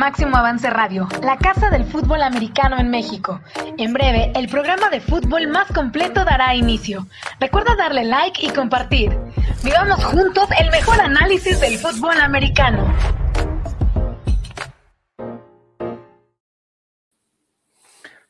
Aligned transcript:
Máximo 0.00 0.34
Avance 0.34 0.70
Radio, 0.70 1.06
la 1.22 1.36
casa 1.36 1.68
del 1.68 1.84
fútbol 1.84 2.22
americano 2.22 2.78
en 2.78 2.88
México. 2.88 3.38
En 3.76 3.92
breve, 3.92 4.32
el 4.34 4.48
programa 4.48 4.88
de 4.88 4.98
fútbol 4.98 5.46
más 5.48 5.70
completo 5.72 6.24
dará 6.24 6.54
inicio. 6.54 7.06
Recuerda 7.38 7.76
darle 7.76 8.04
like 8.04 8.46
y 8.46 8.48
compartir. 8.48 9.14
Vivamos 9.62 10.02
juntos 10.02 10.48
el 10.58 10.70
mejor 10.70 10.98
análisis 11.02 11.60
del 11.60 11.76
fútbol 11.76 12.18
americano. 12.18 12.90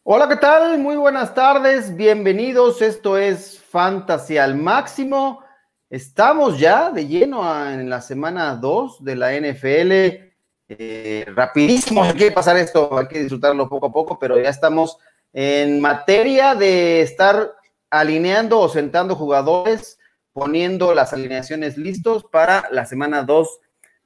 Hola, 0.02 0.28
¿qué 0.28 0.36
tal? 0.38 0.76
Muy 0.80 0.96
buenas 0.96 1.32
tardes, 1.36 1.94
bienvenidos. 1.94 2.82
Esto 2.82 3.16
es 3.16 3.60
Fantasy 3.60 4.38
al 4.38 4.56
Máximo. 4.56 5.44
Estamos 5.88 6.58
ya 6.58 6.90
de 6.90 7.06
lleno 7.06 7.64
en 7.64 7.88
la 7.88 8.00
semana 8.00 8.56
2 8.56 9.04
de 9.04 9.14
la 9.14 9.32
NFL 9.34 10.29
eh, 10.78 11.24
rapidísimo, 11.34 12.04
hay 12.04 12.14
que 12.14 12.30
pasar 12.30 12.56
esto, 12.56 12.96
hay 12.96 13.08
que 13.08 13.18
disfrutarlo 13.18 13.68
poco 13.68 13.86
a 13.86 13.92
poco, 13.92 14.20
pero 14.20 14.40
ya 14.40 14.50
estamos 14.50 14.98
en 15.32 15.80
materia 15.80 16.54
de 16.54 17.02
estar 17.02 17.54
alineando 17.90 18.60
o 18.60 18.68
sentando 18.68 19.16
jugadores, 19.16 19.98
poniendo 20.32 20.94
las 20.94 21.12
alineaciones 21.12 21.76
listos 21.76 22.24
para 22.30 22.68
la 22.70 22.86
semana 22.86 23.24
2 23.24 23.48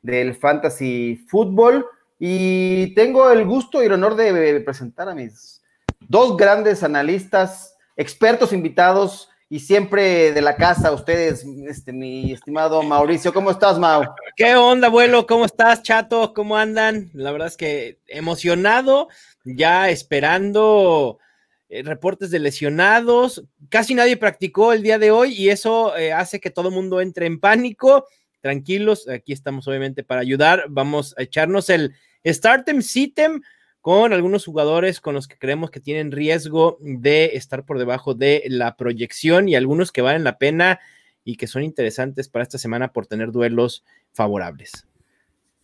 del 0.00 0.34
Fantasy 0.34 1.22
Football. 1.28 1.84
Y 2.19 2.94
tengo 2.94 3.30
el 3.30 3.44
gusto 3.44 3.83
y 3.83 3.86
el 3.86 3.92
honor 3.92 4.14
de 4.14 4.58
presentar 4.60 5.10
a 5.10 5.14
mis 5.14 5.62
dos 6.00 6.34
grandes 6.34 6.83
analistas, 6.83 7.77
expertos 7.94 8.55
invitados 8.55 9.28
y 9.54 9.60
siempre 9.60 10.32
de 10.32 10.42
la 10.42 10.56
casa, 10.56 10.90
ustedes, 10.90 11.46
este, 11.68 11.92
mi 11.92 12.33
estimado 12.33 12.83
Mauricio. 12.83 13.33
¿Cómo 13.33 13.52
estás, 13.52 13.78
Mau? 13.78 14.02
¿Qué 14.34 14.56
onda, 14.56 14.88
abuelo? 14.88 15.28
¿Cómo 15.28 15.44
estás, 15.44 15.80
chato? 15.84 16.34
¿Cómo 16.34 16.56
andan? 16.56 17.08
La 17.14 17.30
verdad 17.30 17.46
es 17.46 17.56
que 17.56 18.00
emocionado, 18.08 19.06
ya 19.44 19.91
esperando 19.91 21.20
eh, 21.69 21.84
reportes 21.84 22.33
de 22.33 22.41
lesionados. 22.41 23.44
Casi 23.69 23.94
nadie 23.94 24.16
practicó 24.16 24.72
el 24.72 24.83
día 24.83 24.98
de 24.98 25.12
hoy 25.12 25.34
y 25.34 25.50
eso 25.50 25.96
eh, 25.96 26.12
hace 26.12 26.41
que 26.41 26.50
todo 26.50 26.70
el 26.70 26.74
mundo 26.74 27.00
entre 27.00 27.27
en 27.27 27.39
pánico. 27.39 28.08
Tranquilos, 28.41 29.08
aquí 29.08 29.33
estamos 29.33 29.68
obviamente 29.68 30.02
para 30.02 30.22
ayudar. 30.22 30.64
Vamos 30.68 31.14
a 31.16 31.22
echarnos 31.22 31.70
el 31.70 31.94
Startem 32.27 32.83
Sitem 32.83 33.41
con 33.84 34.14
algunos 34.14 34.46
jugadores 34.46 34.98
con 34.98 35.14
los 35.14 35.28
que 35.28 35.36
creemos 35.36 35.70
que 35.70 35.78
tienen 35.78 36.10
riesgo 36.10 36.78
de 36.80 37.32
estar 37.34 37.66
por 37.66 37.78
debajo 37.78 38.14
de 38.14 38.42
la 38.46 38.78
proyección 38.78 39.46
y 39.46 39.56
algunos 39.56 39.92
que 39.92 40.00
valen 40.00 40.24
la 40.24 40.38
pena 40.38 40.80
y 41.22 41.36
que 41.36 41.46
son 41.46 41.62
interesantes 41.62 42.30
para 42.30 42.44
esta 42.44 42.56
semana 42.56 42.94
por 42.94 43.06
tener 43.06 43.30
duelos 43.30 43.84
favorables. 44.14 44.86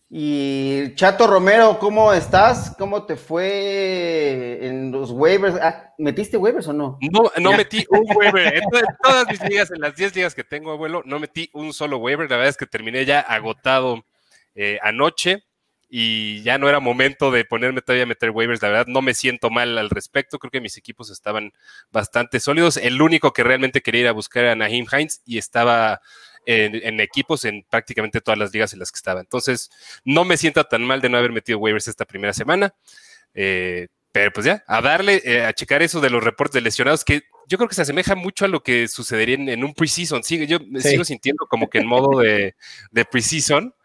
Y 0.07 0.93
Chato 0.93 1.25
Romero, 1.25 1.79
¿cómo 1.79 2.13
estás? 2.13 2.75
¿Cómo 2.77 3.07
te 3.07 3.15
fue 3.15 4.67
en 4.67 4.91
los 4.91 5.09
waivers? 5.09 5.55
Ah, 5.59 5.91
¿Metiste 5.97 6.37
waivers 6.37 6.67
o 6.67 6.73
no? 6.73 6.99
No, 7.11 7.31
no 7.39 7.57
metí 7.57 7.83
un 7.89 8.05
waiver. 8.15 8.55
En 8.55 8.63
todas 9.01 9.27
mis 9.31 9.43
ligas, 9.49 9.71
en 9.71 9.81
las 9.81 9.95
10 9.95 10.15
ligas 10.15 10.35
que 10.35 10.43
tengo, 10.43 10.69
abuelo, 10.69 11.01
no 11.07 11.19
metí 11.19 11.49
un 11.53 11.73
solo 11.73 11.97
waiver. 11.97 12.29
La 12.29 12.35
verdad 12.35 12.49
es 12.49 12.57
que 12.57 12.67
terminé 12.67 13.03
ya 13.03 13.19
agotado 13.19 14.05
eh, 14.53 14.77
anoche 14.83 15.43
y 15.93 16.41
ya 16.43 16.57
no 16.57 16.69
era 16.69 16.79
momento 16.79 17.31
de 17.31 17.43
ponerme 17.43 17.81
todavía 17.81 18.03
a 18.03 18.07
meter 18.07 18.31
waivers. 18.31 18.61
La 18.61 18.69
verdad, 18.69 18.87
no 18.87 19.01
me 19.01 19.13
siento 19.13 19.49
mal 19.49 19.77
al 19.77 19.89
respecto. 19.89 20.39
Creo 20.39 20.49
que 20.49 20.61
mis 20.61 20.77
equipos 20.77 21.09
estaban 21.09 21.51
bastante 21.91 22.39
sólidos. 22.39 22.77
El 22.77 23.01
único 23.01 23.33
que 23.33 23.43
realmente 23.43 23.81
quería 23.81 24.01
ir 24.01 24.07
a 24.07 24.13
buscar 24.13 24.45
era 24.45 24.55
Naheem 24.55 24.85
Hines 24.89 25.21
y 25.25 25.37
estaba 25.37 25.99
en, 26.45 27.01
equipos 27.01 27.43
en 27.43 27.65
prácticamente 27.69 28.21
todas 28.21 28.39
las 28.39 28.53
ligas 28.53 28.71
en 28.71 28.79
las 28.79 28.89
que 28.89 28.95
estaba. 28.95 29.19
Entonces, 29.19 29.69
no 30.05 30.23
me 30.23 30.37
siento 30.37 30.63
tan 30.63 30.81
mal 30.81 31.01
de 31.01 31.09
no 31.09 31.17
haber 31.17 31.33
metido 31.33 31.59
waivers 31.59 31.89
esta 31.89 32.05
primera 32.05 32.31
semana. 32.31 32.73
Eh, 33.33 33.89
pero 34.13 34.31
pues 34.31 34.45
ya, 34.45 34.63
a 34.67 34.81
darle, 34.81 35.21
eh, 35.25 35.43
a 35.43 35.51
checar 35.51 35.83
eso 35.83 35.99
de 35.99 36.09
los 36.09 36.23
reportes 36.23 36.53
de 36.53 36.61
lesionados, 36.61 37.03
que 37.03 37.23
yo 37.49 37.57
creo 37.57 37.67
que 37.67 37.75
se 37.75 37.81
asemeja 37.81 38.15
mucho 38.15 38.45
a 38.45 38.47
lo 38.47 38.63
que 38.63 38.87
sucedería 38.87 39.35
en, 39.35 39.61
un 39.61 39.73
preseason. 39.73 40.23
Sí, 40.23 40.47
yo 40.47 40.59
me 40.69 40.79
sigo 40.79 41.03
sintiendo 41.03 41.47
como 41.47 41.69
que 41.69 41.79
en 41.79 41.87
modo 41.87 42.21
de, 42.21 42.55
de 42.91 43.03
preseason. 43.03 43.75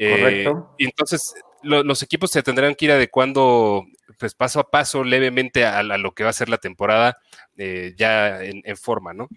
Eh, 0.00 0.10
Correcto. 0.16 0.74
Y 0.78 0.84
entonces 0.84 1.34
los 1.62 2.02
equipos 2.02 2.30
se 2.30 2.42
tendrán 2.42 2.74
que 2.74 2.86
ir 2.86 2.92
adecuando 2.92 3.84
pues 4.18 4.34
paso 4.34 4.60
a 4.60 4.70
paso, 4.70 5.04
levemente 5.04 5.64
a, 5.64 5.82
lo 5.82 6.12
que 6.12 6.24
va 6.24 6.30
a 6.30 6.34
ser 6.34 6.48
la 6.48 6.58
temporada 6.58 7.16
eh, 7.56 7.94
ya 7.96 8.42
en, 8.42 8.76
forma, 8.76 9.12
¿no? 9.12 9.28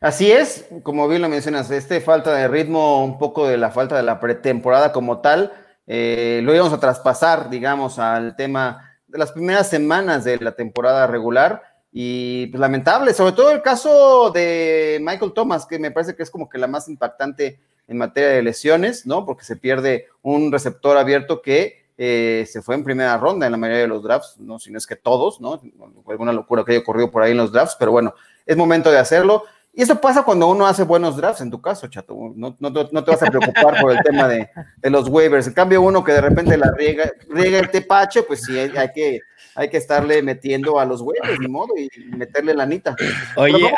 Así 0.00 0.30
es, 0.30 0.66
como 0.84 1.08
bien 1.08 1.22
lo 1.22 1.28
mencionas, 1.28 1.70
este 1.70 2.00
falta 2.00 2.32
de 2.34 2.46
ritmo, 2.46 3.04
un 3.04 3.18
poco 3.18 3.48
de 3.48 3.56
la 3.56 3.70
falta 3.70 3.96
de 3.96 4.04
la 4.04 4.20
pretemporada 4.20 4.92
como 4.92 5.20
tal, 5.20 5.52
eh, 5.86 6.40
lo 6.44 6.54
íbamos 6.54 6.72
a 6.72 6.78
traspasar, 6.78 7.50
digamos, 7.50 7.98
al 7.98 8.36
tema 8.36 8.96
de 9.08 9.18
las 9.18 9.32
primeras 9.32 9.68
semanas 9.68 10.22
de 10.22 10.38
la 10.38 10.52
temporada 10.52 11.06
regular 11.06 11.62
y 11.90 12.46
pues, 12.48 12.60
lamentable, 12.60 13.12
sobre 13.14 13.32
todo 13.32 13.50
el 13.50 13.62
caso 13.62 14.30
de 14.30 14.98
Michael 15.00 15.32
Thomas, 15.32 15.66
que 15.66 15.78
me 15.78 15.90
parece 15.90 16.14
que 16.14 16.22
es 16.22 16.30
como 16.30 16.48
que 16.48 16.58
la 16.58 16.68
más 16.68 16.88
impactante 16.88 17.58
en 17.88 17.98
materia 17.98 18.28
de 18.28 18.42
lesiones, 18.42 19.06
¿no? 19.06 19.24
Porque 19.24 19.44
se 19.44 19.56
pierde 19.56 20.06
un 20.22 20.52
receptor 20.52 20.96
abierto 20.96 21.42
que 21.42 21.88
eh, 21.96 22.46
se 22.48 22.62
fue 22.62 22.76
en 22.76 22.84
primera 22.84 23.18
ronda 23.18 23.46
en 23.46 23.52
la 23.52 23.58
mayoría 23.58 23.82
de 23.82 23.88
los 23.88 24.04
drafts, 24.04 24.38
¿no? 24.38 24.60
Si 24.60 24.70
no 24.70 24.78
es 24.78 24.86
que 24.86 24.94
todos, 24.94 25.40
¿no? 25.40 25.60
Alguna 26.06 26.32
locura 26.32 26.64
que 26.64 26.72
haya 26.72 26.80
ocurrido 26.80 27.10
por 27.10 27.22
ahí 27.22 27.32
en 27.32 27.38
los 27.38 27.50
drafts, 27.50 27.76
pero 27.76 27.90
bueno, 27.90 28.14
es 28.46 28.56
momento 28.56 28.90
de 28.90 28.98
hacerlo. 28.98 29.44
Y 29.72 29.82
eso 29.82 30.00
pasa 30.00 30.22
cuando 30.22 30.48
uno 30.48 30.66
hace 30.66 30.82
buenos 30.82 31.16
drafts, 31.16 31.40
en 31.40 31.50
tu 31.50 31.60
caso, 31.60 31.88
chato. 31.88 32.14
No, 32.36 32.54
te 32.54 33.10
vas 33.10 33.22
a 33.22 33.30
preocupar 33.30 33.80
por 33.80 33.92
el 33.92 34.02
tema 34.02 34.28
de, 34.28 34.48
los 34.82 35.08
waivers. 35.08 35.46
En 35.46 35.54
cambio, 35.54 35.82
uno 35.82 36.04
que 36.04 36.12
de 36.12 36.20
repente 36.20 36.56
la 36.56 36.72
riega, 36.76 37.10
riega 37.28 37.58
el 37.58 37.70
tepache, 37.70 38.22
pues 38.22 38.42
sí, 38.42 38.58
hay, 38.58 38.92
que, 38.92 39.20
hay 39.54 39.68
que 39.68 39.76
estarle 39.76 40.22
metiendo 40.22 40.78
a 40.78 40.84
los 40.84 41.00
waivers, 41.00 41.38
ni 41.40 41.48
modo, 41.48 41.74
y 41.76 41.88
meterle 42.16 42.54
la 42.54 42.64
anita. 42.64 42.96
Oye, 43.36 43.72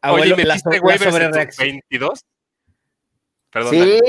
abuelo, 0.00 0.34
Oye, 0.34 0.44
¿me 0.44 0.98
sobre 0.98 1.30
22? 1.30 2.24
Sí, 3.70 4.00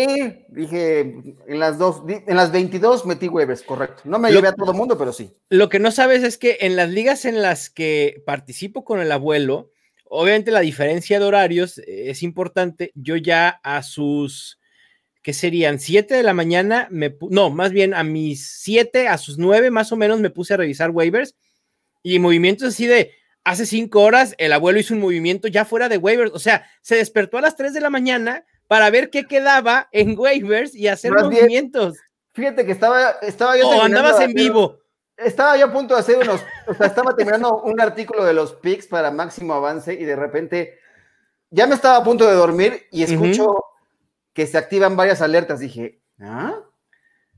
dije, 0.49 0.99
en 1.47 1.59
las 1.59 1.77
dos, 1.77 2.03
en 2.07 2.35
las 2.35 2.51
22 2.51 3.05
metí 3.05 3.27
waivers, 3.27 3.63
correcto. 3.63 4.01
No 4.05 4.19
me 4.19 4.31
llevé 4.31 4.49
a 4.49 4.53
todo 4.53 4.71
el 4.71 4.77
mundo, 4.77 4.97
pero 4.97 5.13
sí. 5.13 5.31
Lo 5.49 5.69
que 5.69 5.79
no 5.79 5.91
sabes 5.91 6.23
es 6.23 6.37
que 6.37 6.57
en 6.61 6.75
las 6.75 6.89
ligas 6.89 7.25
en 7.25 7.41
las 7.41 7.69
que 7.69 8.21
participo 8.25 8.83
con 8.83 8.99
el 8.99 9.11
abuelo, 9.11 9.71
obviamente 10.05 10.51
la 10.51 10.61
diferencia 10.61 11.19
de 11.19 11.25
horarios 11.25 11.79
es 11.85 12.23
importante. 12.23 12.91
Yo 12.95 13.15
ya 13.15 13.59
a 13.63 13.83
sus, 13.83 14.59
¿qué 15.21 15.33
serían? 15.33 15.79
7 15.79 16.15
de 16.15 16.23
la 16.23 16.33
mañana, 16.33 16.87
me, 16.91 17.15
no, 17.29 17.49
más 17.49 17.71
bien 17.71 17.93
a 17.93 18.03
mis 18.03 18.47
7, 18.61 19.07
a 19.07 19.17
sus 19.17 19.37
9 19.37 19.71
más 19.71 19.91
o 19.91 19.95
menos 19.95 20.19
me 20.19 20.29
puse 20.29 20.53
a 20.53 20.57
revisar 20.57 20.91
waivers 20.91 21.35
y 22.03 22.19
movimientos 22.19 22.69
así 22.69 22.85
de, 22.85 23.11
hace 23.43 23.65
5 23.65 23.99
horas 24.01 24.35
el 24.37 24.53
abuelo 24.53 24.79
hizo 24.79 24.93
un 24.93 24.99
movimiento 24.99 25.47
ya 25.47 25.65
fuera 25.65 25.89
de 25.89 25.97
waivers, 25.97 26.31
o 26.33 26.39
sea, 26.39 26.65
se 26.81 26.95
despertó 26.95 27.37
a 27.37 27.41
las 27.41 27.55
3 27.55 27.73
de 27.73 27.81
la 27.81 27.89
mañana 27.89 28.45
para 28.67 28.89
ver 28.89 29.09
qué 29.09 29.25
quedaba 29.25 29.88
en 29.91 30.17
waivers 30.17 30.75
y 30.75 30.88
hacer 30.88 31.13
movimientos. 31.13 31.97
fíjate 32.33 32.66
que 32.66 32.72
estaba, 32.72 33.11
estaba 33.22 33.57
yo. 33.57 33.67
O 33.69 33.81
andabas 33.81 34.19
en 34.19 34.33
vivo. 34.33 34.79
Estaba 35.17 35.57
yo 35.57 35.66
a 35.66 35.72
punto 35.72 35.95
de 35.95 36.01
hacer 36.01 36.17
unos, 36.17 36.41
o 36.67 36.73
sea, 36.75 36.85
estaba 36.85 37.16
terminando 37.16 37.61
un 37.63 37.81
artículo 37.81 38.23
de 38.23 38.33
los 38.33 38.53
picks 38.53 38.85
para 38.85 39.09
máximo 39.09 39.56
avance 39.56 39.94
y 39.95 40.06
de 40.06 40.16
repente 40.16 40.77
ya 41.50 41.66
me 41.66 41.73
estaba 41.73 41.97
a 41.97 42.03
punto 42.03 42.27
de 42.27 42.35
dormir 42.35 42.83
y 42.91 43.01
escucho 43.01 43.63
que 44.33 44.45
se 44.45 44.59
activan 44.59 44.95
varias 44.95 45.23
alertas. 45.23 45.59
Dije, 45.59 46.01
¿ah? 46.19 46.53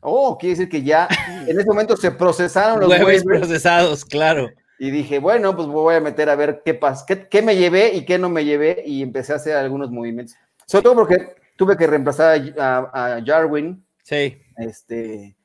Oh, 0.02 0.38
quiere 0.38 0.56
decir 0.56 0.70
que 0.70 0.84
ya 0.84 1.08
en 1.48 1.58
ese 1.58 1.68
momento 1.70 1.96
se 1.96 2.12
procesaron 2.12 2.82
los 2.82 2.90
waivers 2.90 3.24
procesados, 3.24 4.04
claro. 4.04 4.50
Y 4.78 4.92
dije, 4.92 5.20
bueno, 5.20 5.56
pues 5.56 5.68
voy 5.68 5.96
a 5.96 6.02
meter 6.02 6.30
a 6.30 6.36
ver 6.36 6.62
qué 6.66 6.74
pasa, 6.74 7.06
qué, 7.06 7.28
qué 7.28 7.42
me 7.42 7.56
llevé 7.56 7.94
y 7.94 8.06
qué 8.06 8.18
no 8.18 8.30
me 8.30 8.44
llevé 8.44 8.84
y 8.86 9.02
empecé 9.02 9.34
a 9.34 9.38
hacer 9.38 9.56
algunos 9.56 9.90
movimientos. 9.92 10.36
Sobre 10.70 10.84
todo 10.84 10.94
porque 10.94 11.34
tuve 11.56 11.76
que 11.76 11.88
reemplazar 11.88 12.40
a, 12.60 13.20
Jarwin. 13.26 13.84
Sí. 14.04 14.40
Este, 14.56 15.36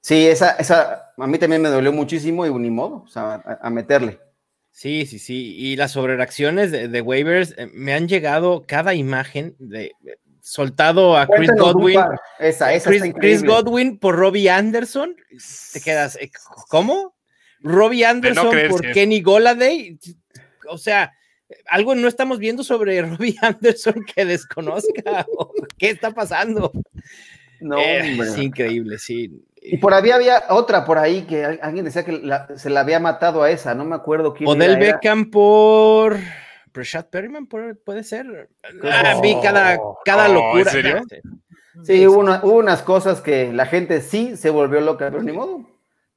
sí, 0.00 0.26
esa, 0.26 0.52
esa, 0.52 1.12
a 1.18 1.26
mí 1.26 1.36
también 1.36 1.60
me 1.60 1.68
dolió 1.68 1.92
muchísimo 1.92 2.46
y 2.46 2.54
ni 2.54 2.70
modo, 2.70 3.02
o 3.02 3.06
sea, 3.06 3.42
a, 3.60 3.68
meterle. 3.68 4.20
Sí, 4.70 5.04
sí, 5.04 5.18
sí. 5.18 5.54
Y 5.54 5.76
las 5.76 5.92
sobrereacciones 5.92 6.70
de, 6.70 7.00
waivers 7.02 7.54
eh, 7.58 7.68
me 7.74 7.92
han 7.92 8.08
llegado 8.08 8.64
cada 8.66 8.94
imagen 8.94 9.54
de, 9.58 9.92
soltado 10.40 11.14
a 11.18 11.26
Chris 11.26 11.50
Godwin. 11.58 12.00
Esa, 12.38 12.72
esa 12.72 12.88
Chris, 12.88 13.02
Chris, 13.20 13.44
Godwin 13.44 13.98
por 13.98 14.16
Robbie 14.16 14.48
Anderson. 14.48 15.14
Te 15.74 15.82
quedas, 15.82 16.16
eh, 16.16 16.30
¿cómo? 16.70 17.14
Robbie 17.60 18.06
Anderson 18.06 18.56
por 18.70 18.80
Kenny 18.92 19.20
Goladay. 19.20 19.98
O 20.70 20.78
sea, 20.78 21.12
algo 21.66 21.94
no 21.94 22.08
estamos 22.08 22.38
viendo 22.38 22.64
sobre 22.64 23.02
Robbie 23.02 23.36
Anderson 23.40 24.04
que 24.04 24.24
desconozca. 24.24 25.26
¿Qué 25.78 25.90
está 25.90 26.10
pasando? 26.10 26.72
No, 27.60 27.78
eh, 27.78 28.18
es 28.18 28.38
increíble, 28.38 28.98
sí. 28.98 29.44
Y 29.62 29.76
por 29.76 29.92
ahí 29.92 30.10
había 30.10 30.44
otra 30.48 30.86
por 30.86 30.96
ahí 30.96 31.22
que 31.22 31.44
alguien 31.44 31.84
decía 31.84 32.04
que 32.04 32.22
se 32.56 32.70
la 32.70 32.80
había 32.80 32.98
matado 32.98 33.42
a 33.42 33.50
esa, 33.50 33.74
no 33.74 33.84
me 33.84 33.94
acuerdo 33.94 34.32
quién. 34.32 34.48
O 34.48 34.54
del 34.54 34.78
Beckham 34.78 35.30
por 35.30 36.16
Prashad 36.72 37.06
Perryman, 37.06 37.46
puede 37.46 38.02
ser. 38.04 38.48
Ah, 38.84 39.20
vi 39.22 39.36
cada, 39.42 39.78
cada 40.04 40.28
locura. 40.28 40.72
Sí, 41.84 42.06
hubo, 42.06 42.20
unas 42.52 42.82
cosas 42.82 43.22
que 43.22 43.54
la 43.54 43.64
gente 43.64 44.02
sí 44.02 44.36
se 44.36 44.50
volvió 44.50 44.82
loca, 44.82 45.08
pero 45.10 45.22
ni 45.22 45.32
modo. 45.32 45.66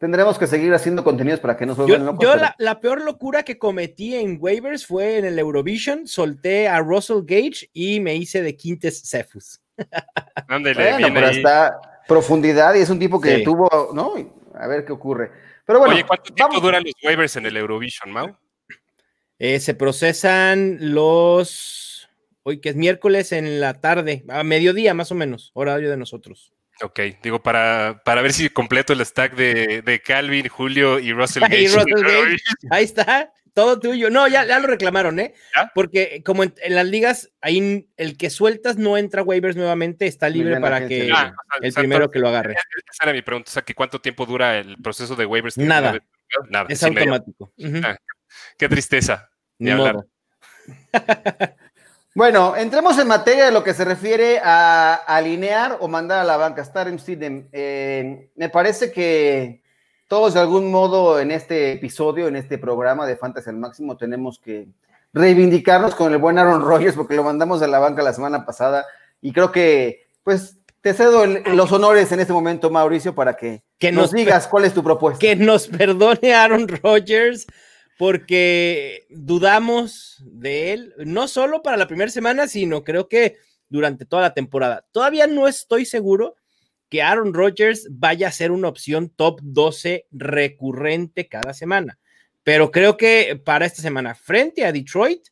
Tendremos 0.04 0.38
que 0.38 0.48
seguir 0.48 0.74
haciendo 0.74 1.02
contenidos 1.02 1.40
para 1.40 1.56
que 1.56 1.66
no 1.66 1.76
se 1.76 1.84
vuelvan 1.84 2.06
locos. 2.06 2.26
Yo 2.26 2.36
la, 2.58 2.82
peor 2.82 3.06
locura 3.06 3.44
que 3.44 3.58
cometí 3.58 4.16
en 4.16 4.38
waivers 4.38 4.86
fue 4.86 5.18
en 5.18 5.24
el 5.24 5.40
Eurovision, 5.40 6.08
solté 6.08 6.68
a 6.68 6.82
Russell 6.82 7.22
Gage 7.24 7.70
y 7.72 8.02
me 8.02 8.14
hice 8.14 8.42
de 8.42 8.54
Quintes 8.58 9.02
Cephus. 9.06 9.62
Ándale, 10.50 10.92
bueno, 10.92 11.08
pero 11.14 11.28
está 11.30 11.80
profundidad 12.06 12.76
y 12.76 12.80
es 12.80 12.90
un 12.90 13.00
tipo 13.00 13.22
que 13.22 13.40
tuvo, 13.46 13.92
¿no? 13.94 14.16
A 14.56 14.68
ver 14.68 14.84
qué 14.84 14.92
ocurre. 14.92 15.32
Pero 15.66 15.80
bueno, 15.80 15.94
Oye, 15.94 16.04
¿cuánto 16.04 16.34
tiempo 16.34 16.60
duran 16.60 16.84
los 16.84 16.94
waivers 17.02 17.38
en 17.38 17.46
el 17.46 17.56
Eurovision, 17.56 18.12
Mau? 18.12 18.36
Eh, 19.40 19.62
se 19.62 19.74
procesan 19.74 20.80
los, 20.82 22.10
hoy 22.44 22.60
que 22.60 22.68
es 22.68 22.76
miércoles 22.76 23.32
en 23.32 23.62
la 23.62 23.76
tarde, 23.76 24.26
a 24.28 24.44
mediodía 24.44 24.94
más 24.94 25.14
o 25.14 25.16
menos, 25.16 25.52
horario 25.54 25.90
de 25.90 25.96
nosotros. 25.96 26.52
Ok, 26.82 27.00
digo, 27.22 27.44
para, 27.44 28.02
para 28.04 28.22
ver 28.22 28.34
si 28.34 28.50
completo 28.50 28.94
el 28.94 29.06
stack 29.06 29.36
de, 29.36 30.02
Calvin, 30.04 30.48
Julio 30.48 31.00
y 31.00 31.14
Russell 31.14 31.44
Gage. 31.50 32.38
Ahí 32.72 32.84
está, 32.84 33.32
todo 33.54 33.80
tuyo. 33.80 34.10
No, 34.10 34.28
ya, 34.28 34.46
ya 34.46 34.60
lo 34.60 34.68
reclamaron, 34.68 35.20
¿eh? 35.20 35.34
Porque 35.76 36.24
como 36.26 36.44
en, 36.44 36.54
las 36.70 36.88
ligas, 36.88 37.32
ahí 37.42 37.88
el 37.98 38.18
que 38.18 38.30
sueltas 38.30 38.78
no 38.78 38.98
entra 38.98 39.22
waivers 39.22 39.56
nuevamente, 39.56 40.08
está 40.08 40.30
libre 40.30 40.60
para 40.60 40.88
que 40.88 41.12
ah, 41.14 41.34
el 41.62 41.74
primero 41.74 42.10
que 42.10 42.20
lo 42.20 42.30
agarre. 42.30 42.56
Esa 42.92 43.04
era 43.04 43.14
mi 43.14 43.22
pregunta, 43.22 43.50
o 43.50 43.54
sea, 43.54 43.62
que 43.62 43.76
¿cuánto 43.76 44.02
tiempo 44.02 44.26
dura 44.26 44.58
el 44.58 44.78
proceso 44.82 45.16
de 45.16 45.26
waivers? 45.26 45.58
Nada, 45.58 46.00
Nada 46.50 46.66
es 46.70 46.84
automático. 46.84 47.54
Ah, 47.84 47.98
qué 48.58 48.68
tristeza. 48.68 49.30
Ni 49.60 49.72
Bueno, 52.16 52.56
entremos 52.56 53.00
en 53.00 53.08
materia 53.08 53.46
de 53.46 53.52
lo 53.52 53.64
que 53.64 53.74
se 53.74 53.86
refiere 53.86 54.40
a, 54.44 54.94
alinear 54.94 55.78
o 55.80 55.88
mandar 55.88 56.20
a 56.20 56.24
la 56.24 56.38
banca, 56.38 56.62
estar 56.62 56.88
en 56.88 57.00
eh, 57.52 58.30
me 58.36 58.50
parece 58.50 58.92
que 58.92 59.64
todos 60.08 60.36
de 60.36 60.40
algún 60.40 60.70
modo 60.70 61.20
en 61.20 61.32
este 61.32 61.72
episodio, 61.72 62.28
en 62.28 62.36
este 62.36 62.60
programa 62.60 63.08
de 63.08 63.18
Fantasy 63.18 63.50
al 63.50 63.58
Máximo, 63.58 63.98
tenemos 63.98 64.38
que 64.38 64.68
reivindicarnos 65.12 65.96
con 65.96 66.12
el 66.12 66.20
buen 66.20 66.38
Aaron 66.38 66.62
Rodgers 66.62 66.96
porque 66.96 67.16
lo 67.16 67.24
mandamos 67.24 67.64
a 67.64 67.68
la 67.68 67.80
banca 67.80 68.04
la 68.04 68.14
semana 68.14 68.46
pasada 68.46 68.86
y 69.20 69.34
creo 69.34 69.52
que, 69.52 70.08
pues, 70.24 70.60
te 70.82 70.94
cedo 70.94 71.26
los 71.26 71.72
honores 71.72 72.12
en 72.12 72.20
este 72.20 72.34
momento, 72.34 72.70
Mauricio, 72.70 73.16
para 73.16 73.36
que, 73.36 73.64
nos, 73.92 74.12
digas 74.12 74.48
cuál 74.48 74.66
es 74.66 74.74
tu 74.74 74.84
propuesta. 74.84 75.20
Que 75.20 75.36
nos 75.36 75.68
perdone 75.68 76.36
Aaron 76.36 76.68
Rodgers 76.68 77.48
porque 77.98 79.06
dudamos 79.10 80.24
de 80.26 80.74
él, 80.74 80.94
no 80.98 81.28
solo 81.28 81.62
para 81.62 81.78
la 81.78 81.88
primera 81.88 82.12
semana, 82.12 82.48
sino 82.48 82.84
creo 82.84 83.08
que 83.08 83.38
durante 83.70 84.06
toda 84.06 84.22
la 84.24 84.34
temporada. 84.34 84.86
Todavía 84.92 85.28
no 85.28 85.48
estoy 85.48 85.86
seguro 85.86 86.36
que 86.90 87.02
Aaron 87.02 87.34
Rodgers 87.34 87.88
vaya 87.90 88.28
a 88.28 88.32
ser 88.32 88.52
una 88.52 88.68
opción 88.68 89.10
top 89.10 89.40
12 89.42 90.08
recurrente 90.12 91.28
cada 91.28 91.54
semana, 91.54 91.98
pero 92.44 92.72
creo 92.72 92.98
que 92.98 93.42
para 93.44 93.66
esta 93.66 93.82
semana, 93.82 94.16
frente 94.16 94.66
a 94.66 94.72
Detroit, 94.72 95.28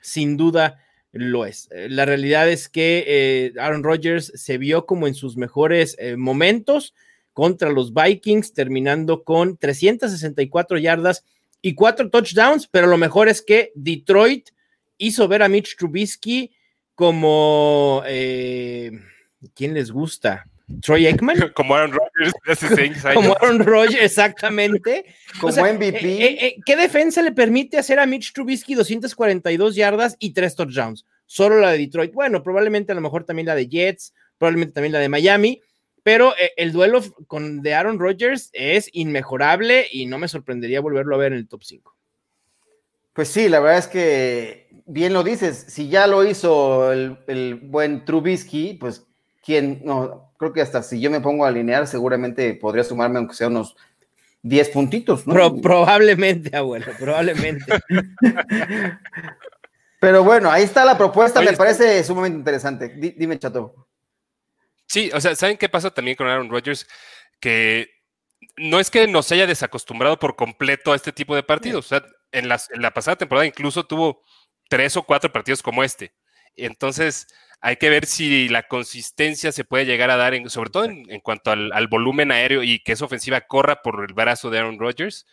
sin 0.00 0.36
duda 0.36 0.80
lo 1.12 1.46
es. 1.46 1.68
La 1.70 2.04
realidad 2.04 2.48
es 2.50 2.68
que 2.68 3.04
eh, 3.06 3.52
Aaron 3.60 3.84
Rodgers 3.84 4.32
se 4.34 4.58
vio 4.58 4.86
como 4.86 5.06
en 5.06 5.14
sus 5.14 5.36
mejores 5.36 5.94
eh, 6.00 6.16
momentos 6.16 6.94
contra 7.32 7.70
los 7.70 7.94
Vikings, 7.94 8.52
terminando 8.52 9.22
con 9.22 9.56
364 9.56 10.78
yardas 10.78 11.24
y 11.64 11.74
cuatro 11.74 12.10
touchdowns, 12.10 12.68
pero 12.70 12.86
lo 12.86 12.98
mejor 12.98 13.26
es 13.26 13.40
que 13.40 13.72
Detroit 13.74 14.50
hizo 14.98 15.26
ver 15.28 15.42
a 15.42 15.48
Mitch 15.48 15.78
Trubisky 15.78 16.54
como, 16.94 18.02
eh, 18.06 18.92
¿quién 19.54 19.72
les 19.72 19.90
gusta? 19.90 20.44
Troy 20.82 21.06
Aikman. 21.06 21.36
Como 21.54 21.74
Aaron 21.74 21.92
Rodgers 21.92 22.34
Como 23.14 23.34
Aaron 23.40 23.60
Rodgers, 23.60 24.02
exactamente. 24.02 25.06
Como 25.40 25.54
MVP. 25.54 26.04
Eh, 26.04 26.46
eh, 26.46 26.56
¿Qué 26.66 26.76
defensa 26.76 27.22
le 27.22 27.32
permite 27.32 27.78
hacer 27.78 27.98
a 27.98 28.04
Mitch 28.04 28.34
Trubisky 28.34 28.74
242 28.74 29.74
yardas 29.74 30.16
y 30.18 30.34
tres 30.34 30.56
touchdowns? 30.56 31.06
Solo 31.24 31.60
la 31.60 31.70
de 31.70 31.78
Detroit. 31.78 32.12
Bueno, 32.12 32.42
probablemente 32.42 32.92
a 32.92 32.94
lo 32.94 33.00
mejor 33.00 33.24
también 33.24 33.46
la 33.46 33.54
de 33.54 33.68
Jets, 33.68 34.12
probablemente 34.36 34.74
también 34.74 34.92
la 34.92 34.98
de 34.98 35.08
Miami, 35.08 35.62
pero 36.04 36.36
eh, 36.36 36.52
el 36.56 36.70
duelo 36.70 37.02
con 37.26 37.62
de 37.62 37.74
Aaron 37.74 37.98
Rodgers 37.98 38.50
es 38.52 38.88
inmejorable 38.92 39.86
y 39.90 40.06
no 40.06 40.18
me 40.18 40.28
sorprendería 40.28 40.80
volverlo 40.80 41.16
a 41.16 41.18
ver 41.18 41.32
en 41.32 41.38
el 41.38 41.48
top 41.48 41.64
5. 41.64 41.96
Pues 43.14 43.28
sí, 43.28 43.48
la 43.48 43.58
verdad 43.60 43.78
es 43.78 43.86
que 43.86 44.68
bien 44.86 45.12
lo 45.14 45.24
dices, 45.24 45.64
si 45.68 45.88
ya 45.88 46.06
lo 46.06 46.24
hizo 46.24 46.92
el, 46.92 47.60
buen 47.62 48.04
Trubisky, 48.04 48.74
pues 48.74 49.06
quién, 49.42 49.80
no, 49.84 50.30
creo 50.36 50.52
que 50.52 50.60
hasta 50.60 50.82
si 50.82 51.00
yo 51.00 51.10
me 51.10 51.20
pongo 51.20 51.44
a 51.44 51.48
alinear, 51.48 51.86
seguramente 51.86 52.54
podría 52.54 52.84
sumarme 52.84 53.18
aunque 53.18 53.34
sea 53.34 53.46
unos 53.48 53.74
10 54.42 54.68
puntitos, 54.70 55.26
¿no? 55.26 55.56
probablemente, 55.62 56.54
abuelo, 56.54 56.92
probablemente. 56.98 57.64
Pero 60.00 60.22
bueno, 60.22 60.50
ahí 60.50 60.64
está 60.64 60.84
la 60.84 60.98
propuesta, 60.98 61.40
me 61.40 61.54
parece 61.54 62.04
sumamente 62.04 62.36
interesante. 62.36 62.88
dime, 63.16 63.38
Chato. 63.38 63.86
Sí, 64.94 65.10
o 65.12 65.20
sea, 65.20 65.34
¿saben 65.34 65.56
qué 65.56 65.68
pasa 65.68 65.90
también 65.90 66.16
con 66.16 66.28
Aaron 66.28 66.48
Rodgers? 66.48 66.86
Que 67.40 67.90
no 68.56 68.78
es 68.78 68.92
que 68.92 69.08
nos 69.08 69.32
haya 69.32 69.44
desacostumbrado 69.44 70.20
por 70.20 70.36
completo 70.36 70.92
a 70.92 70.94
este 70.94 71.10
tipo 71.10 71.34
de 71.34 71.42
partidos. 71.42 71.86
O 71.86 71.88
sea, 71.88 72.04
en, 72.30 72.48
la 72.48 72.94
pasada 72.94 73.16
temporada 73.16 73.44
incluso 73.44 73.84
tuvo 73.84 74.22
tres 74.68 74.96
o 74.96 75.02
cuatro 75.02 75.32
partidos 75.32 75.64
como 75.64 75.82
este. 75.82 76.14
Entonces, 76.54 77.26
hay 77.60 77.74
que 77.74 77.90
ver 77.90 78.06
si 78.06 78.48
la 78.48 78.68
consistencia 78.68 79.50
se 79.50 79.64
puede 79.64 79.84
llegar 79.84 80.10
a 80.12 80.16
dar, 80.16 80.32
en, 80.32 80.48
sobre 80.48 80.70
todo 80.70 80.84
en, 80.84 81.20
cuanto 81.22 81.50
al, 81.50 81.72
al, 81.72 81.88
volumen 81.88 82.30
aéreo 82.30 82.62
y 82.62 82.78
que 82.78 82.92
esa 82.92 83.06
ofensiva 83.06 83.40
corra 83.40 83.82
por 83.82 84.04
el 84.08 84.14
brazo 84.14 84.48
de 84.48 84.60
Aaron 84.60 84.78
Rodgers. 84.78 85.26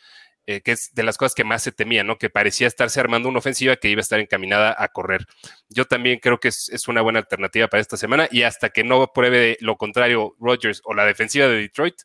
Eh, 0.47 0.61
que 0.61 0.71
es 0.71 0.93
de 0.95 1.03
las 1.03 1.17
cosas 1.17 1.35
que 1.35 1.43
más 1.43 1.61
se 1.61 1.71
temía, 1.71 2.03
¿no? 2.03 2.17
Que 2.17 2.31
parecía 2.31 2.65
estarse 2.65 2.99
armando 2.99 3.29
una 3.29 3.37
ofensiva 3.37 3.75
que 3.75 3.89
iba 3.89 3.99
a 3.99 4.01
estar 4.01 4.19
encaminada 4.19 4.75
a 4.77 4.87
correr. 4.87 5.27
Yo 5.69 5.85
también 5.85 6.19
creo 6.19 6.39
que 6.39 6.47
es, 6.47 6.87
una 6.87 7.01
buena 7.01 7.19
alternativa 7.19 7.67
para 7.67 7.79
esta 7.79 7.95
semana 7.95 8.27
y 8.31 8.41
hasta 8.41 8.69
que 8.69 8.83
no 8.83 9.13
pruebe 9.13 9.57
lo 9.61 9.77
contrario 9.77 10.35
Rodgers 10.39 10.81
o 10.83 10.95
la 10.95 11.05
defensiva 11.05 11.47
de 11.47 11.57
Detroit, 11.57 11.95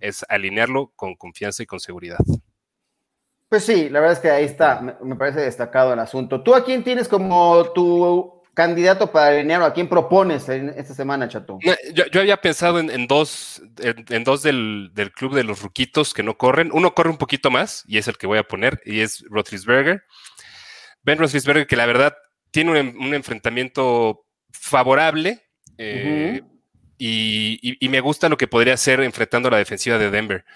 es 0.00 0.26
alinearlo 0.28 0.92
con 0.96 1.14
confianza 1.14 1.62
y 1.62 1.66
con 1.66 1.78
seguridad. 1.78 2.18
Pues 3.48 3.64
sí, 3.64 3.88
la 3.88 4.00
verdad 4.00 4.16
es 4.16 4.20
que 4.20 4.30
ahí 4.30 4.44
está, 4.44 4.98
me 5.00 5.14
parece 5.14 5.40
destacado 5.40 5.92
el 5.92 6.00
asunto. 6.00 6.42
¿Tú 6.42 6.56
a 6.56 6.64
quién 6.64 6.82
tienes 6.82 7.06
como 7.06 7.70
tu 7.72 8.35
candidato 8.56 9.12
para 9.12 9.26
alinear 9.26 9.60
o 9.60 9.66
a 9.66 9.74
quién 9.74 9.86
propones 9.86 10.48
en 10.48 10.70
esta 10.70 10.94
semana, 10.94 11.28
Chato? 11.28 11.58
Yo, 11.92 12.20
había 12.20 12.38
pensado 12.38 12.80
en, 12.80 13.06
dos, 13.06 13.62
en, 13.78 14.24
dos 14.24 14.42
del, 14.42 14.90
club 15.14 15.34
de 15.34 15.44
los 15.44 15.60
ruquitos 15.60 16.14
que 16.14 16.22
no 16.22 16.38
corren. 16.38 16.70
Uno 16.72 16.94
corre 16.94 17.10
un 17.10 17.18
poquito 17.18 17.50
más 17.50 17.84
y 17.86 17.98
es 17.98 18.08
el 18.08 18.16
que 18.16 18.26
voy 18.26 18.38
a 18.38 18.48
poner 18.48 18.80
y 18.86 19.00
es 19.00 19.22
Roethlisberger. 19.28 20.04
Ben 21.02 21.18
Roethlisberger 21.18 21.66
que 21.66 21.76
la 21.76 21.84
verdad 21.84 22.16
tiene 22.50 22.80
un, 22.80 23.12
enfrentamiento 23.12 24.24
favorable 24.50 25.44
eh, 25.76 26.40
y, 26.96 27.76
me 27.90 28.00
gusta 28.00 28.30
lo 28.30 28.38
que 28.38 28.48
podría 28.48 28.72
hacer 28.72 29.00
enfrentando 29.00 29.48
a 29.48 29.52
la 29.52 29.58
defensiva 29.58 29.98
de 29.98 30.10
Denver. 30.10 30.46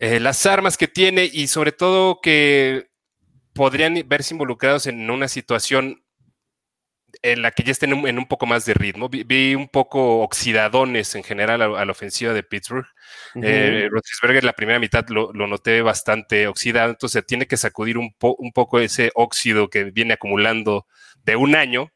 Eh, 0.00 0.18
las 0.18 0.44
armas 0.46 0.76
que 0.76 0.88
tiene 0.88 1.30
y 1.32 1.46
sobre 1.46 1.70
todo 1.70 2.20
que 2.20 2.90
podrían 3.52 4.02
verse 4.06 4.34
involucrados 4.34 4.88
en 4.88 5.08
una 5.08 5.28
situación 5.28 6.01
en 7.22 7.40
la 7.40 7.52
que 7.52 7.62
ya 7.62 7.70
estén 7.70 7.92
en 7.92 8.18
un, 8.18 8.26
poco 8.26 8.46
más 8.46 8.64
de 8.64 8.74
ritmo. 8.74 9.08
Vi, 9.08 9.54
un 9.54 9.68
poco 9.68 10.20
oxidadones 10.22 11.14
en 11.14 11.22
general 11.22 11.62
a, 11.62 11.84
la 11.84 11.92
ofensiva 11.92 12.32
de 12.32 12.42
Pittsburgh. 12.42 12.86
Uh 13.34 13.42
la 14.42 14.52
primera 14.54 14.78
mitad 14.80 15.06
lo, 15.08 15.32
noté 15.32 15.82
bastante 15.82 16.48
oxidado, 16.48 16.90
entonces 16.90 17.24
tiene 17.24 17.46
que 17.46 17.56
sacudir 17.56 17.96
un, 17.96 18.12
poco 18.52 18.80
ese 18.80 19.12
óxido 19.14 19.68
que 19.68 19.84
viene 19.84 20.14
acumulando 20.14 20.86
de 21.24 21.36
un 21.36 21.54
año. 21.54 21.92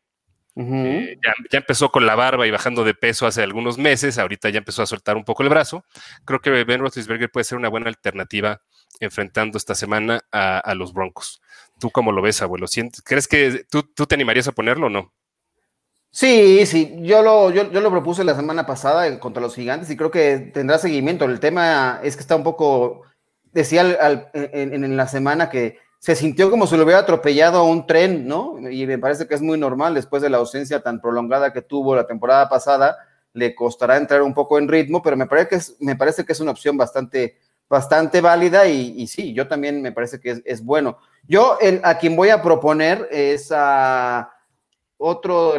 Eh, 0.59 1.19
ya, 1.51 1.59
empezó 1.59 1.91
con 1.91 2.07
la 2.07 2.15
barba 2.15 2.47
y 2.47 2.51
bajando 2.51 2.85
de 2.85 2.95
peso 2.95 3.27
hace 3.27 3.43
algunos 3.43 3.77
meses, 3.77 4.17
ahorita 4.17 4.49
ya 4.49 4.59
empezó 4.59 4.83
a 4.83 4.87
soltar 4.87 5.17
un 5.17 5.25
poco 5.25 5.43
el 5.43 5.49
brazo. 5.49 5.85
Creo 6.25 6.41
que 6.41 6.65
Ben 6.65 6.81
Roethlisberger 6.81 7.31
puede 7.31 7.45
ser 7.45 7.59
una 7.59 7.69
buena 7.69 7.89
alternativa 7.89 8.63
enfrentando 9.01 9.59
esta 9.59 9.75
semana 9.75 10.21
a 10.31 10.75
los 10.75 10.95
Broncos. 10.95 11.43
¿Tú 11.79 11.91
cómo 11.91 12.13
lo 12.13 12.23
ves, 12.23 12.41
abuelo? 12.43 12.67
¿Crees 13.05 13.29
que 13.29 13.67
tú, 13.69 13.83
te 13.83 14.15
animarías 14.15 14.49
a 14.49 14.53
ponerlo 14.53 14.87
o 14.87 14.91
no? 14.91 15.13
Sí, 16.11 16.65
sí, 16.65 16.97
yo 17.01 17.23
lo, 17.23 17.51
yo, 17.51 17.65
lo 17.65 17.91
propuse 17.91 18.25
la 18.25 18.35
semana 18.35 18.65
pasada 18.65 19.19
contra 19.21 19.43
los 19.43 19.55
gigantes 19.55 19.91
y 19.91 19.97
creo 19.97 20.11
que 20.11 20.39
tendrá 20.39 20.79
seguimiento. 20.79 21.27
El 21.27 21.41
tema 21.41 22.01
es 22.03 22.17
que 22.17 22.23
está 22.23 22.37
un 22.37 22.43
poco, 22.43 23.03
decía 23.53 23.83
en, 24.33 24.97
la 24.97 25.09
semana 25.09 25.51
que 25.51 25.79
se 25.99 26.15
sintió 26.15 26.51
como 26.51 26.67
si 26.67 26.77
lo 26.77 26.85
hubiera 26.85 27.01
atropellado 27.01 27.65
un 27.65 27.87
tren, 27.87 28.27
¿no? 28.27 28.59
Y 28.71 28.87
me 28.87 28.99
parece 28.99 29.29
que 29.29 29.35
es 29.35 29.43
muy 29.43 29.59
normal 29.59 29.93
después 29.93 30.23
de 30.23 30.31
la 30.31 30.39
ausencia 30.39 30.81
tan 30.81 31.03
prolongada 31.03 31.53
que 31.53 31.61
tuvo 31.61 31.95
la 31.95 32.07
temporada 32.07 32.49
pasada, 32.49 32.97
le 33.35 33.55
costará 33.55 33.99
entrar 33.99 34.23
un 34.23 34.33
poco 34.33 34.59
en 34.59 34.69
ritmo, 34.69 35.03
pero 35.03 35.19
me 35.19 35.27
parece 35.27 35.49
que 35.49 35.57
es, 35.57 35.77
me 35.81 35.97
parece 35.97 36.25
que 36.25 36.33
es 36.33 36.41
una 36.41 36.53
opción 36.53 36.79
bastante, 36.79 37.37
bastante 37.69 38.21
válida 38.21 38.67
y, 38.67 39.07
sí, 39.07 39.33
yo 39.33 39.49
también 39.49 39.83
me 39.83 39.93
parece 39.93 40.21
que 40.21 40.43
es 40.45 40.65
bueno. 40.65 40.99
Yo 41.29 41.59
a 41.83 41.99
quien 41.99 42.15
voy 42.15 42.29
a 42.29 42.43
proponer 42.43 43.09
es 43.11 43.51
a 43.55 44.31
otro, 44.99 45.55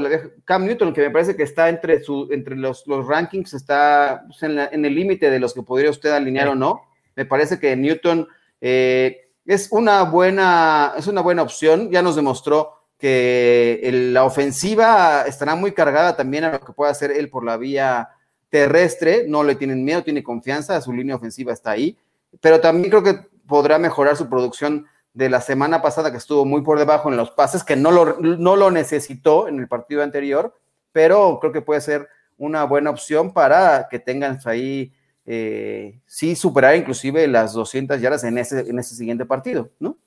Cam 0.46 0.66
Newton, 0.66 0.94
que 0.94 1.02
me 1.02 1.12
parece 1.12 1.36
que 1.36 1.44
está 1.44 1.70
entre, 1.70 2.02
su, 2.02 2.28
entre 2.32 2.56
los, 2.56 2.88
los 2.88 3.06
rankings, 3.06 3.54
está 3.54 4.24
pues, 4.28 4.42
en, 4.44 4.86
el 4.86 4.96
límite 4.96 5.30
de 5.30 5.40
los 5.40 5.54
que 5.54 5.62
podría 5.62 5.92
usted 5.92 6.12
alinear 6.12 6.48
o 6.48 6.56
no. 6.56 6.82
me 7.16 7.26
parece 7.26 7.60
que 7.60 7.76
Newton 7.76 8.28
eh, 8.62 9.30
es, 9.46 9.68
una 9.72 10.04
buena, 10.04 10.94
es 10.98 11.08
una 11.08 11.22
buena 11.22 11.44
opción. 11.44 11.92
Ya 11.92 12.02
nos 12.02 12.16
demostró 12.16 12.74
que 12.98 14.10
la 14.12 14.24
ofensiva 14.24 15.26
estará 15.28 15.56
muy 15.56 15.72
cargada 15.72 16.16
también 16.16 16.46
a 16.46 16.54
lo 16.54 16.60
que 16.60 16.74
pueda 16.74 16.92
hacer 16.92 17.12
él 17.12 17.30
por 17.30 17.46
la 17.46 17.58
vía 17.58 18.10
terrestre. 18.50 19.26
No 19.28 19.44
le 19.44 19.56
tienen 19.56 19.84
miedo, 19.84 20.04
tiene 20.04 20.24
confianza, 20.24 20.82
su 20.82 20.94
línea 20.94 21.16
ofensiva 21.16 21.54
está 21.54 21.72
ahí. 21.72 21.98
Pero 22.42 22.62
también 22.62 22.90
creo 22.90 23.04
que 23.04 23.28
podrá 23.48 23.80
mejorar 23.80 24.16
su 24.16 24.30
producción 24.30 24.86
de 25.14 25.30
la 25.30 25.42
semana 25.42 25.82
pasada, 25.82 26.12
que 26.12 26.18
estuvo 26.18 26.46
muy 26.46 26.62
por 26.62 26.78
debajo 26.78 27.10
en 27.10 27.18
los 27.18 27.32
pases, 27.32 27.64
que 27.64 27.76
no 27.76 27.90
lo, 27.90 28.20
no 28.20 28.56
lo 28.56 28.70
necesitó 28.70 29.48
en 29.48 29.60
el 29.60 29.68
partido 29.68 30.04
anterior, 30.04 30.56
pero 30.92 31.40
creo 31.40 31.52
que 31.52 31.62
puede 31.62 31.82
ser 31.82 32.08
una 32.38 32.66
buena 32.66 32.92
opción 32.92 33.34
para 33.34 33.88
que 33.90 33.98
tengan 33.98 34.40
ahí, 34.46 34.94
eh, 35.26 36.00
sí, 36.06 36.36
superar 36.36 36.76
inclusive 36.76 37.28
las 37.28 37.54
200 37.54 38.00
yardas 38.00 38.24
en 38.26 38.38
ese, 38.38 38.60
en 38.60 38.78
ese 38.78 38.94
siguiente 38.94 39.26
partido, 39.26 39.72
¿no? 39.80 39.98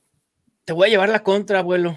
Te 0.64 0.72
voy 0.72 0.86
a 0.86 0.90
llevar 0.90 1.08
la 1.08 1.24
contra, 1.24 1.58
abuelo. 1.58 1.96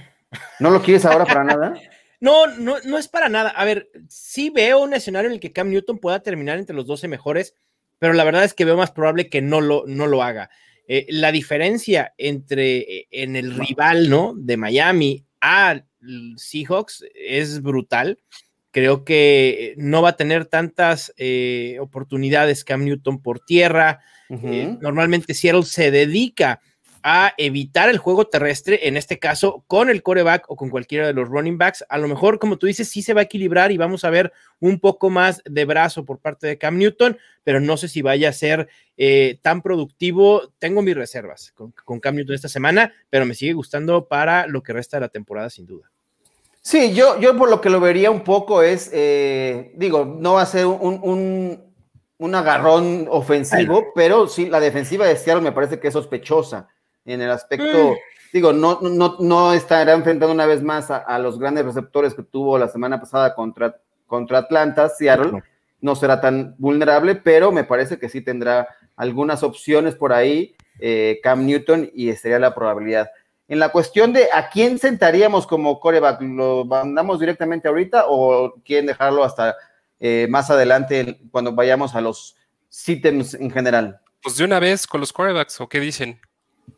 ¿No 0.60 0.72
lo 0.72 0.82
quieres 0.82 1.06
ahora 1.06 1.26
para 1.26 1.44
nada? 1.44 1.74
No, 2.24 2.48
no, 2.48 2.78
no 2.86 2.98
es 2.98 3.10
para 3.10 3.28
nada. 3.28 3.50
A 3.50 3.66
ver, 3.66 3.92
sí 4.08 4.50
veo 4.50 4.80
un 4.80 4.94
escenario 4.94 5.28
en 5.28 5.34
el 5.34 5.40
que 5.42 5.52
Cam 5.52 5.70
Newton 5.70 5.98
pueda 5.98 6.22
terminar 6.22 6.58
entre 6.58 6.74
los 6.74 6.88
12 6.88 7.10
mejores, 7.10 7.54
pero 8.00 8.14
la 8.14 8.24
verdad 8.24 8.46
es 8.46 8.54
que 8.54 8.64
veo 8.64 8.78
más 8.78 8.92
probable 8.92 9.28
que 9.28 9.42
no 9.42 9.60
lo, 9.60 9.84
no 9.88 10.08
lo 10.08 10.24
haga. 10.24 10.50
Eh, 10.88 11.06
la 11.10 11.34
diferencia 11.34 12.14
entre 12.18 12.78
eh, 12.78 13.08
en 13.12 13.36
el 13.36 13.54
rival, 13.54 14.10
¿no? 14.10 14.36
De 14.38 14.56
Miami 14.56 15.26
a 15.42 15.84
Seahawks 16.38 17.04
es 17.14 17.62
brutal. 17.62 18.18
Creo 18.72 19.04
que 19.04 19.74
no 19.76 20.02
va 20.02 20.12
a 20.12 20.16
tener 20.16 20.46
tantas 20.46 21.14
eh, 21.18 21.76
oportunidades 21.82 22.64
Cam 22.64 22.86
Newton 22.86 23.22
por 23.22 23.42
tierra. 23.42 24.00
normalmente 24.30 25.34
Seattle 25.34 25.64
se 25.64 25.92
dedica 25.92 26.54
a 26.54 26.62
evitar 27.38 27.90
el 27.90 27.98
juego 27.98 28.28
terrestre, 28.28 28.88
en 28.88 28.96
este 28.96 29.20
caso 29.20 29.64
con 29.68 29.90
el 29.90 30.02
coreback 30.04 30.46
o 30.50 30.56
con 30.56 30.70
cualquiera 30.70 31.06
de 31.06 31.14
los 31.14 31.28
running 31.28 31.58
backs. 31.58 31.84
A 31.90 31.98
lo 31.98 32.08
mejor, 32.08 32.40
como 32.40 32.58
tú 32.58 32.66
dices, 32.66 32.90
sí 32.90 33.02
se 33.02 33.14
va 33.14 33.22
a 33.22 33.26
equilibrar 33.26 33.72
y 33.72 33.78
vamos 33.78 34.06
a 34.06 34.10
ver 34.10 34.32
un 34.60 34.80
poco 34.80 35.10
más 35.10 35.42
de 35.46 35.66
brazo 35.66 36.06
por 36.06 36.20
parte 36.20 36.48
de 36.48 36.58
Cam 36.58 36.78
Newton, 36.78 37.18
pero 37.44 37.60
no 37.60 37.76
sé 37.76 37.90
si 37.90 38.02
vaya 38.02 38.30
a 38.30 38.34
ser 38.34 38.70
eh, 38.96 39.38
tan 39.42 39.62
productivo. 39.62 40.54
Tengo 40.60 40.82
mis 40.82 40.96
reservas 40.96 41.54
con, 41.54 42.00
Cam 42.00 42.16
Newton 42.16 42.36
esta 42.36 42.48
semana, 42.48 42.94
pero 43.10 43.26
me 43.26 43.36
sigue 43.36 43.54
gustando 43.54 44.08
para 44.08 44.48
lo 44.48 44.64
que 44.64 44.72
resta 44.74 44.98
de 44.98 45.02
la 45.02 45.10
temporada, 45.10 45.50
sin 45.50 45.66
duda. 45.66 45.92
Sí, 46.62 46.94
yo, 46.94 47.20
yo 47.20 47.36
por 47.36 47.50
lo 47.50 47.60
que 47.60 47.70
lo 47.70 47.82
vería 47.82 48.10
un 48.10 48.24
poco 48.24 48.62
es, 48.62 48.90
eh, 48.94 49.74
digo, 49.76 50.06
no 50.06 50.36
va 50.36 50.44
a 50.44 50.46
ser 50.46 50.66
un, 50.66 51.60
un 52.18 52.36
agarrón 52.36 53.08
ofensivo, 53.10 53.88
pero 53.94 54.30
sí, 54.30 54.46
la 54.46 54.62
defensiva 54.62 55.06
de 55.06 55.18
Seattle 55.18 55.44
me 55.44 55.52
parece 55.52 55.82
que 55.82 55.90
es 55.90 55.94
sospechosa 55.94 56.70
en 57.06 57.22
el 57.22 57.32
aspecto, 57.32 57.92
mm. 57.92 57.96
digo, 58.32 58.54
no, 58.54 58.80
no, 58.82 59.18
no 59.20 59.54
estará 59.54 59.94
enfrentando 59.94 60.34
una 60.34 60.46
vez 60.46 60.62
más 60.62 60.90
a, 60.92 61.20
los 61.20 61.40
grandes 61.40 61.66
receptores 61.66 62.14
que 62.14 62.24
tuvo 62.24 62.58
la 62.58 62.68
semana 62.68 63.00
pasada 63.00 63.36
contra, 63.36 63.78
contra 64.08 64.40
Atlanta, 64.40 64.90
Seattle. 64.90 65.44
No 65.82 65.96
será 65.96 66.22
tan 66.22 66.56
vulnerable, 66.58 67.16
pero 67.16 67.52
me 67.52 67.66
parece 67.66 68.00
que 68.00 68.08
sí 68.08 68.22
tendrá 68.22 68.70
algunas 68.96 69.44
opciones 69.44 69.96
por 69.96 70.14
ahí, 70.14 70.56
eh, 70.80 71.20
Cam 71.22 71.46
Newton, 71.46 71.92
y 71.94 72.12
sería 72.14 72.40
la 72.40 72.56
probabilidad. 72.56 73.10
En 73.50 73.60
la 73.60 73.70
cuestión 73.70 74.14
de 74.14 74.30
a 74.32 74.50
quién 74.50 74.80
sentaríamos 74.80 75.46
como 75.46 75.80
coreback, 75.82 76.22
¿lo 76.22 76.64
mandamos 76.64 77.20
directamente 77.20 77.68
ahorita 77.68 78.06
o 78.08 78.56
quieren 78.64 78.86
dejarlo 78.86 79.24
hasta 79.24 79.56
eh, 80.00 80.28
más 80.30 80.50
adelante 80.50 81.20
cuando 81.30 81.52
vayamos 81.52 81.94
a 81.96 82.02
los 82.02 82.38
sistems 82.70 83.34
en 83.34 83.52
general? 83.52 84.00
Pues 84.22 84.38
de 84.38 84.46
una 84.46 84.60
vez 84.60 84.88
con 84.88 85.02
los 85.02 85.12
corebacks, 85.12 85.60
¿o 85.60 85.68
qué 85.68 85.82
dicen? 85.82 86.22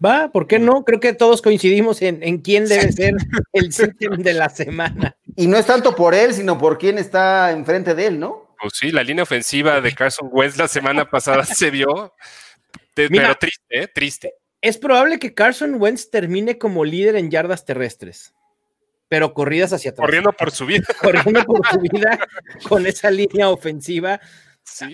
Va, 0.03 0.29
¿por 0.31 0.47
qué 0.47 0.59
no? 0.59 0.83
Creo 0.83 0.99
que 0.99 1.13
todos 1.13 1.41
coincidimos 1.41 2.01
en, 2.01 2.39
quién 2.39 2.67
debe 2.67 2.91
ser 2.91 3.13
el 3.53 3.71
sitio 3.73 4.11
de 4.17 4.33
la 4.33 4.49
semana. 4.49 5.15
Y 5.35 5.47
no 5.47 5.57
es 5.57 5.65
tanto 5.65 5.95
por 5.95 6.13
él, 6.13 6.33
sino 6.33 6.57
por 6.57 6.77
quién 6.77 6.97
está 6.97 7.51
enfrente 7.51 7.95
de 7.95 8.07
él, 8.07 8.19
¿no? 8.19 8.55
Pues 8.59 8.73
sí, 8.75 8.91
la 8.91 9.03
línea 9.03 9.23
ofensiva 9.23 9.81
de 9.81 9.93
Carson 9.93 10.29
Wentz 10.31 10.57
la 10.57 10.67
semana 10.67 11.09
pasada 11.09 11.43
se 11.45 11.71
vio, 11.71 12.13
pero 12.93 13.35
triste, 13.35 13.65
¿eh? 13.69 13.87
triste. 13.93 14.33
Es 14.61 14.77
probable 14.77 15.19
que 15.19 15.33
Carson 15.33 15.75
Wentz 15.79 16.09
termine 16.09 16.57
como 16.57 16.85
líder 16.85 17.15
en 17.15 17.29
yardas 17.29 17.65
terrestres, 17.65 18.33
pero 19.07 19.33
corridas 19.33 19.73
hacia 19.73 19.91
atrás. 19.91 20.05
Corriendo 20.05 20.31
por 20.33 20.51
su 20.51 20.65
vida. 20.65 20.85
Corriendo 20.99 21.43
por 21.43 21.67
su 21.67 21.79
vida 21.79 22.19
con 22.67 22.87
esa 22.87 23.11
línea 23.11 23.49
ofensiva 23.49 24.19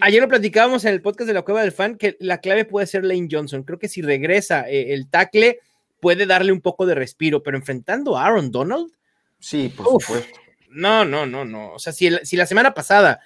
Ayer 0.02 0.22
lo 0.22 0.28
platicábamos 0.28 0.86
en 0.86 0.94
el 0.94 1.02
podcast 1.02 1.28
de 1.28 1.34
la 1.34 1.42
Cueva 1.42 1.62
del 1.62 1.72
Fan 1.72 1.98
que 1.98 2.18
la 2.20 2.40
clave 2.40 2.66
puede 2.66 2.88
ser 2.88 3.04
Lane 3.04 3.28
Johnson. 3.32 3.64
Creo 3.64 3.80
que 3.80 3.88
si 3.88 4.02
regresa 4.02 4.70
eh, 4.70 4.94
el 4.94 5.10
tackle 5.10 5.60
puede 6.00 6.26
darle 6.26 6.52
un 6.52 6.62
poco 6.62 6.86
de 6.86 6.96
respiro, 6.96 7.42
pero 7.42 7.58
enfrentando 7.58 8.18
a 8.18 8.26
Aaron 8.26 8.52
Donald. 8.52 8.92
Sí, 9.40 9.74
por 9.76 10.02
supuesto. 10.02 10.40
No, 10.70 11.06
no, 11.06 11.26
no, 11.26 11.46
no. 11.46 11.74
O 11.74 11.80
sea, 11.80 11.94
si, 11.94 12.10
si 12.24 12.36
la 12.36 12.46
semana 12.46 12.74
pasada 12.74 13.22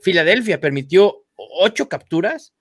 Filadelfia 0.00 0.60
permitió 0.60 1.24
ocho 1.36 1.88
capturas, 1.88 2.52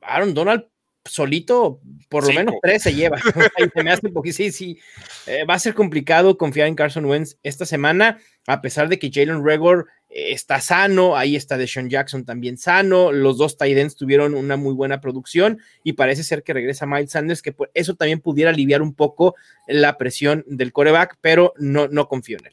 Aaron 0.00 0.34
Donald 0.34 0.64
solito 1.04 1.80
por 2.08 2.26
lo 2.26 2.32
menos 2.32 2.54
tres 2.62 2.82
se 2.82 2.94
lleva. 2.94 3.18
me 3.84 3.90
hace 3.90 4.08
porque 4.08 4.32
sí, 4.32 4.52
sí. 4.52 4.78
Eh, 5.26 5.44
va 5.44 5.54
a 5.54 5.58
ser 5.58 5.74
complicado 5.74 6.38
confiar 6.38 6.68
en 6.68 6.74
Carson 6.74 7.04
Wentz 7.04 7.36
esta 7.42 7.66
semana, 7.66 8.18
a 8.46 8.60
pesar 8.60 8.88
de 8.88 8.98
que 8.98 9.10
Jalen 9.12 9.44
Regor 9.44 9.88
está 10.14 10.60
sano, 10.60 11.16
ahí 11.16 11.36
está 11.36 11.56
Deshaun 11.56 11.88
Jackson 11.88 12.24
también 12.24 12.58
sano, 12.58 13.12
los 13.12 13.38
dos 13.38 13.56
tight 13.56 13.94
tuvieron 13.96 14.34
una 14.34 14.56
muy 14.56 14.74
buena 14.74 15.00
producción 15.00 15.60
y 15.82 15.94
parece 15.94 16.22
ser 16.22 16.42
que 16.42 16.52
regresa 16.52 16.86
Miles 16.86 17.10
Sanders, 17.10 17.40
que 17.40 17.54
eso 17.72 17.94
también 17.94 18.20
pudiera 18.20 18.50
aliviar 18.50 18.82
un 18.82 18.94
poco 18.94 19.34
la 19.66 19.96
presión 19.96 20.44
del 20.46 20.72
coreback, 20.72 21.16
pero 21.20 21.54
no, 21.56 21.88
no 21.88 22.08
confío 22.08 22.38
en 22.38 22.46
él. 22.46 22.52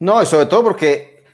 No, 0.00 0.24
sobre 0.24 0.46
todo 0.46 0.64
porque 0.64 1.24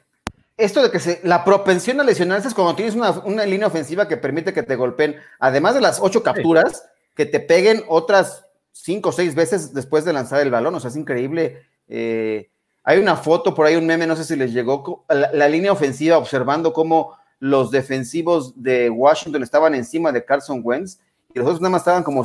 esto 0.57 0.83
de 0.83 0.91
que 0.91 1.01
se, 1.01 1.21
la 1.23 1.45
propensión 1.45 2.01
a 2.01 2.05
lesionarse 2.05 2.49
es 2.49 2.55
cuando 2.55 2.75
tienes 2.75 2.95
una, 2.95 3.47
línea 3.47 3.67
ofensiva 3.67 4.09
que 4.09 4.17
permite 4.17 4.53
que 4.53 4.63
te 4.63 4.77
golpeen, 4.77 5.17
además 5.39 5.75
de 5.75 5.81
las 5.81 6.01
ocho 6.01 6.23
capturas, 6.23 6.89
que 7.15 7.27
te 7.27 7.41
peguen 7.41 7.83
otras 7.89 8.47
cinco 8.73 9.09
o 9.09 9.13
seis 9.13 9.35
veces 9.35 9.73
después 9.73 10.05
de 10.05 10.13
lanzar 10.13 10.41
el 10.41 10.51
balón. 10.51 10.75
O 10.75 10.81
sea, 10.81 10.91
es 10.91 10.97
increíble. 10.97 11.63
Eh, 11.89 12.51
hay 12.89 12.99
una 12.99 13.17
foto 13.17 13.53
por 13.53 13.67
ahí, 13.67 13.75
un 13.75 13.85
meme, 13.85 14.07
no 14.07 14.15
sé 14.15 14.23
si 14.23 14.37
les 14.37 14.53
llegó, 14.53 15.05
la, 15.09 15.49
línea 15.49 15.73
ofensiva 15.73 16.17
observando 16.19 16.73
cómo 16.73 17.19
los 17.41 17.73
defensivos 17.73 18.55
de 18.63 18.89
Washington 18.89 19.43
estaban 19.43 19.75
encima 19.75 20.13
de 20.13 20.25
Carson 20.25 20.61
Wentz 20.63 21.01
y 21.35 21.39
los 21.41 21.49
otros 21.49 21.61
nada 21.61 21.73
más 21.73 21.83
estaban 21.83 22.05
como 22.05 22.25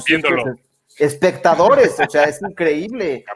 espectadores. 1.00 2.00
o 2.00 2.10
sea, 2.10 2.26
es 2.26 2.40
increíble. 2.42 3.26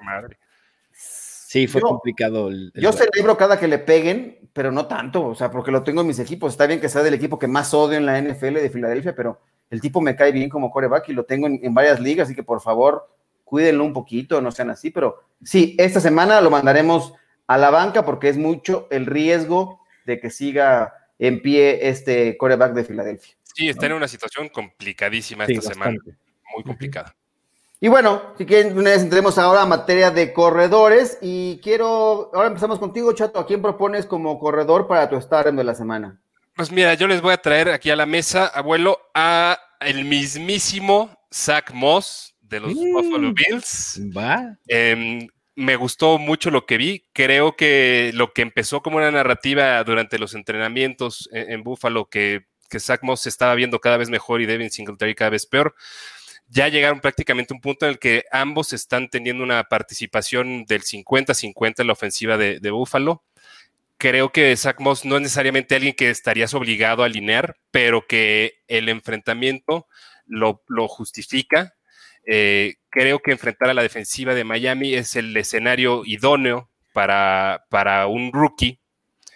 Sí, 1.47 1.67
fue 1.67 1.79
complicado. 1.79 2.49
yo 2.73 2.91
celebro 2.91 3.37
cada 3.37 3.57
que 3.57 3.69
le 3.69 3.77
peguen, 3.79 4.49
pero 4.51 4.73
no 4.73 4.87
tanto, 4.87 5.25
o 5.25 5.35
sea, 5.35 5.49
porque 5.49 5.71
lo 5.71 5.83
tengo 5.83 6.01
en 6.01 6.07
mis 6.07 6.19
equipos. 6.19 6.51
Está 6.51 6.67
bien 6.67 6.81
que 6.81 6.89
sea 6.89 7.01
del 7.01 7.13
equipo 7.13 7.39
que 7.39 7.47
más 7.47 7.73
odio 7.73 7.97
en 7.97 8.05
la 8.05 8.21
NFL 8.21 8.55
de 8.55 8.69
Filadelfia, 8.69 9.15
pero 9.15 9.39
el 9.69 9.79
tipo 9.79 10.01
me 10.01 10.17
cae 10.17 10.33
bien 10.33 10.49
como 10.49 10.69
coreback 10.69 11.07
y 11.07 11.13
lo 11.13 11.23
tengo 11.23 11.47
en, 11.47 11.73
varias 11.73 12.01
ligas, 12.01 12.27
así 12.27 12.35
que 12.35 12.43
por 12.43 12.59
favor, 12.59 13.07
cuídenlo 13.45 13.85
un 13.85 13.93
poquito, 13.93 14.41
no 14.41 14.51
sean 14.51 14.71
así, 14.71 14.89
pero 14.89 15.23
sí, 15.41 15.75
esta 15.77 16.01
semana 16.01 16.41
lo 16.41 16.49
mandaremos 16.49 17.13
a 17.47 17.57
la 17.57 17.69
banca 17.69 18.03
porque 18.03 18.27
es 18.27 18.37
mucho 18.37 18.87
el 18.91 19.05
riesgo 19.05 19.79
de 20.05 20.19
que 20.19 20.29
siga 20.29 20.93
en 21.17 21.41
pie 21.41 21.87
este 21.87 22.35
coreback 22.37 22.73
de 22.73 22.83
Filadelfia. 22.83 23.35
Sí, 23.43 23.69
está 23.69 23.85
en 23.85 23.93
una 23.93 24.07
situación 24.07 24.49
complicadísima 24.49 25.45
esta 25.45 25.73
semana, 25.73 25.97
muy 26.53 26.63
complicada. 26.63 27.15
Y 27.79 27.87
bueno, 27.87 28.33
si 28.37 28.45
quieren, 28.45 28.77
una 28.77 28.91
vez 28.91 29.03
entremos 29.03 29.37
ahora 29.37 29.61
a 29.61 29.65
materia 29.65 30.09
de 30.09 30.33
corredores 30.33 31.17
y 31.21 31.59
quiero, 31.61 32.31
ahora 32.33 32.47
empezamos 32.47 32.79
contigo, 32.79 33.13
Chato, 33.13 33.39
¿a 33.39 33.45
quién 33.45 33.61
propones 33.61 34.05
como 34.05 34.39
corredor 34.39 34.87
para 34.87 35.09
tu 35.09 35.19
Stardom 35.21 35.55
de 35.55 35.63
la 35.63 35.75
semana? 35.75 36.19
Pues 36.55 36.71
mira, 36.71 36.93
yo 36.93 37.07
les 37.07 37.21
voy 37.21 37.33
a 37.33 37.37
traer 37.37 37.69
aquí 37.69 37.91
a 37.91 37.95
la 37.95 38.05
mesa, 38.05 38.47
abuelo, 38.47 38.99
a 39.13 39.59
el 39.81 40.05
mismísimo 40.05 41.09
Zach 41.31 41.71
Moss 41.73 42.34
de 42.49 42.59
los 42.59 42.73
mm. 42.73 42.93
Buffalo 42.93 43.33
Bills. 43.33 44.01
Va. 44.15 44.57
Em, 44.67 45.27
me 45.55 45.75
gustó 45.75 46.17
mucho 46.17 46.51
lo 46.51 46.65
que 46.65 46.77
vi. 46.77 47.05
Creo 47.13 47.55
que 47.55 48.11
lo 48.13 48.33
que 48.33 48.41
empezó 48.41 48.81
como 48.81 48.97
una 48.97 49.11
narrativa 49.11 49.83
durante 49.83 50.19
los 50.19 50.33
entrenamientos 50.35 51.29
en, 51.31 51.63
Buffalo, 51.63 52.09
que, 52.09 52.45
que 52.69 52.79
Zach 52.79 53.01
Moss 53.03 53.21
se 53.21 53.29
estaba 53.29 53.55
viendo 53.55 53.79
cada 53.79 53.97
vez 53.97 54.09
mejor 54.09 54.41
y 54.41 54.45
Devin 54.45 54.69
Singletary 54.69 55.15
cada 55.15 55.31
vez 55.31 55.45
peor, 55.45 55.75
ya 56.47 56.67
llegaron 56.67 56.99
prácticamente 56.99 57.53
a 57.53 57.55
un 57.55 57.61
punto 57.61 57.85
en 57.85 57.91
el 57.91 57.99
que 57.99 58.25
ambos 58.31 58.73
están 58.73 59.09
teniendo 59.09 59.43
una 59.43 59.63
participación 59.63 60.65
del 60.65 60.83
50-50 60.83 61.79
en 61.79 61.87
la 61.87 61.93
ofensiva 61.93 62.37
de, 62.37 62.59
de 62.59 62.71
Buffalo. 62.71 63.23
Creo 63.97 64.31
que 64.31 64.55
Zach 64.57 64.79
Moss 64.81 65.05
no 65.05 65.15
es 65.15 65.21
necesariamente 65.21 65.75
alguien 65.75 65.93
que 65.93 66.09
estarías 66.09 66.53
obligado 66.53 67.01
a 67.01 67.05
alinear, 67.05 67.55
pero 67.71 68.05
que 68.05 68.59
el 68.67 68.89
enfrentamiento 68.89 69.87
lo, 70.27 70.87
justifica. 70.87 71.75
Eh, 72.25 72.75
creo 72.89 73.19
que 73.19 73.31
enfrentar 73.31 73.69
a 73.69 73.73
la 73.73 73.83
defensiva 73.83 74.33
de 74.33 74.43
Miami 74.43 74.93
es 74.93 75.15
el 75.15 75.35
escenario 75.37 76.03
idóneo 76.05 76.69
para, 76.93 77.65
para 77.69 78.07
un 78.07 78.31
rookie, 78.31 78.79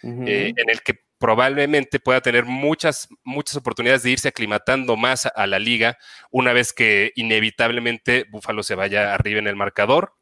eh, 0.01 0.53
en 0.55 0.69
el 0.69 0.81
que 0.81 0.96
probablemente 1.19 2.00
pueda 2.00 2.22
tener 2.22 2.46
muchas, 2.46 3.10
muchas 3.24 3.58
oportunidades 3.58 4.03
de 4.03 4.12
irse 4.12 4.29
aclimatando 4.29 4.96
más 4.96 5.25
a, 5.25 5.46
la 5.46 5.60
liga 5.60 5.98
una 6.31 6.53
vez 6.53 6.72
que 6.72 7.12
inevitablemente 7.15 8.25
Buffalo 8.31 8.63
se 8.63 8.75
vaya 8.75 9.13
arriba 9.13 9.39
en 9.39 9.48
el 9.48 9.58
marcador. 9.58 10.13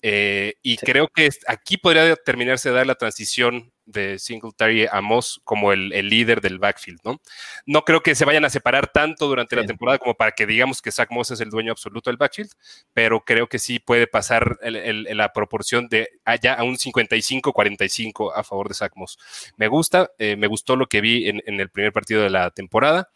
Eh, 0.00 0.54
y 0.62 0.76
creo 0.76 1.08
que 1.08 1.28
aquí 1.48 1.76
podría 1.76 2.14
terminarse 2.14 2.68
de 2.68 2.76
dar 2.76 2.86
la 2.86 2.94
transición 2.94 3.72
de 3.84 4.18
Singletary 4.18 4.86
a 4.90 5.00
Moss 5.00 5.40
como 5.44 5.72
el, 5.72 5.88
líder 5.88 6.40
del 6.40 6.58
backfield, 6.58 7.00
¿no? 7.04 7.20
No 7.66 7.82
creo 7.84 8.02
que 8.02 8.14
se 8.14 8.24
vayan 8.24 8.44
a 8.44 8.50
separar 8.50 8.92
tanto 8.92 9.26
durante 9.26 9.56
la 9.56 9.64
temporada 9.64 9.98
como 9.98 10.14
para 10.14 10.32
que 10.32 10.46
digamos 10.46 10.82
que 10.82 10.92
Zach 10.92 11.10
Moss 11.10 11.30
es 11.30 11.40
el 11.40 11.50
dueño 11.50 11.72
absoluto 11.72 12.10
del 12.10 12.18
backfield, 12.18 12.50
pero 12.92 13.24
creo 13.24 13.48
que 13.48 13.58
sí 13.58 13.78
puede 13.78 14.06
pasar 14.06 14.58
la 14.62 15.32
proporción 15.32 15.88
de 15.88 16.08
allá 16.24 16.54
a 16.54 16.64
un 16.64 16.76
55-45 16.76 18.32
a 18.34 18.44
favor 18.44 18.68
de 18.68 18.74
Zach 18.74 18.92
Moss. 18.94 19.18
Me 19.56 19.68
gusta, 19.68 20.10
eh, 20.18 20.36
me 20.36 20.46
gustó 20.46 20.76
lo 20.76 20.86
que 20.86 21.00
vi 21.00 21.28
en, 21.28 21.42
el 21.46 21.70
primer 21.70 21.92
partido 21.92 22.22
de 22.22 22.30
la 22.30 22.50
temporada 22.50 23.08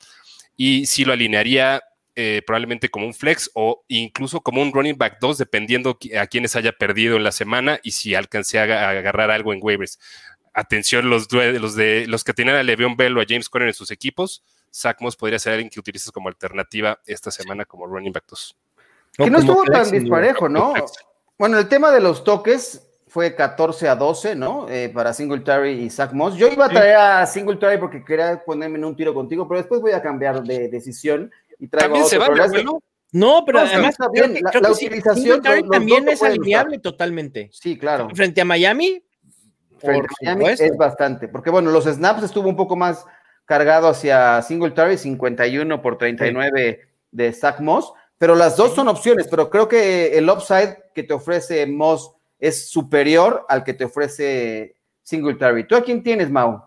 y 0.57 0.87
sí 0.87 1.05
lo 1.05 1.13
alinearía 1.13 1.83
eh, 2.15 2.43
probablemente 2.47 2.91
como 2.91 3.07
un 3.07 3.15
flex 3.15 3.51
o 3.55 3.85
incluso 3.89 4.41
como 4.41 4.61
un 4.61 4.73
running 4.73 4.99
back 4.99 5.19
2, 5.21 5.39
dependiendo 5.39 5.99
a 6.19 6.27
quienes 6.27 6.57
haya 6.57 6.73
perdido 6.73 7.17
en 7.17 7.25
la 7.25 7.33
semana 7.33 7.81
y 7.83 7.93
si 7.93 8.15
alcance 8.15 8.59
a, 8.59 8.91
agarrar 8.91 9.31
algo 9.31 9.53
en 9.53 9.61
waivers 9.63 9.99
atención 10.55 11.09
los, 11.09 11.33
los, 11.33 11.75
de, 11.75 12.07
los 12.07 12.25
que 12.25 12.35
tienen 12.35 12.55
a 12.55 12.63
Le'Veon 12.63 12.97
Bell 12.97 13.17
o 13.17 13.21
a 13.21 13.25
James 13.27 13.49
Conner 13.49 13.69
en 13.69 13.75
sus 13.75 13.91
equipos, 13.91 14.43
Zach 14.73 15.01
Moss 15.01 15.17
podría 15.17 15.39
ser 15.39 15.55
alguien 15.55 15.71
que 15.71 15.81
utilices 15.81 16.11
como 16.11 16.29
alternativa 16.29 16.99
esta 17.07 17.31
semana 17.31 17.65
como 17.65 17.87
running 17.87 18.13
back 18.13 18.25
2. 18.29 18.57
Que 19.13 19.31
no, 19.31 19.39
estuvo 19.39 19.65
tan 19.65 19.91
disparejo, 19.91 20.49
¿no? 20.49 20.73
Bueno, 21.39 21.59
el 21.59 21.69
tema 21.69 21.91
de 21.91 22.01
los 22.01 22.25
toques 22.25 22.89
fue 23.09 23.35
14 23.35 23.89
a 23.89 23.97
12, 23.97 24.35
¿no? 24.35 24.69
Eh, 24.71 24.89
para 24.89 25.13
Singletary 25.13 25.73
y 25.73 25.91
Zach 25.91 26.13
Moss. 26.13 26.35
Yo 26.35 26.49
iba 26.49 26.65
a 26.65 26.69
traer 26.71 26.97
a 26.97 27.27
Singletary 27.27 27.79
porque 27.79 28.03
quería 28.03 28.43
ponerme 28.43 28.79
en 28.79 28.87
un 28.87 28.97
tiro 28.97 29.13
contigo, 29.13 29.47
pero 29.47 29.61
después 29.61 29.83
voy 29.83 29.93
a 29.93 30.01
cambiar 30.01 30.43
de 30.43 30.69
decisión 30.69 31.31
y 31.63 31.69
traigo 31.69 31.95
También 31.95 32.07
se 32.07 32.19
va, 32.19 32.29
No, 33.13 33.45
pero 33.47 33.61
además 33.61 33.95
la, 34.01 34.71
utilización 34.71 35.41
también 35.41 36.09
es 36.09 36.21
alineable 36.25 36.81
totalmente. 36.81 37.51
Sí, 37.53 37.79
claro. 37.79 38.09
Frente 38.13 38.41
a 38.41 38.45
Miami, 38.45 39.01
es 39.81 40.77
bastante, 40.77 41.29
porque 41.29 41.51
bueno, 41.51 41.71
los 41.71 41.85
snaps 41.85 42.25
estuvo 42.25 42.49
un 42.49 42.57
poco 42.57 42.75
más 42.75 43.07
cargado 43.45 43.89
hacia 43.89 44.43
Singletary, 44.43 44.99
51 44.99 45.81
por 45.81 45.99
39 45.99 46.81
de 47.13 47.33
Zach 47.33 47.61
Moss, 47.61 47.93
pero 48.19 48.35
las 48.35 48.57
dos 48.57 48.75
son 48.75 48.89
opciones, 48.89 49.29
pero 49.29 49.51
creo 49.51 49.69
que 49.69 50.19
el 50.19 50.29
upside 50.29 50.79
que 50.93 51.05
te 51.05 51.15
ofrece 51.15 51.65
Moss 51.67 52.13
es 52.41 52.71
superior 52.71 53.47
al 53.49 53.63
que 53.63 53.75
te 53.75 53.85
ofrece 53.85 54.75
Singletary. 55.03 55.69
¿Tú 55.69 55.77
a 55.77 55.85
quién 55.85 56.03
tienes, 56.03 56.29
Mau? 56.29 56.61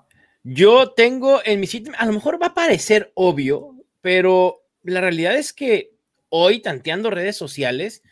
Yo 0.43 0.91
tengo 0.91 1.41
en 1.43 1.59
mi 1.59 1.67
sitio, 1.67 1.91
a 1.97 2.05
lo 2.05 2.13
mejor 2.13 2.41
va 2.41 2.47
a 2.47 2.53
parecer 2.53 3.11
obvio, 3.15 3.75
pero 3.99 4.64
la 4.85 5.01
realidad 5.01 5.35
es 5.35 5.53
que 5.53 5.91
hoy, 6.29 6.61
tanteando 6.61 7.09
redes 7.09 7.35
sociales, 7.35 8.03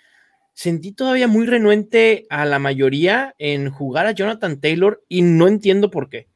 sentí 0.54 0.92
todavía 0.92 1.28
muy 1.28 1.46
renuente 1.46 2.26
a 2.30 2.46
la 2.46 2.60
mayoría 2.60 3.36
en 3.38 3.70
jugar 3.70 4.06
a 4.06 4.12
Jonathan 4.12 4.60
Taylor 4.60 5.04
y 5.08 5.22
no 5.22 5.48
entiendo 5.48 5.90
por 5.90 6.10
qué. 6.10 6.28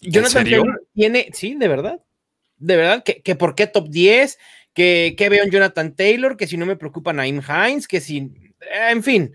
Jonathan 0.00 0.44
Taylor 0.44 0.86
tiene, 0.94 1.28
sí, 1.32 1.54
de 1.54 1.68
verdad, 1.68 2.00
de 2.58 2.76
verdad, 2.76 3.02
que, 3.02 3.22
que 3.22 3.34
por 3.34 3.54
qué 3.54 3.66
top 3.66 3.88
10, 3.88 4.38
que, 4.72 5.14
que, 5.16 5.28
veo 5.28 5.44
en 5.44 5.50
Jonathan 5.50 5.94
Taylor, 5.94 6.36
que 6.36 6.46
si 6.46 6.56
no 6.56 6.66
me 6.66 6.76
preocupa 6.76 7.12
Naim 7.12 7.40
Hines, 7.40 7.88
que 7.88 8.00
si, 8.00 8.30
en 8.90 9.02
fin, 9.02 9.34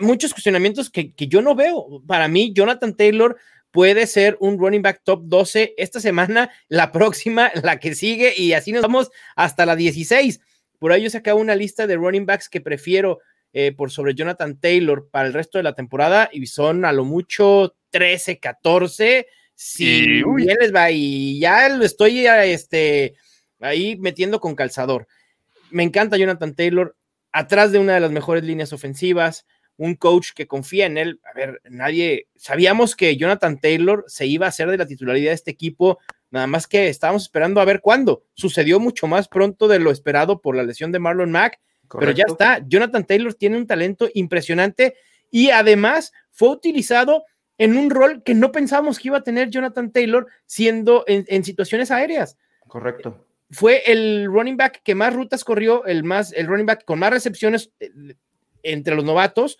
muchos 0.00 0.32
cuestionamientos 0.32 0.90
que, 0.90 1.12
que 1.14 1.28
yo 1.28 1.42
no 1.42 1.54
veo. 1.54 2.02
Para 2.06 2.28
mí, 2.28 2.52
Jonathan 2.54 2.96
Taylor 2.96 3.36
puede 3.72 4.06
ser 4.06 4.36
un 4.38 4.58
running 4.58 4.82
back 4.82 5.00
top 5.02 5.22
12 5.24 5.74
esta 5.76 5.98
semana, 5.98 6.50
la 6.68 6.92
próxima, 6.92 7.50
la 7.62 7.80
que 7.80 7.96
sigue, 7.96 8.34
y 8.36 8.52
así 8.52 8.70
nos 8.70 8.82
vamos 8.82 9.10
hasta 9.34 9.66
la 9.66 9.74
16. 9.74 10.40
Por 10.78 10.92
ahí 10.92 11.02
yo 11.02 11.10
sacaba 11.10 11.40
una 11.40 11.56
lista 11.56 11.86
de 11.86 11.96
running 11.96 12.26
backs 12.26 12.48
que 12.48 12.60
prefiero 12.60 13.18
eh, 13.52 13.72
por 13.72 13.90
sobre 13.90 14.14
Jonathan 14.14 14.58
Taylor 14.58 15.08
para 15.10 15.26
el 15.26 15.34
resto 15.34 15.58
de 15.58 15.64
la 15.64 15.74
temporada 15.74 16.30
y 16.32 16.46
son 16.46 16.84
a 16.84 16.92
lo 16.92 17.04
mucho 17.04 17.76
13, 17.90 18.38
14. 18.38 19.26
Si 19.54 20.22
bien 20.22 20.56
les 20.60 20.74
va 20.74 20.90
y 20.90 21.38
ya 21.38 21.68
lo 21.68 21.84
estoy 21.84 22.26
este, 22.26 23.14
ahí 23.60 23.96
metiendo 23.96 24.40
con 24.40 24.54
calzador. 24.54 25.06
Me 25.70 25.82
encanta 25.82 26.16
Jonathan 26.16 26.54
Taylor, 26.54 26.96
atrás 27.30 27.72
de 27.72 27.78
una 27.78 27.94
de 27.94 28.00
las 28.00 28.10
mejores 28.10 28.42
líneas 28.44 28.72
ofensivas, 28.72 29.46
un 29.76 29.94
coach 29.94 30.30
que 30.34 30.46
confía 30.46 30.86
en 30.86 30.98
él. 30.98 31.20
A 31.24 31.36
ver, 31.36 31.60
nadie, 31.68 32.28
sabíamos 32.36 32.96
que 32.96 33.16
Jonathan 33.16 33.58
Taylor 33.58 34.04
se 34.06 34.26
iba 34.26 34.46
a 34.46 34.50
hacer 34.50 34.70
de 34.70 34.78
la 34.78 34.86
titularidad 34.86 35.30
de 35.30 35.34
este 35.34 35.50
equipo, 35.50 35.98
nada 36.30 36.46
más 36.46 36.66
que 36.66 36.88
estábamos 36.88 37.22
esperando 37.22 37.60
a 37.60 37.64
ver 37.64 37.80
cuándo. 37.80 38.24
Sucedió 38.34 38.80
mucho 38.80 39.06
más 39.06 39.28
pronto 39.28 39.68
de 39.68 39.78
lo 39.78 39.90
esperado 39.90 40.40
por 40.40 40.56
la 40.56 40.62
lesión 40.62 40.92
de 40.92 40.98
Marlon 40.98 41.30
Mack 41.30 41.58
pero 41.98 42.12
ya 42.12 42.24
está, 42.26 42.62
Jonathan 42.66 43.04
Taylor 43.04 43.34
tiene 43.34 43.56
un 43.56 43.66
talento 43.66 44.08
impresionante 44.14 44.94
y 45.30 45.50
además 45.50 46.12
fue 46.30 46.50
utilizado 46.50 47.24
en 47.58 47.76
un 47.76 47.90
rol 47.90 48.22
que 48.22 48.34
no 48.34 48.52
pensábamos 48.52 48.98
que 48.98 49.08
iba 49.08 49.18
a 49.18 49.22
tener 49.22 49.50
Jonathan 49.50 49.92
Taylor 49.92 50.26
siendo 50.46 51.04
en, 51.06 51.44
situaciones 51.44 51.90
aéreas. 51.90 52.38
Correcto. 52.66 53.26
Fue 53.50 53.82
el 53.86 54.26
running 54.26 54.56
back 54.56 54.82
que 54.82 54.94
más 54.94 55.12
rutas 55.12 55.44
corrió, 55.44 55.84
el, 55.84 56.04
más, 56.04 56.32
el 56.32 56.46
running 56.46 56.66
back 56.66 56.84
con 56.84 56.98
más 56.98 57.10
recepciones 57.10 57.70
eh, 57.80 57.90
entre 58.62 58.94
los 58.94 59.04
novatos. 59.04 59.58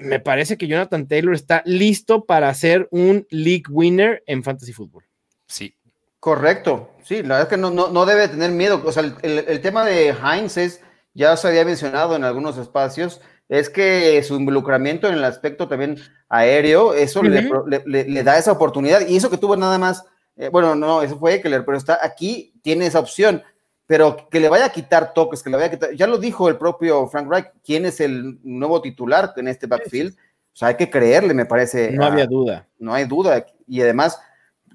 Me 0.00 0.20
parece 0.20 0.56
que 0.56 0.68
Jonathan 0.68 1.08
Taylor 1.08 1.34
está 1.34 1.62
listo 1.64 2.24
para 2.24 2.52
ser 2.54 2.88
un 2.90 3.26
league 3.30 3.64
winner 3.68 4.22
en 4.26 4.44
fantasy 4.44 4.72
football. 4.72 5.04
Sí. 5.46 5.74
Correcto. 6.20 6.90
Sí, 7.02 7.22
la 7.22 7.38
verdad 7.38 7.42
es 7.42 7.48
que 7.48 7.56
no, 7.56 7.70
no, 7.70 8.06
debe 8.06 8.28
tener 8.28 8.50
miedo. 8.50 8.82
O 8.84 8.92
sea, 8.92 9.02
el, 9.02 9.14
el 9.22 9.60
tema 9.60 9.84
de 9.84 10.10
Heinz 10.10 10.56
es 10.58 10.80
ya 11.14 11.36
se 11.36 11.48
había 11.48 11.64
mencionado 11.64 12.16
en 12.16 12.24
algunos 12.24 12.56
espacios, 12.58 13.20
es 13.48 13.68
que 13.68 14.22
su 14.22 14.36
involucramiento 14.36 15.08
en 15.08 15.14
el 15.14 15.24
aspecto 15.24 15.66
también 15.66 15.98
aéreo, 16.28 16.94
eso 16.94 17.22
le, 17.22 18.22
da 18.22 18.38
esa 18.38 18.52
oportunidad. 18.52 19.06
Y 19.08 19.16
eso 19.16 19.30
que 19.30 19.36
tuvo 19.36 19.56
nada 19.56 19.76
más, 19.76 20.04
eh, 20.36 20.48
bueno, 20.50 20.74
no, 20.74 21.02
eso 21.02 21.18
fue 21.18 21.34
Eckler, 21.34 21.64
pero 21.64 21.76
está 21.76 21.98
aquí, 22.02 22.54
tiene 22.62 22.86
esa 22.86 23.00
opción. 23.00 23.42
Pero 23.90 24.28
que 24.30 24.38
le 24.38 24.48
vaya 24.48 24.66
a 24.66 24.72
quitar 24.72 25.12
toques, 25.12 25.42
que 25.42 25.50
le 25.50 25.56
vaya 25.56 25.66
a 25.66 25.70
quitar, 25.70 25.92
ya 25.94 26.06
lo 26.06 26.18
dijo 26.18 26.48
el 26.48 26.56
propio 26.56 27.08
Frank 27.08 27.28
Reich, 27.28 27.46
quién 27.64 27.84
es 27.86 28.00
el 28.00 28.38
nuevo 28.44 28.80
titular 28.80 29.32
en 29.36 29.48
este 29.48 29.66
backfield. 29.66 30.14
O 30.14 30.56
sea, 30.56 30.68
hay 30.68 30.76
que 30.76 30.90
creerle, 30.90 31.34
me 31.34 31.44
parece. 31.44 31.90
No 31.90 32.04
había 32.04 32.26
duda. 32.26 32.68
No 32.78 32.94
hay 32.94 33.06
duda. 33.06 33.44
Y 33.66 33.80
además, 33.80 34.20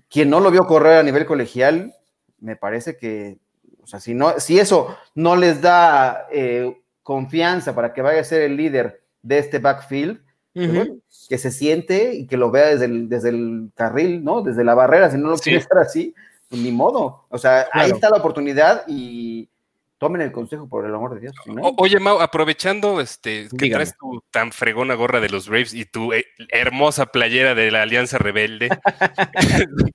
quien 0.09 0.29
no 0.29 0.41
lo 0.41 0.51
vio 0.51 0.67
correr 0.67 0.97
a 0.97 1.03
nivel 1.03 1.25
colegial, 1.25 1.95
me 2.39 2.57
parece 2.57 2.97
que 2.97 3.37
o 3.85 3.87
sea, 3.87 3.99
si, 3.99 4.15
no, 4.15 4.39
si 4.39 4.57
eso 4.57 4.97
no 5.13 5.35
les 5.35 5.61
da 5.61 6.25
eh, 6.31 6.75
confianza 7.03 7.75
para 7.75 7.93
que 7.93 8.01
vaya 8.01 8.21
a 8.21 8.23
ser 8.23 8.41
el 8.41 8.57
líder 8.57 9.03
de 9.21 9.37
este 9.37 9.59
backfield, 9.59 10.21
pues 10.53 11.27
que 11.29 11.37
se 11.37 11.51
siente 11.51 12.15
y 12.15 12.25
que 12.25 12.35
lo 12.35 12.49
vea 12.49 12.65
desde 12.67 12.85
el, 12.85 13.09
desde 13.09 13.29
el 13.29 13.69
carril, 13.75 14.23
¿no? 14.23 14.41
Desde 14.41 14.63
la 14.63 14.73
barrera, 14.73 15.11
si 15.11 15.19
no 15.19 15.29
lo 15.29 15.37
quiere 15.37 15.59
estar 15.59 15.77
así, 15.77 16.15
ni 16.49 16.71
modo. 16.71 17.25
O 17.29 17.37
sea, 17.37 17.67
ahí 17.71 17.91
está 17.91 18.09
la 18.09 18.17
oportunidad 18.17 18.83
y 18.87 19.49
tomen 19.97 20.21
el 20.21 20.31
consejo 20.31 20.67
por 20.67 20.85
el 20.85 20.93
amor 20.93 21.15
de 21.15 21.21
Dios. 21.21 21.35
oye, 21.77 21.99
Mau, 21.99 22.19
aprovechando 22.19 22.99
este, 23.01 23.47
que 23.57 23.69
traes 23.69 23.97
tu 23.97 24.21
tan 24.31 24.51
fregona 24.51 24.93
gorra 24.93 25.19
de 25.19 25.29
los 25.29 25.47
Braves 25.47 25.73
y 25.73 25.85
tu 25.85 26.13
eh, 26.13 26.25
hermosa 26.49 27.07
playera 27.07 27.55
de 27.55 27.71
la 27.71 27.83
Alianza 27.83 28.17
Rebelde. 28.17 28.69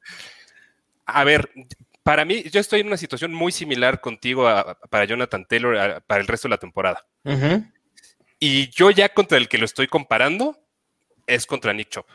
a 1.06 1.24
ver, 1.24 1.50
para 2.02 2.24
mí, 2.24 2.42
yo 2.50 2.60
estoy 2.60 2.80
en 2.80 2.86
una 2.86 2.96
situación 2.96 3.32
muy 3.32 3.52
similar 3.52 4.00
contigo 4.00 4.48
para 4.88 5.04
Jonathan 5.04 5.44
Taylor 5.46 6.02
para 6.06 6.20
el 6.20 6.26
resto 6.26 6.48
de 6.48 6.50
la 6.50 6.58
temporada. 6.58 7.06
Y 8.38 8.70
yo 8.70 8.90
ya 8.90 9.10
contra 9.10 9.36
el 9.36 9.48
que 9.48 9.58
lo 9.58 9.66
estoy 9.66 9.86
comparando 9.86 10.58
es 11.26 11.46
contra 11.46 11.72
Nick 11.72 11.90
Chubb. 11.90 12.06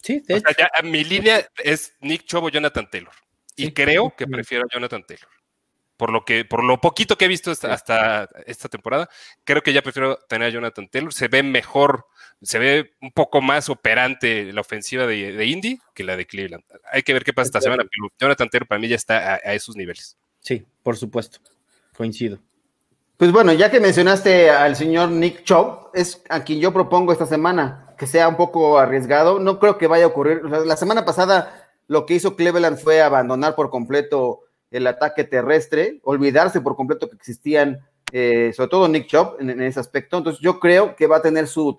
Sí, 0.00 0.20
de 0.20 0.42
mi 0.84 1.02
línea 1.02 1.46
es 1.62 1.96
Nick 2.00 2.24
Chubb 2.24 2.44
o 2.44 2.48
Jonathan 2.48 2.88
Taylor. 2.88 3.12
Y 3.56 3.72
creo 3.72 4.14
que 4.16 4.26
prefiero 4.26 4.64
a 4.64 4.74
Jonathan 4.74 5.04
Taylor 5.04 5.28
por 5.96 6.10
lo 6.10 6.24
que, 6.24 6.44
por 6.44 6.62
lo 6.62 6.80
poquito 6.80 7.16
que 7.16 7.24
he 7.24 7.28
visto 7.28 7.50
hasta, 7.50 8.28
esta 8.46 8.68
temporada, 8.68 9.08
creo 9.44 9.62
que 9.62 9.72
ya 9.72 9.82
prefiero 9.82 10.18
tener 10.28 10.48
a 10.48 10.50
Jonathan 10.50 10.88
Taylor. 10.88 11.12
Se 11.12 11.28
ve 11.28 11.42
mejor, 11.42 12.06
se 12.42 12.58
ve 12.58 12.92
un 13.00 13.12
poco 13.12 13.40
más 13.40 13.68
operante 13.68 14.52
la 14.52 14.60
ofensiva 14.60 15.06
de, 15.06 15.44
Indy 15.46 15.78
que 15.94 16.04
la 16.04 16.16
de 16.16 16.26
Cleveland. 16.26 16.64
Hay 16.92 17.02
que 17.02 17.12
ver 17.12 17.24
qué 17.24 17.32
pasa 17.32 17.46
esta 17.46 17.60
semana, 17.60 17.84
pero 17.84 18.12
Jonathan 18.18 18.48
Taylor 18.48 18.68
para 18.68 18.78
mí 18.78 18.88
ya 18.88 18.96
está 18.96 19.34
a, 19.34 19.54
esos 19.54 19.76
niveles. 19.76 20.16
Sí, 20.40 20.64
por 20.82 20.96
supuesto. 20.96 21.38
Coincido. 21.96 22.38
Pues 23.16 23.32
bueno, 23.32 23.52
ya 23.54 23.70
que 23.70 23.80
mencionaste 23.80 24.50
al 24.50 24.76
señor 24.76 25.08
Nick 25.08 25.42
Chubb, 25.44 25.90
es 25.94 26.22
a 26.28 26.44
quien 26.44 26.60
yo 26.60 26.74
propongo 26.74 27.12
esta 27.12 27.24
semana 27.24 27.94
que 27.96 28.06
sea 28.06 28.28
un 28.28 28.36
poco 28.36 28.78
arriesgado. 28.78 29.38
No 29.38 29.58
creo 29.58 29.78
que 29.78 29.86
vaya 29.86 30.04
a 30.04 30.08
ocurrir. 30.08 30.42
La 30.44 30.76
semana 30.76 31.06
pasada 31.06 31.65
lo 31.88 32.06
que 32.06 32.14
hizo 32.14 32.36
Cleveland 32.36 32.78
fue 32.78 33.02
abandonar 33.02 33.54
por 33.54 33.70
completo 33.70 34.40
el 34.70 34.86
ataque 34.86 35.24
terrestre, 35.24 36.00
olvidarse 36.02 36.60
por 36.60 36.76
completo 36.76 37.08
que 37.08 37.16
existían, 37.16 37.80
eh, 38.12 38.52
sobre 38.54 38.68
todo 38.68 38.88
Nick 38.88 39.06
Chubb 39.06 39.36
en, 39.40 39.60
ese 39.60 39.80
aspecto. 39.80 40.18
Entonces 40.18 40.40
yo 40.40 40.58
creo 40.58 40.96
que 40.96 41.06
va 41.06 41.18
a 41.18 41.22
tener 41.22 41.46
su, 41.46 41.76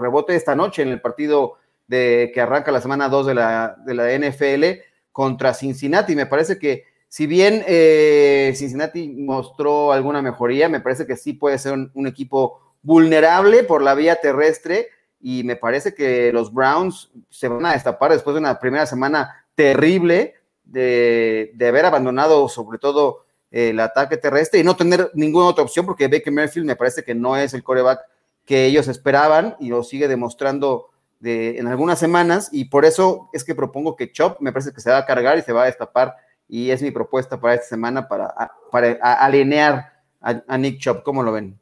rebote 0.00 0.34
esta 0.34 0.54
noche 0.54 0.82
en 0.82 0.88
el 0.88 1.00
partido 1.00 1.54
de, 1.86 2.30
que 2.34 2.40
arranca 2.40 2.72
la 2.72 2.80
semana 2.80 3.08
2 3.08 3.26
de 3.26 3.34
la, 3.34 3.76
de 3.86 3.94
la 3.94 4.18
NFL 4.18 4.80
contra 5.12 5.54
Cincinnati. 5.54 6.16
Me 6.16 6.26
parece 6.26 6.58
que 6.58 6.84
si 7.08 7.26
bien 7.26 7.64
eh, 7.66 8.52
Cincinnati 8.56 9.08
mostró 9.08 9.92
alguna 9.92 10.22
mejoría, 10.22 10.68
me 10.68 10.80
parece 10.80 11.06
que 11.06 11.16
sí 11.16 11.32
puede 11.32 11.58
ser 11.58 11.72
un, 11.94 12.06
equipo 12.06 12.60
vulnerable 12.82 13.62
por 13.64 13.82
la 13.82 13.94
vía 13.94 14.16
terrestre 14.16 14.88
y 15.20 15.44
me 15.44 15.56
parece 15.56 15.94
que 15.94 16.32
los 16.32 16.52
Browns 16.52 17.10
se 17.30 17.48
van 17.48 17.64
a 17.66 17.72
destapar 17.72 18.12
después 18.12 18.34
de 18.34 18.40
una 18.40 18.58
primera 18.58 18.86
semana 18.86 19.44
terrible 19.54 20.34
de, 20.64 21.54
haber 21.60 21.86
abandonado 21.86 22.48
sobre 22.48 22.78
todo 22.78 23.24
el 23.50 23.80
ataque 23.80 24.16
terrestre 24.16 24.60
y 24.60 24.64
no 24.64 24.76
tener 24.76 25.10
ninguna 25.14 25.46
otra 25.46 25.64
opción 25.64 25.86
porque 25.86 26.08
Baker 26.08 26.32
Merfield 26.32 26.66
me 26.66 26.76
parece 26.76 27.02
que 27.02 27.14
no 27.14 27.36
es 27.36 27.54
el 27.54 27.62
coreback 27.62 28.00
que 28.44 28.66
ellos 28.66 28.88
esperaban 28.88 29.56
y 29.60 29.68
lo 29.68 29.82
sigue 29.82 30.08
demostrando 30.08 30.90
en 31.22 31.66
algunas 31.66 31.98
semanas 31.98 32.50
y 32.52 32.66
por 32.66 32.84
eso 32.84 33.30
es 33.32 33.42
que 33.42 33.54
propongo 33.54 33.96
que 33.96 34.12
Chop 34.12 34.40
me 34.40 34.52
parece 34.52 34.72
que 34.72 34.80
se 34.80 34.90
va 34.90 34.98
a 34.98 35.06
cargar 35.06 35.38
y 35.38 35.42
se 35.42 35.52
va 35.52 35.62
a 35.62 35.66
destapar 35.66 36.14
y 36.48 36.70
es 36.70 36.82
mi 36.82 36.90
propuesta 36.90 37.40
para 37.40 37.54
esta 37.54 37.66
semana 37.68 38.06
para, 38.06 38.52
para 38.70 38.92
alinear 39.00 39.96
a, 40.20 40.58
Nick 40.58 40.78
Chop. 40.78 41.02
¿Cómo 41.02 41.22
lo 41.22 41.32
ven? 41.32 41.58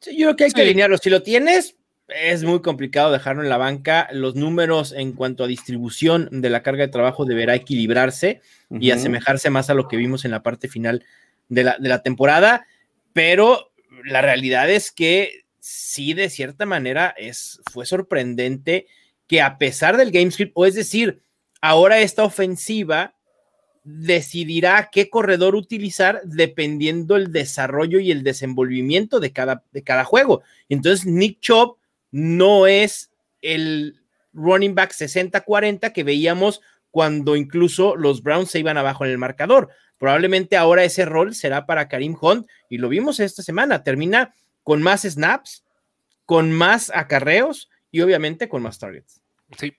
Sí, 0.00 0.16
yo 0.16 0.26
creo 0.26 0.36
que 0.36 0.44
hay 0.44 0.50
que 0.52 0.62
alinearlo. 0.62 0.98
Si 0.98 1.10
lo 1.10 1.22
tienes, 1.22 1.76
es 2.20 2.44
muy 2.44 2.60
complicado 2.62 3.10
dejarlo 3.10 3.42
en 3.42 3.48
la 3.48 3.56
banca. 3.56 4.08
Los 4.12 4.34
números 4.34 4.92
en 4.92 5.12
cuanto 5.12 5.44
a 5.44 5.46
distribución 5.48 6.28
de 6.30 6.50
la 6.50 6.62
carga 6.62 6.86
de 6.86 6.92
trabajo 6.92 7.24
deberá 7.24 7.54
equilibrarse 7.54 8.40
y 8.70 8.90
asemejarse 8.90 9.50
más 9.50 9.70
a 9.70 9.74
lo 9.74 9.88
que 9.88 9.96
vimos 9.96 10.24
en 10.24 10.30
la 10.30 10.42
parte 10.42 10.68
final 10.68 11.04
de 11.48 11.64
la, 11.64 11.76
de 11.78 11.88
la 11.88 12.02
temporada, 12.02 12.66
pero 13.12 13.72
la 14.04 14.22
realidad 14.22 14.70
es 14.70 14.90
que 14.90 15.42
sí, 15.60 16.14
de 16.14 16.30
cierta 16.30 16.66
manera, 16.66 17.14
es, 17.16 17.60
fue 17.70 17.86
sorprendente 17.86 18.86
que 19.26 19.40
a 19.40 19.58
pesar 19.58 19.96
del 19.96 20.10
game 20.10 20.30
script, 20.30 20.52
o 20.54 20.66
es 20.66 20.74
decir, 20.74 21.22
ahora 21.60 22.00
esta 22.00 22.24
ofensiva 22.24 23.14
decidirá 23.84 24.90
qué 24.92 25.08
corredor 25.08 25.54
utilizar 25.54 26.20
dependiendo 26.24 27.16
el 27.16 27.32
desarrollo 27.32 27.98
y 28.00 28.10
el 28.10 28.22
desenvolvimiento 28.22 29.20
de 29.20 29.32
cada, 29.32 29.64
de 29.72 29.82
cada 29.82 30.04
juego. 30.04 30.42
Entonces, 30.68 31.06
Nick 31.06 31.40
Chubb 31.40 31.76
no 32.12 32.68
es 32.68 33.10
el 33.40 34.00
running 34.32 34.74
back 34.74 34.92
60-40 34.92 35.92
que 35.92 36.04
veíamos 36.04 36.60
cuando 36.90 37.34
incluso 37.34 37.96
los 37.96 38.22
Browns 38.22 38.50
se 38.50 38.60
iban 38.60 38.78
abajo 38.78 39.04
en 39.04 39.10
el 39.10 39.18
marcador. 39.18 39.70
Probablemente 39.98 40.56
ahora 40.56 40.84
ese 40.84 41.04
rol 41.04 41.34
será 41.34 41.66
para 41.66 41.88
Karim 41.88 42.16
Hunt 42.20 42.48
y 42.68 42.78
lo 42.78 42.88
vimos 42.88 43.18
esta 43.18 43.42
semana. 43.42 43.82
Termina 43.82 44.34
con 44.62 44.82
más 44.82 45.02
snaps, 45.02 45.64
con 46.26 46.52
más 46.52 46.90
acarreos 46.94 47.70
y 47.90 48.00
obviamente 48.02 48.48
con 48.48 48.62
más 48.62 48.78
targets. 48.78 49.22
Sí, 49.58 49.74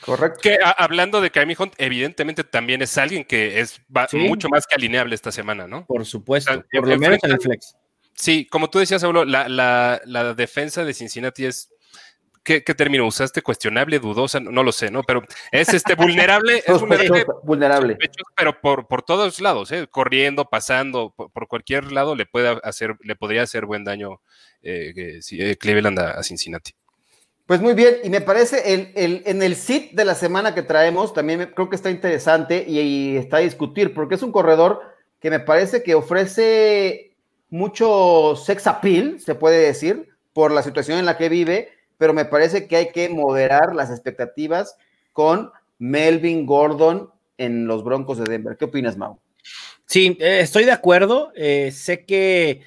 Correcto. 0.00 0.40
Que 0.42 0.58
hablando 0.76 1.20
de 1.20 1.30
Kaimi 1.30 1.54
Hunt, 1.58 1.74
evidentemente 1.76 2.42
también 2.42 2.80
es 2.82 2.96
alguien 2.96 3.24
que 3.24 3.60
es 3.60 3.80
mucho 4.12 4.48
más 4.48 4.66
que 4.66 4.74
alineable 4.74 5.14
esta 5.14 5.30
semana, 5.30 5.66
¿no? 5.66 5.84
Por 5.86 6.06
supuesto, 6.06 6.64
por 6.72 6.88
lo 6.88 6.98
menos 6.98 7.18
en 7.22 7.32
el 7.32 7.40
flex. 7.40 7.76
Sí, 8.20 8.46
como 8.46 8.68
tú 8.68 8.78
decías, 8.78 9.00
Saulo, 9.00 9.24
la, 9.24 10.34
defensa 10.36 10.84
de 10.84 10.94
Cincinnati 10.94 11.46
es. 11.46 11.70
¿qué, 12.42 12.60
término 12.60 13.06
usaste? 13.06 13.42
¿Cuestionable, 13.42 13.98
dudosa? 13.98 14.40
No, 14.40 14.62
lo 14.62 14.72
sé, 14.72 14.90
¿no? 14.90 15.02
Pero 15.02 15.22
es 15.50 15.72
este 15.72 15.94
vulnerable. 15.94 16.62
es 16.66 16.80
vulnerable. 17.42 17.96
Pero 18.36 18.60
por, 18.60 18.88
por 18.88 19.02
todos 19.02 19.40
lados, 19.40 19.72
¿eh? 19.72 19.86
corriendo, 19.90 20.44
pasando, 20.50 21.14
por, 21.16 21.48
cualquier 21.48 21.92
lado 21.92 22.14
le, 22.14 22.26
puede 22.26 22.60
hacer, 22.62 22.96
le 23.02 23.16
podría 23.16 23.42
hacer 23.42 23.64
buen 23.64 23.84
daño 23.84 24.20
eh, 24.62 25.20
eh, 25.30 25.56
Cleveland 25.56 25.98
a 25.98 26.22
Cincinnati. 26.22 26.72
Pues 27.50 27.60
muy 27.60 27.74
bien, 27.74 27.96
y 28.04 28.10
me 28.10 28.20
parece 28.20 28.74
el, 28.74 28.92
el, 28.94 29.22
en 29.26 29.42
el 29.42 29.56
sit 29.56 29.90
de 29.90 30.04
la 30.04 30.14
semana 30.14 30.54
que 30.54 30.62
traemos 30.62 31.12
también 31.12 31.50
creo 31.52 31.68
que 31.68 31.74
está 31.74 31.90
interesante 31.90 32.64
y, 32.68 33.16
está 33.16 33.38
a 33.38 33.40
discutir, 33.40 33.92
porque 33.92 34.14
es 34.14 34.22
un 34.22 34.30
corredor 34.30 34.80
que 35.20 35.30
me 35.30 35.40
parece 35.40 35.82
que 35.82 35.96
ofrece 35.96 37.09
mucho 37.50 38.36
sex 38.36 38.66
appeal, 38.66 39.20
se 39.20 39.34
puede 39.34 39.66
decir, 39.66 40.08
por 40.32 40.52
la 40.52 40.62
situación 40.62 40.98
en 40.98 41.06
la 41.06 41.18
que 41.18 41.28
vive, 41.28 41.68
pero 41.98 42.14
me 42.14 42.24
parece 42.24 42.66
que 42.66 42.76
hay 42.76 42.90
que 42.92 43.08
moderar 43.08 43.74
las 43.74 43.90
expectativas 43.90 44.76
con 45.12 45.50
Melvin 45.78 46.46
Gordon 46.46 47.10
en 47.36 47.66
los 47.66 47.84
Broncos 47.84 48.18
de 48.18 48.24
Denver. 48.24 48.56
¿Qué 48.56 48.66
opinas, 48.66 48.96
Mau? 48.96 49.18
Sí, 49.86 50.16
eh, 50.20 50.40
estoy 50.40 50.64
de 50.64 50.72
acuerdo. 50.72 51.32
Eh, 51.34 51.72
sé 51.72 52.04
que 52.04 52.62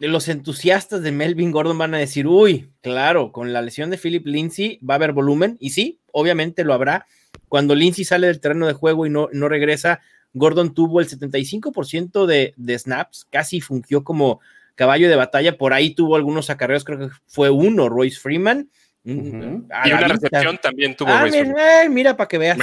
los 0.00 0.28
entusiastas 0.28 1.02
de 1.02 1.12
Melvin 1.12 1.52
Gordon 1.52 1.78
van 1.78 1.94
a 1.94 1.98
decir, 1.98 2.26
uy, 2.26 2.70
claro, 2.80 3.32
con 3.32 3.52
la 3.52 3.62
lesión 3.62 3.90
de 3.90 3.98
Philip 3.98 4.26
Lindsay 4.26 4.78
va 4.78 4.94
a 4.94 4.96
haber 4.96 5.12
volumen, 5.12 5.56
y 5.60 5.70
sí, 5.70 6.00
obviamente 6.12 6.64
lo 6.64 6.74
habrá. 6.74 7.06
Cuando 7.48 7.74
Lindsay 7.74 8.04
sale 8.04 8.26
del 8.26 8.40
terreno 8.40 8.66
de 8.66 8.72
juego 8.72 9.06
y 9.06 9.10
no, 9.10 9.28
no 9.32 9.48
regresa, 9.48 10.00
Gordon 10.32 10.74
tuvo 10.74 11.00
el 11.00 11.08
75% 11.08 12.26
de, 12.26 12.54
de 12.56 12.78
snaps, 12.78 13.26
casi 13.30 13.60
fungió 13.60 14.04
como 14.04 14.40
caballo 14.74 15.08
de 15.08 15.16
batalla, 15.16 15.58
por 15.58 15.72
ahí 15.72 15.94
tuvo 15.94 16.16
algunos 16.16 16.48
acarreos, 16.48 16.84
creo 16.84 16.98
que 16.98 17.08
fue 17.26 17.50
uno, 17.50 17.88
Royce 17.88 18.18
Freeman. 18.18 18.70
Y 19.04 19.12
una 19.12 20.08
recepción 20.08 20.58
también 20.58 20.94
tuvo 20.94 21.08
ah, 21.10 21.26
mira, 21.30 21.88
mira, 21.88 22.16
para 22.16 22.28
que 22.28 22.38
veas. 22.38 22.58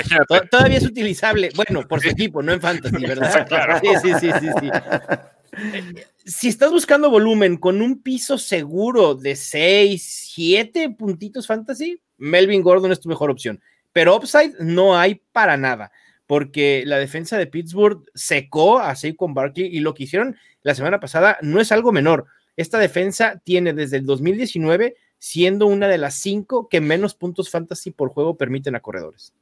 Todavía 0.51 0.77
es 0.77 0.86
utilizable. 0.86 1.49
Bueno, 1.56 1.88
por 1.88 2.01
su 2.01 2.10
equipo, 2.10 2.43
no 2.43 2.53
en 2.53 2.62
fantasy, 2.62 3.06
¿verdad? 3.08 3.82
Sí, 3.82 3.89
sí, 4.01 4.13
sí, 4.19 4.32
sí, 4.39 4.47
sí. 4.60 6.03
si 6.25 6.47
estás 6.47 6.71
buscando 6.71 7.10
volumen 7.10 7.58
con 7.58 7.82
un 7.82 8.01
piso 8.01 8.38
seguro 8.38 9.15
de 9.15 9.36
6, 9.36 10.30
7 10.34 10.91
puntitos 10.91 11.47
fantasy, 11.47 12.01
Melvin 12.17 12.62
Gordon 12.62 12.91
es 12.91 12.99
tu 12.99 13.10
mejor 13.10 13.32
opción. 13.32 13.62
Pero 13.93 14.15
upside 14.15 14.53
no 14.60 14.97
hay 14.97 15.21
para 15.32 15.58
nada, 15.58 15.91
porque 16.27 16.83
la 16.85 16.99
defensa 16.99 17.37
de 17.37 17.47
Pittsburgh 17.47 18.03
secó 18.13 18.79
a 18.79 18.95
Saquon 18.95 19.33
Barkley 19.33 19.65
y 19.65 19.79
lo 19.79 19.93
que 19.93 20.03
hicieron 20.03 20.37
la 20.61 20.75
semana 20.75 20.99
pasada 20.99 21.37
no 21.41 21.61
es 21.61 21.71
algo 21.71 21.91
menor. 21.91 22.25
Esta 22.57 22.77
defensa 22.77 23.41
tiene 23.43 23.73
desde 23.73 23.97
el 23.97 24.05
2019 24.05 24.95
siendo 25.17 25.65
una 25.65 25.87
de 25.87 25.97
las 25.97 26.15
cinco 26.15 26.67
que 26.69 26.81
menos 26.81 27.15
puntos 27.15 27.49
fantasy 27.49 27.91
por 27.91 28.09
juego 28.09 28.37
permiten 28.37 28.75
a 28.75 28.81
corredores. 28.81 29.33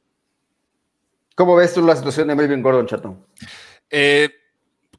¿Cómo 1.34 1.56
ves 1.56 1.74
tú 1.74 1.82
la 1.82 1.96
situación 1.96 2.28
de 2.28 2.34
Melvin 2.34 2.62
Gordon, 2.62 2.86
Chato? 2.86 3.26
Eh, 3.90 4.30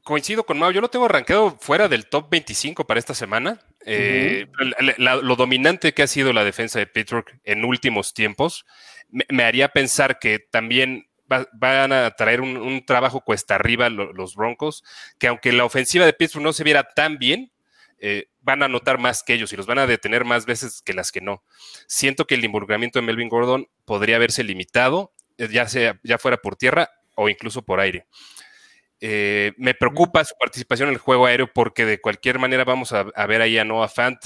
coincido 0.04 0.44
con 0.44 0.58
Mau, 0.58 0.70
yo 0.70 0.80
lo 0.80 0.90
tengo 0.90 1.06
arranqueado 1.06 1.56
fuera 1.58 1.88
del 1.88 2.06
top 2.06 2.30
25 2.30 2.86
para 2.86 3.00
esta 3.00 3.14
semana. 3.14 3.58
Eh, 3.84 4.46
lo 4.88 5.36
dominante 5.36 5.94
que 5.94 6.02
ha 6.02 6.06
sido 6.06 6.32
la 6.32 6.44
defensa 6.44 6.78
de 6.78 6.86
Pittsburgh 6.86 7.40
en 7.44 7.64
últimos 7.64 8.12
tiempos 8.12 8.66
me, 9.10 9.44
haría 9.44 9.68
pensar 9.68 10.18
que 10.18 10.38
también 10.38 11.07
van 11.52 11.92
a 11.92 12.10
traer 12.12 12.40
un, 12.40 12.84
trabajo 12.84 13.20
cuesta 13.20 13.54
arriba 13.54 13.88
los 13.90 14.34
Broncos, 14.34 14.82
que 15.18 15.28
aunque 15.28 15.52
la 15.52 15.64
ofensiva 15.64 16.06
de 16.06 16.12
Pittsburgh 16.12 16.44
no 16.44 16.52
se 16.52 16.64
viera 16.64 16.84
tan 16.94 17.18
bien, 17.18 17.52
eh, 18.00 18.28
van 18.40 18.62
a 18.62 18.68
notar 18.68 18.98
más 18.98 19.22
que 19.22 19.34
ellos 19.34 19.52
y 19.52 19.56
los 19.56 19.66
van 19.66 19.78
a 19.78 19.86
detener 19.86 20.24
más 20.24 20.46
veces 20.46 20.82
que 20.82 20.94
las 20.94 21.12
que 21.12 21.20
no. 21.20 21.42
Siento 21.86 22.26
que 22.26 22.36
el 22.36 22.44
involucramiento 22.44 22.98
de 22.98 23.06
Melvin 23.06 23.28
Gordon 23.28 23.68
podría 23.84 24.16
haberse 24.16 24.44
limitado, 24.44 25.12
eh, 25.36 25.48
ya 25.50 25.68
sea 25.68 25.98
ya 26.02 26.18
fuera 26.18 26.36
por 26.38 26.56
tierra 26.56 26.90
o 27.16 27.28
incluso 27.28 27.62
por 27.62 27.80
aire. 27.80 28.06
Eh, 29.00 29.52
me 29.56 29.74
preocupa 29.74 30.24
su 30.24 30.34
participación 30.38 30.88
en 30.88 30.94
el 30.94 31.00
juego 31.00 31.26
aéreo 31.26 31.52
porque 31.52 31.84
de 31.84 32.00
cualquier 32.00 32.38
manera 32.38 32.64
vamos 32.64 32.92
a, 32.92 33.04
ver 33.26 33.42
ahí 33.42 33.58
a 33.58 33.64
Noah 33.64 33.88
Fant, 33.88 34.18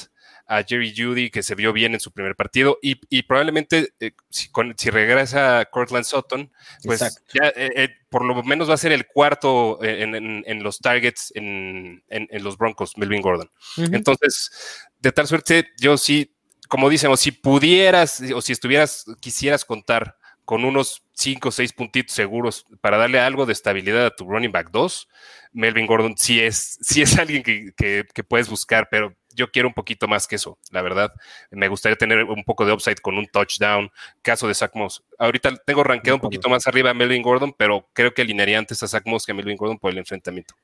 a 0.46 0.62
Jerry 0.62 0.94
Judy, 0.96 1.30
que 1.30 1.42
se 1.42 1.54
vio 1.54 1.72
bien 1.72 1.94
en 1.94 2.00
su 2.00 2.12
primer 2.12 2.36
partido, 2.36 2.78
y, 2.82 3.22
probablemente 3.22 3.92
eh, 4.00 4.12
si, 4.30 4.90
regresa 4.90 5.64
Cortland 5.66 6.04
Sutton, 6.04 6.52
pues 6.84 7.00
ya 7.32 7.52
eh, 7.56 7.88
por 8.08 8.24
lo 8.24 8.42
menos 8.42 8.68
va 8.68 8.74
a 8.74 8.78
ser 8.78 8.92
el 8.92 9.06
cuarto 9.06 9.78
en, 9.82 10.62
los 10.62 10.78
targets 10.78 11.32
en, 11.34 12.02
los 12.30 12.58
Broncos, 12.58 12.96
Melvin 12.96 13.22
Gordon. 13.22 13.50
Entonces, 13.76 14.50
de 14.98 15.12
tal 15.12 15.26
suerte, 15.26 15.68
yo 15.80 15.96
sí, 15.96 16.34
como 16.68 16.88
dicen, 16.88 17.14
si 17.16 17.32
pudieras 17.32 18.22
o 18.34 18.40
si 18.40 18.52
estuvieras, 18.52 19.04
quisieras 19.20 19.64
contar 19.64 20.16
con 20.44 20.64
unos 20.64 21.02
5 21.14 21.48
o 21.48 21.52
6 21.52 21.72
puntitos 21.72 22.14
seguros 22.14 22.66
para 22.80 22.96
darle 22.96 23.20
algo 23.20 23.46
de 23.46 23.52
estabilidad 23.52 24.06
a 24.06 24.14
tu 24.14 24.28
running 24.28 24.52
back 24.52 24.70
2, 24.70 25.08
Melvin 25.52 25.86
Gordon 25.86 26.14
sí 26.16 26.40
es, 26.40 26.78
sí 26.80 27.02
es 27.02 27.16
alguien 27.18 27.42
que, 27.42 28.04
puedes 28.28 28.48
buscar, 28.48 28.88
pero 28.90 29.14
yo 29.34 29.50
quiero 29.50 29.68
un 29.68 29.74
poquito 29.74 30.08
más 30.08 30.26
que 30.26 30.36
eso, 30.36 30.58
la 30.70 30.82
verdad. 30.82 31.12
Me 31.50 31.68
gustaría 31.68 31.96
tener 31.96 32.24
un 32.24 32.44
poco 32.44 32.64
de 32.64 32.72
upside 32.72 33.00
con 33.00 33.16
un 33.16 33.26
touchdown. 33.26 33.90
Caso 34.22 34.48
de 34.48 34.54
Zach 34.54 34.72
Moss. 34.74 35.02
Ahorita 35.18 35.54
tengo 35.64 35.84
rankeado 35.84 36.16
un 36.16 36.20
poquito 36.20 36.48
más 36.48 36.66
arriba 36.66 36.90
a 36.90 36.94
Melvin 36.94 37.22
Gordon, 37.22 37.54
pero 37.56 37.86
creo 37.92 38.12
que 38.12 38.22
alinearía 38.22 38.58
antes 38.58 38.82
a 38.82 38.88
Zach 38.88 39.04
Moss 39.06 39.26
que 39.26 39.32
a 39.32 39.34
Melvin 39.34 39.56
Gordon 39.56 39.78
por 39.78 39.90
el 39.90 39.98
enfrentamiento. 39.98 40.54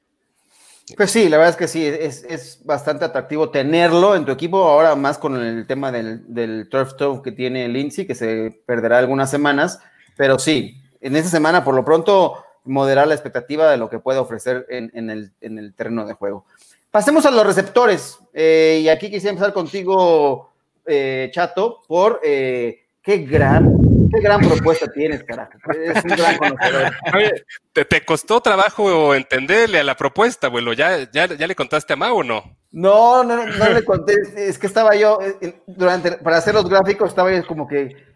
Pues 0.97 1.11
sí, 1.11 1.29
la 1.29 1.37
verdad 1.37 1.51
es 1.51 1.57
que 1.57 1.69
sí, 1.69 1.85
es, 1.85 2.63
bastante 2.65 3.05
atractivo 3.05 3.51
tenerlo 3.51 4.17
en 4.17 4.25
tu 4.25 4.33
equipo, 4.33 4.63
ahora 4.65 4.97
más 4.97 5.19
con 5.19 5.37
el 5.37 5.67
tema 5.67 5.93
del, 5.93 6.23
del 6.33 6.69
turf 6.71 6.97
toe 6.97 7.21
que 7.23 7.33
tiene 7.33 7.69
Lindsay, 7.69 8.07
que 8.07 8.15
se 8.15 8.63
perderá 8.65 8.97
algunas 8.99 9.31
semanas, 9.31 9.81
pero 10.17 10.39
sí, 10.39 10.81
en 11.03 11.15
esa 11.15 11.29
semana 11.29 11.63
por 11.63 11.75
lo 11.75 11.85
pronto 11.85 12.43
moderar 12.69 13.09
la 13.09 13.15
expectativa 13.15 13.71
de 13.71 13.77
lo 13.77 13.89
que 13.89 13.99
puede 13.99 14.19
ofrecer 14.19 14.67
en, 14.69 15.11
el, 15.11 15.75
terreno 15.75 16.07
de 16.07 16.15
juego. 16.15 16.45
Pasemos 16.91 17.27
a 17.27 17.31
los 17.31 17.47
receptores, 17.47 18.19
eh, 18.33 18.81
y 18.83 18.89
aquí 18.89 19.11
quisiera 19.11 19.31
empezar 19.31 19.53
contigo, 19.53 20.53
eh, 20.87 21.31
Chato, 21.33 21.83
por 21.87 22.21
eh, 22.25 22.87
qué 23.03 23.19
gran 23.19 23.77
qué 24.11 24.21
gran 24.23 24.41
propuesta 24.41 24.91
tienes, 24.91 25.23
carajo. 25.23 25.53
Es 25.71 26.03
un 26.03 26.11
gran 26.11 26.39
conocedor. 26.39 26.93
¿te, 27.75 27.85
¿te, 27.85 28.05
costó 28.05 28.41
trabajo 28.41 29.15
entenderle 29.15 29.81
a 29.81 29.85
la 29.85 29.97
propuesta, 29.97 30.47
abuelo? 30.47 30.73
¿Ya, 30.73 31.11
ya, 31.11 31.27
ya 31.27 31.47
le 31.47 31.55
contaste 31.55 31.93
a 31.93 31.97
Mau 31.97 32.21
o 32.21 32.25
no? 32.25 32.57
No, 32.71 33.23
no, 33.23 33.45
no 33.45 33.69
le 33.69 33.85
conté. 33.85 34.15
Es 34.37 34.59
que 34.59 34.67
estaba 34.67 34.95
yo, 34.97 35.19
durante, 35.67 36.13
para 36.13 36.39
hacer 36.39 36.55
los 36.55 36.69
gráficos, 36.69 37.11
estaba 37.11 37.35
yo 37.35 37.47
como 37.47 37.69
que 37.69 38.08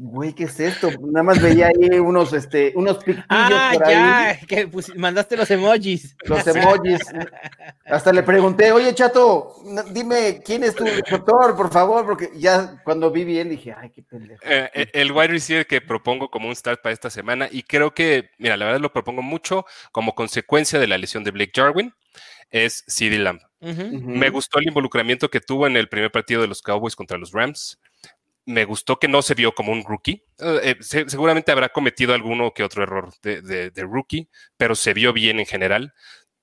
güey, 0.00 0.32
¿qué 0.32 0.44
es 0.44 0.60
esto? 0.60 0.90
Nada 1.00 1.24
más 1.24 1.42
veía 1.42 1.66
ahí 1.66 1.98
unos, 1.98 2.32
este, 2.32 2.72
unos 2.76 2.98
pictillos 2.98 3.26
ah, 3.28 3.70
por 3.74 3.88
ya, 3.88 4.38
que 4.46 4.70
mandaste 4.94 5.36
los 5.36 5.50
emojis. 5.50 6.16
Los 6.24 6.46
emojis. 6.46 7.00
Hasta 7.84 8.12
le 8.12 8.22
pregunté, 8.22 8.70
oye, 8.70 8.94
chato, 8.94 9.56
dime 9.90 10.40
quién 10.44 10.62
es 10.62 10.76
tu 10.76 10.84
doctor, 10.84 11.56
por 11.56 11.72
favor, 11.72 12.06
porque 12.06 12.30
ya 12.36 12.80
cuando 12.84 13.10
vi 13.10 13.24
bien 13.24 13.48
dije, 13.48 13.74
ay, 13.76 13.90
qué 13.90 14.02
pendejo. 14.02 14.40
Eh, 14.44 14.70
eh, 14.72 14.90
el 14.92 15.10
wide 15.10 15.28
receiver 15.28 15.66
que 15.66 15.80
propongo 15.80 16.30
como 16.30 16.48
un 16.48 16.54
start 16.54 16.80
para 16.80 16.92
esta 16.92 17.10
semana, 17.10 17.48
y 17.50 17.64
creo 17.64 17.92
que, 17.92 18.30
mira, 18.38 18.56
la 18.56 18.66
verdad 18.66 18.80
lo 18.80 18.92
propongo 18.92 19.22
mucho 19.22 19.66
como 19.90 20.14
consecuencia 20.14 20.78
de 20.78 20.86
la 20.86 20.98
lesión 20.98 21.24
de 21.24 21.32
Blake 21.32 21.52
Jarwin, 21.54 21.92
es 22.50 22.84
CD 22.86 23.18
Lamb. 23.18 23.40
Me 23.60 24.30
gustó 24.30 24.60
el 24.60 24.68
involucramiento 24.68 25.28
que 25.28 25.40
tuvo 25.40 25.66
en 25.66 25.76
el 25.76 25.88
primer 25.88 26.12
partido 26.12 26.40
de 26.40 26.46
los 26.46 26.62
Cowboys 26.62 26.94
contra 26.94 27.18
los 27.18 27.32
Rams 27.32 27.80
me 28.48 28.64
gustó 28.64 28.98
que 28.98 29.08
no 29.08 29.20
se 29.20 29.34
vio 29.34 29.54
como 29.54 29.72
un 29.72 29.84
rookie. 29.84 30.24
Eh, 30.38 30.74
eh, 30.74 30.76
seguramente 30.80 31.52
habrá 31.52 31.68
cometido 31.68 32.14
alguno 32.14 32.54
que 32.54 32.64
otro 32.64 32.82
error 32.82 33.12
de, 33.22 33.70
rookie, 33.76 34.30
pero 34.56 34.74
se 34.74 34.94
vio 34.94 35.12
bien 35.12 35.38
en 35.38 35.44
general. 35.44 35.92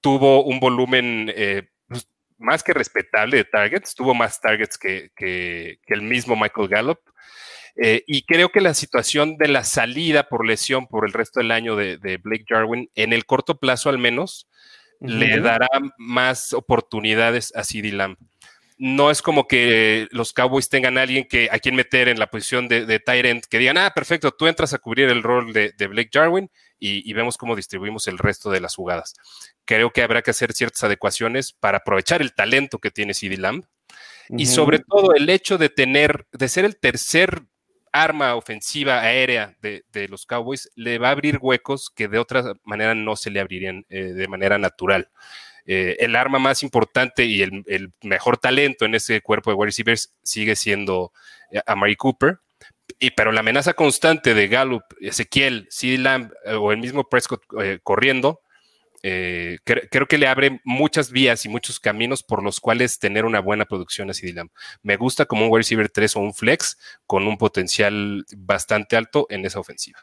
Tuvo 0.01 0.43
un 0.43 0.59
volumen 0.59 1.33
eh, 1.35 1.63
pues, 1.87 2.07
más 2.37 2.61
que 2.61 2.73
respetable 2.73 3.37
de 3.37 3.45
targets, 3.45 3.95
tuvo 3.95 4.13
más 4.13 4.39
targets 4.39 4.77
que, 4.77 5.79
el 5.87 6.01
mismo 6.03 6.35
Michael 6.35 6.67
Gallup. 6.67 6.99
y 7.75 8.23
creo 8.25 8.49
que 8.49 8.61
la 8.61 8.75
situación 8.75 9.37
de 9.37 9.47
la 9.47 9.63
salida 9.63 10.29
por 10.29 10.45
lesión 10.45 10.85
por 10.85 11.07
el 11.07 11.13
resto 11.13 11.39
del 11.39 11.49
año 11.49 11.75
de, 11.75 12.19
Blake 12.21 12.45
Jarwin, 12.47 12.87
en 12.93 13.13
el 13.13 13.25
corto 13.25 13.59
plazo 13.59 13.89
al 13.89 13.97
menos, 13.97 14.47
le 14.99 15.39
dará 15.39 15.67
más 15.97 16.53
oportunidades 16.53 17.51
a 17.55 17.63
CD 17.63 17.91
Lamb 17.91 18.17
no 18.77 19.09
es 19.09 19.21
como 19.21 19.47
que 19.47 20.07
los 20.11 20.33
Cowboys 20.33 20.69
tengan 20.69 20.97
a 20.97 21.03
alguien 21.03 21.25
que, 21.25 21.47
a 21.51 21.59
quien 21.59 21.75
meter 21.75 22.09
en 22.09 22.19
la 22.19 22.27
posición 22.27 22.67
de, 22.67 22.85
de 22.85 22.99
tight 22.99 23.45
que 23.45 23.57
digan, 23.57 23.77
ah, 23.77 23.91
perfecto, 23.95 24.31
tú 24.31 24.47
entras 24.47 24.73
a 24.73 24.79
cubrir 24.79 25.09
el 25.09 25.23
rol 25.23 25.53
de, 25.53 25.73
Blake 25.87 26.09
Jarwin 26.11 26.49
y, 26.77 27.11
vemos 27.13 27.37
cómo 27.37 27.55
distribuimos 27.55 28.07
el 28.07 28.17
resto 28.17 28.51
de 28.51 28.59
las 28.59 28.75
jugadas. 28.75 29.15
Creo 29.63 29.91
que 29.91 30.03
habrá 30.03 30.21
que 30.21 30.31
hacer 30.31 30.53
ciertas 30.53 30.83
adecuaciones 30.83 31.53
para 31.53 31.79
aprovechar 31.79 32.21
el 32.21 32.33
talento 32.33 32.79
que 32.79 32.91
tiene 32.91 33.13
CD 33.13 33.37
Lamb 33.37 33.65
y 34.29 34.47
sobre 34.47 34.79
todo 34.79 35.13
el 35.13 35.29
hecho 35.29 35.57
de 35.57 35.69
tener, 35.69 36.27
de 36.31 36.49
ser 36.49 36.65
el 36.65 36.77
tercer 36.77 37.43
arma 37.91 38.35
ofensiva 38.35 38.99
aérea 38.99 39.55
de, 39.61 40.07
los 40.09 40.25
Cowboys, 40.25 40.69
le 40.75 40.99
va 40.99 41.07
a 41.07 41.11
abrir 41.11 41.39
huecos 41.41 41.89
que 41.89 42.09
de 42.09 42.19
otra 42.19 42.53
manera 42.63 42.93
no 42.93 43.15
se 43.15 43.31
le 43.31 43.39
abrirían 43.39 43.85
eh, 43.89 44.03
de 44.03 44.27
manera 44.27 44.57
natural. 44.57 45.09
Eh, 45.65 45.97
el 45.99 46.15
arma 46.15 46.37
más 46.37 46.61
importante 46.63 47.25
y 47.25 47.41
el, 47.41 47.91
mejor 48.03 48.37
talento 48.37 48.85
en 48.85 48.95
ese 48.95 49.21
cuerpo 49.21 49.49
de 49.49 49.55
wide 49.55 49.97
sigue 50.23 50.55
siendo 50.55 51.11
eh, 51.51 51.61
a 51.65 51.75
Mary 51.75 51.95
Cooper. 51.95 52.39
Y, 52.99 53.11
pero 53.11 53.31
la 53.31 53.39
amenaza 53.39 53.73
constante 53.73 54.33
de 54.33 54.47
Gallup, 54.47 54.83
Ezequiel, 55.01 55.67
CD 55.69 55.97
Lamb 55.97 56.31
eh, 56.45 56.53
o 56.53 56.71
el 56.71 56.77
mismo 56.77 57.09
Prescott 57.09 57.43
corriendo, 57.83 58.41
creo 59.01 60.07
que 60.07 60.17
le 60.17 60.27
abre 60.27 60.61
muchas 60.63 61.11
vías 61.11 61.45
y 61.45 61.49
muchos 61.49 61.79
caminos 61.79 62.23
por 62.23 62.41
los 62.41 62.59
cuales 62.59 62.97
tener 62.97 63.25
una 63.25 63.39
buena 63.39 63.65
producción 63.65 64.09
a 64.09 64.13
CD 64.15 64.33
Lamb. 64.33 64.49
Me 64.81 64.97
gusta 64.97 65.25
como 65.25 65.45
un 65.45 65.51
wide 65.51 65.59
receiver 65.59 65.89
3 65.89 66.15
o 66.15 66.19
un 66.21 66.33
flex 66.33 66.77
con 67.05 67.27
un 67.27 67.37
potencial 67.37 68.25
bastante 68.35 68.95
alto 68.95 69.27
en 69.29 69.45
esa 69.45 69.59
ofensiva. 69.59 70.01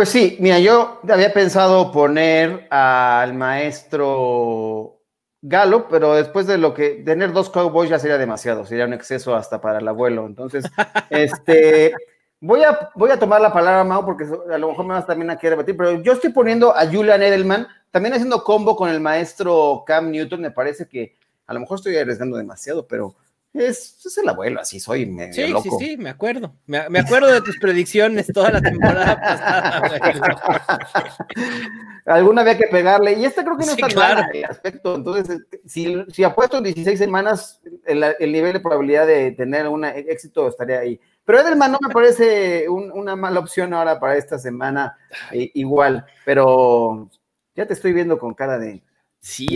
Pues 0.00 0.08
sí, 0.08 0.38
mira, 0.40 0.58
yo 0.58 0.98
había 1.10 1.30
pensado 1.30 1.92
poner 1.92 2.66
al 2.70 3.34
maestro 3.34 5.02
Galo, 5.42 5.88
pero 5.90 6.14
después 6.14 6.46
de 6.46 6.56
lo 6.56 6.72
que 6.72 7.02
tener 7.04 7.34
dos 7.34 7.50
Cowboys 7.50 7.90
ya 7.90 7.98
sería 7.98 8.16
demasiado, 8.16 8.64
sería 8.64 8.86
un 8.86 8.94
exceso 8.94 9.36
hasta 9.36 9.60
para 9.60 9.78
el 9.78 9.86
abuelo. 9.86 10.24
Entonces, 10.24 10.64
este, 11.10 11.92
voy 12.40 12.62
a, 12.62 12.88
voy 12.94 13.10
a 13.10 13.18
tomar 13.18 13.42
la 13.42 13.52
palabra, 13.52 13.84
Mau, 13.84 14.02
porque 14.06 14.24
a 14.24 14.56
lo 14.56 14.68
mejor 14.68 14.86
me 14.86 14.94
vas 14.94 15.06
también 15.06 15.28
a 15.28 15.36
querer 15.36 15.58
debatir, 15.58 15.76
pero 15.76 16.00
yo 16.00 16.14
estoy 16.14 16.30
poniendo 16.30 16.74
a 16.74 16.86
Julian 16.86 17.22
Edelman, 17.22 17.68
también 17.90 18.14
haciendo 18.14 18.42
combo 18.42 18.76
con 18.76 18.88
el 18.88 19.00
maestro 19.00 19.84
Cam 19.86 20.10
Newton, 20.10 20.40
me 20.40 20.50
parece 20.50 20.88
que 20.88 21.18
a 21.46 21.52
lo 21.52 21.60
mejor 21.60 21.76
estoy 21.76 21.98
arriesgando 21.98 22.38
demasiado, 22.38 22.86
pero 22.86 23.16
es, 23.52 24.06
es, 24.06 24.18
el 24.18 24.28
abuelo, 24.28 24.60
así 24.60 24.78
soy 24.78 25.06
medio 25.06 25.32
sí, 25.32 25.48
loco. 25.48 25.78
Sí, 25.78 25.86
sí, 25.86 25.96
me 25.96 26.10
acuerdo. 26.10 26.54
Me, 26.66 26.88
me, 26.88 27.00
acuerdo 27.00 27.32
de 27.32 27.40
tus 27.40 27.58
predicciones 27.58 28.28
toda 28.32 28.52
la 28.52 28.60
temporada 28.60 29.20
pasada. 29.20 31.16
Alguna 32.06 32.42
había 32.42 32.56
que 32.56 32.68
pegarle. 32.68 33.14
Y 33.14 33.24
esta 33.24 33.42
creo 33.42 33.56
que 33.56 33.66
no 33.66 33.72
está 33.72 33.88
claro. 33.88 34.22
el 34.32 34.44
aspecto. 34.44 34.94
Entonces, 34.94 35.40
si, 35.66 35.96
si 36.12 36.22
apuesto 36.22 36.58
en 36.58 36.64
16 36.64 36.96
semanas, 36.96 37.60
el, 37.86 38.04
el, 38.18 38.32
nivel 38.32 38.52
de 38.52 38.60
probabilidad 38.60 39.06
de 39.06 39.32
tener 39.32 39.66
un 39.66 39.84
éxito 39.84 40.46
estaría 40.46 40.78
ahí. 40.78 41.00
Pero 41.24 41.40
Edelman 41.40 41.72
no 41.72 41.78
me 41.86 41.92
parece 41.92 42.68
un, 42.68 42.92
una 42.92 43.16
mala 43.16 43.40
opción 43.40 43.74
ahora 43.74 43.98
para 43.98 44.16
esta 44.16 44.38
semana, 44.38 44.96
eh, 45.32 45.50
igual. 45.54 46.04
Pero 46.24 47.10
ya 47.56 47.66
te 47.66 47.74
estoy 47.74 47.92
viendo 47.92 48.16
con 48.18 48.32
cara 48.32 48.58
de 48.58 48.82
Sí, 49.20 49.48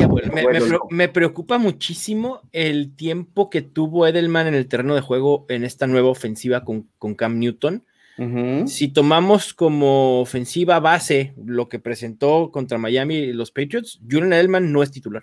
me, 0.90 1.08
preocupa 1.08 1.56
muchísimo 1.56 2.42
el 2.52 2.94
tiempo 2.94 3.48
que 3.48 3.62
tuvo 3.62 4.06
Edelman 4.06 4.46
en 4.46 4.52
el 4.54 4.68
terreno 4.68 4.94
de 4.94 5.00
juego 5.00 5.46
en 5.48 5.64
esta 5.64 5.86
nueva 5.86 6.10
ofensiva 6.10 6.64
con, 6.64 6.86
Cam 7.14 7.38
Newton. 7.38 7.82
Si 8.66 8.88
tomamos 8.88 9.54
como 9.54 10.20
ofensiva 10.20 10.80
base 10.80 11.32
lo 11.42 11.70
que 11.70 11.78
presentó 11.78 12.50
contra 12.52 12.76
Miami 12.78 13.14
y 13.16 13.32
los 13.32 13.50
Patriots, 13.50 14.00
Julian 14.08 14.34
Edelman 14.34 14.70
no 14.70 14.82
es 14.82 14.90
titular. 14.90 15.22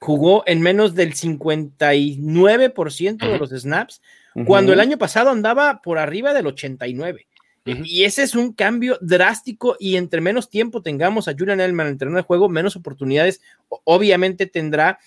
Jugó 0.00 0.42
en 0.46 0.62
menos 0.62 0.94
del 0.94 1.12
59% 1.14 3.30
de 3.30 3.38
los 3.38 3.50
snaps, 3.50 4.00
cuando 4.46 4.72
el 4.72 4.80
año 4.80 4.96
pasado 4.96 5.28
andaba 5.30 5.82
por 5.82 5.98
arriba 5.98 6.32
del 6.32 6.46
89%. 6.46 7.26
Y 7.64 8.04
ese 8.04 8.22
es 8.22 8.34
un 8.34 8.52
cambio 8.52 8.98
drástico 9.00 9.76
y 9.80 9.96
entre 9.96 10.20
menos 10.20 10.50
tiempo 10.50 10.82
tengamos 10.82 11.28
a 11.28 11.34
Julian 11.38 11.60
Elman 11.60 11.86
en 11.86 11.92
el 11.94 11.98
terreno 11.98 12.18
de 12.18 12.22
juego, 12.22 12.48
menos 12.50 12.76
oportunidades 12.76 13.40
obviamente 13.84 14.46
tendrá. 14.46 14.98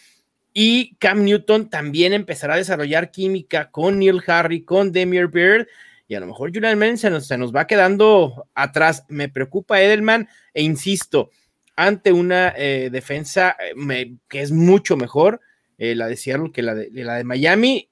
Y 0.54 0.96
Cam 0.96 1.24
Newton 1.24 1.70
también 1.70 2.14
empezará 2.14 2.56
a 2.56 2.58
desarrollar 2.58 3.12
química 3.12 3.70
con 3.70 4.00
Neil 4.00 4.24
Harry, 4.26 4.64
con 4.64 4.92
Demir 4.92 5.28
Beard. 5.28 5.68
Y 6.08 6.16
a 6.16 6.20
lo 6.20 6.26
mejor 6.26 6.50
Julian 6.50 6.82
Edelman 6.82 6.98
se 6.98 7.38
nos, 7.38 7.56
va 7.56 7.68
quedando 7.68 8.48
atrás. 8.56 9.06
Me 9.08 9.30
preocupa 9.30 9.80
Edelman 9.80 10.28
e 10.56 10.64
insisto, 10.64 11.30
ante 11.76 12.12
una 12.12 12.56
eh, 12.58 12.90
defensa 12.92 13.56
eh, 13.60 14.16
que 14.28 14.42
es 14.42 14.52
mucho 14.52 14.98
mejor, 14.98 15.42
eh, 15.78 15.94
la 15.94 16.08
de 16.08 16.18
Seattle 16.18 16.52
que 16.52 16.64
la 16.64 16.74
de, 16.74 16.90
la 16.92 17.16
de 17.16 17.24
Miami, 17.24 17.88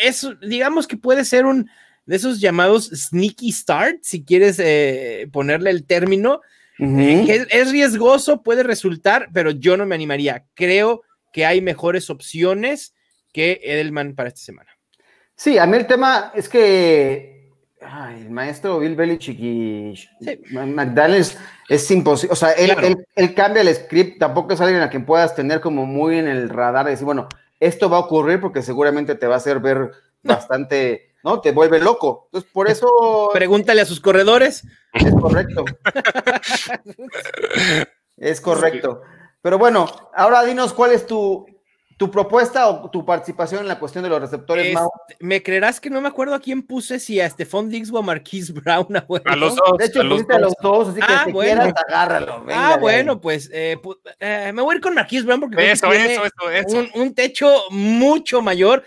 es, 0.00 0.26
digamos 0.40 0.86
que 0.86 0.96
puede 0.96 1.26
ser 1.26 1.44
un, 1.44 1.68
de 2.10 2.16
esos 2.16 2.40
llamados 2.40 2.90
sneaky 2.92 3.52
start, 3.52 3.98
si 4.02 4.24
quieres 4.24 4.58
eh, 4.58 5.28
ponerle 5.30 5.70
el 5.70 5.86
término, 5.86 6.40
que 6.76 7.46
es, 7.48 7.70
riesgoso, 7.70 8.42
puede 8.42 8.64
resultar, 8.64 9.28
pero 9.32 9.52
yo 9.52 9.76
no 9.76 9.86
me 9.86 9.94
animaría. 9.94 10.44
Creo 10.54 11.02
que 11.32 11.46
hay 11.46 11.60
mejores 11.60 12.10
opciones 12.10 12.94
que 13.32 13.60
Edelman 13.62 14.16
para 14.16 14.30
esta 14.30 14.40
semana. 14.40 14.70
Sí, 15.36 15.56
a 15.56 15.66
mí 15.66 15.76
el 15.76 15.86
tema 15.86 16.32
es 16.34 16.48
que 16.48 17.48
el 18.16 18.28
maestro 18.28 18.80
Bill 18.80 18.96
Belichick 18.96 19.38
y 19.38 19.94
McDaniels 20.50 21.38
es 21.68 21.88
imposible, 21.92 22.32
o 22.32 22.36
sea, 22.36 22.50
él, 22.54 23.34
cambia 23.36 23.62
el 23.62 23.72
script, 23.72 24.18
tampoco 24.18 24.54
es 24.54 24.60
alguien 24.60 24.82
a 24.82 24.90
quien 24.90 25.06
puedas 25.06 25.36
tener 25.36 25.60
como 25.60 25.86
muy 25.86 26.18
en 26.18 26.26
el 26.26 26.48
radar 26.48 26.88
y 26.88 26.90
decir, 26.90 27.04
bueno, 27.04 27.28
esto 27.60 27.88
va 27.88 27.98
a 27.98 28.00
ocurrir 28.00 28.40
porque 28.40 28.62
seguramente 28.62 29.14
te 29.14 29.28
va 29.28 29.34
a 29.34 29.38
hacer 29.38 29.60
ver 29.60 29.92
bastante 30.24 31.09
¿no? 31.22 31.40
Te 31.40 31.52
vuelve 31.52 31.80
loco. 31.80 32.26
Entonces, 32.26 32.50
por 32.52 32.68
eso. 32.68 33.30
Pregúntale 33.32 33.80
a 33.80 33.86
sus 33.86 34.00
corredores. 34.00 34.64
Es 34.92 35.14
correcto. 35.14 35.64
es 38.16 38.40
correcto. 38.40 39.02
Pero 39.42 39.58
bueno, 39.58 39.86
ahora 40.14 40.44
dinos 40.44 40.72
cuál 40.74 40.92
es 40.92 41.06
tu, 41.06 41.46
tu 42.00 42.10
propuesta 42.10 42.66
o 42.66 42.88
tu 42.88 43.04
participación 43.04 43.60
en 43.60 43.68
la 43.68 43.78
cuestión 43.78 44.02
de 44.02 44.08
los 44.08 44.18
receptores, 44.22 44.74
Me 45.18 45.42
creerás 45.42 45.80
que 45.80 45.90
no 45.90 46.00
me 46.00 46.08
acuerdo 46.08 46.34
a 46.34 46.40
quién 46.40 46.62
puse, 46.62 46.98
si 46.98 47.20
a 47.20 47.28
Stephon 47.28 47.68
Diggs 47.68 47.92
o 47.92 47.98
a 47.98 48.02
Marquise 48.02 48.54
Brown. 48.54 48.86
A, 49.26 49.36
los 49.36 49.54
dos. 49.54 49.76
De 49.76 49.84
hecho, 49.84 50.00
pusiste 50.08 50.34
a 50.34 50.38
los 50.38 50.54
dos, 50.62 50.88
así 50.88 51.00
que 51.00 51.06
ah, 51.06 51.24
si 51.26 51.32
quieras, 51.34 51.74
agárralo. 51.86 52.46
ah, 52.48 52.78
bueno, 52.80 53.20
pues 53.20 53.50
eh, 53.52 53.78
eh, 54.18 54.50
me 54.54 54.62
voy 54.62 54.72
a 54.72 54.76
ir 54.76 54.82
con 54.82 54.94
Marquise 54.94 55.24
Brown 55.24 55.40
porque 55.40 55.72
eso, 55.72 55.92
eso, 55.92 56.24
eso, 56.50 56.78
Un, 56.78 56.90
un, 56.94 57.14
techo 57.14 57.52
mucho 57.68 58.40
mayor. 58.40 58.82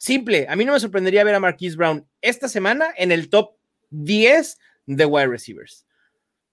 Simple, 0.00 0.46
a 0.48 0.56
mí 0.56 0.64
no 0.64 0.72
me 0.72 0.80
sorprendería 0.80 1.24
ver 1.24 1.34
a 1.34 1.40
Marquise 1.40 1.76
Brown 1.76 2.08
esta 2.22 2.48
semana 2.48 2.88
en 2.96 3.12
el 3.12 3.28
top 3.28 3.56
10 3.90 4.56
de 4.86 5.04
wide 5.04 5.26
receivers. 5.26 5.84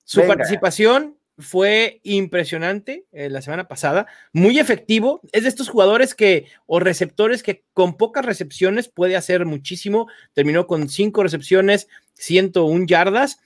Su 0.03 0.27
participación 0.27 1.17
fue 1.37 2.01
impresionante 2.03 3.05
eh, 3.13 3.29
la 3.29 3.41
semana 3.41 3.69
pasada, 3.69 4.05
muy 4.33 4.59
efectivo. 4.59 5.21
Es 5.31 5.43
de 5.43 5.49
estos 5.49 5.69
jugadores 5.69 6.13
que 6.13 6.47
o 6.65 6.81
receptores 6.81 7.41
que 7.41 7.63
con 7.71 7.95
pocas 7.95 8.25
recepciones 8.25 8.89
puede 8.89 9.15
hacer 9.15 9.45
muchísimo. 9.45 10.09
Terminó 10.33 10.67
con 10.67 10.89
cinco 10.89 11.23
recepciones, 11.23 11.87
101 12.15 12.85
yardas. 12.85 13.39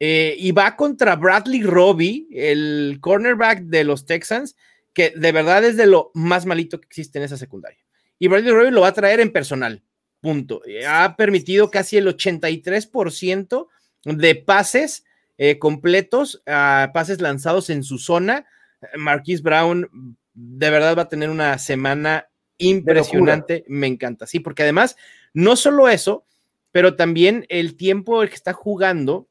Eh, 0.00 0.36
y 0.38 0.52
va 0.52 0.76
contra 0.76 1.16
Bradley 1.16 1.62
Robbie, 1.62 2.28
el 2.30 2.98
cornerback 3.00 3.62
de 3.62 3.84
los 3.84 4.04
Texans, 4.04 4.54
que 4.92 5.14
de 5.16 5.32
verdad 5.32 5.64
es 5.64 5.78
de 5.78 5.86
lo 5.86 6.10
más 6.12 6.44
malito 6.44 6.78
que 6.78 6.88
existe 6.88 7.18
en 7.18 7.24
esa 7.24 7.38
secundaria. 7.38 7.85
Y 8.18 8.28
Bradley 8.28 8.52
Robbie 8.52 8.70
lo 8.70 8.82
va 8.82 8.88
a 8.88 8.94
traer 8.94 9.20
en 9.20 9.32
personal. 9.32 9.82
Punto. 10.20 10.62
Ha 10.88 11.16
permitido 11.16 11.70
casi 11.70 11.96
el 11.96 12.06
83% 12.06 13.68
de 14.04 14.34
pases 14.34 15.04
eh, 15.38 15.58
completos, 15.58 16.42
pases 16.44 17.20
lanzados 17.20 17.70
en 17.70 17.82
su 17.82 17.98
zona. 17.98 18.46
Marquise 18.96 19.42
Brown 19.42 20.16
de 20.34 20.70
verdad 20.70 20.96
va 20.96 21.02
a 21.02 21.08
tener 21.08 21.30
una 21.30 21.58
semana 21.58 22.28
impresionante. 22.58 23.64
Me 23.68 23.86
encanta. 23.86 24.26
Sí, 24.26 24.40
porque 24.40 24.62
además, 24.62 24.96
no 25.34 25.56
solo 25.56 25.88
eso, 25.88 26.24
pero 26.72 26.96
también 26.96 27.46
el 27.48 27.76
tiempo 27.76 28.20
que 28.20 28.34
está 28.34 28.52
jugando 28.52 29.28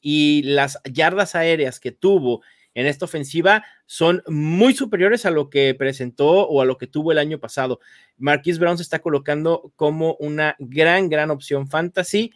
y 0.00 0.42
las 0.42 0.78
yardas 0.84 1.34
aéreas 1.34 1.80
que 1.80 1.92
tuvo 1.92 2.42
en 2.74 2.86
esta 2.86 3.04
ofensiva 3.04 3.64
son 3.86 4.22
muy 4.26 4.74
superiores 4.74 5.26
a 5.26 5.30
lo 5.30 5.50
que 5.50 5.74
presentó 5.74 6.46
o 6.48 6.60
a 6.60 6.64
lo 6.64 6.78
que 6.78 6.86
tuvo 6.86 7.12
el 7.12 7.18
año 7.18 7.40
pasado. 7.40 7.80
Marquis 8.16 8.58
Brown 8.58 8.76
se 8.76 8.82
está 8.82 9.00
colocando 9.00 9.72
como 9.76 10.14
una 10.20 10.56
gran, 10.58 11.08
gran 11.08 11.30
opción 11.30 11.68
fantasy. 11.68 12.32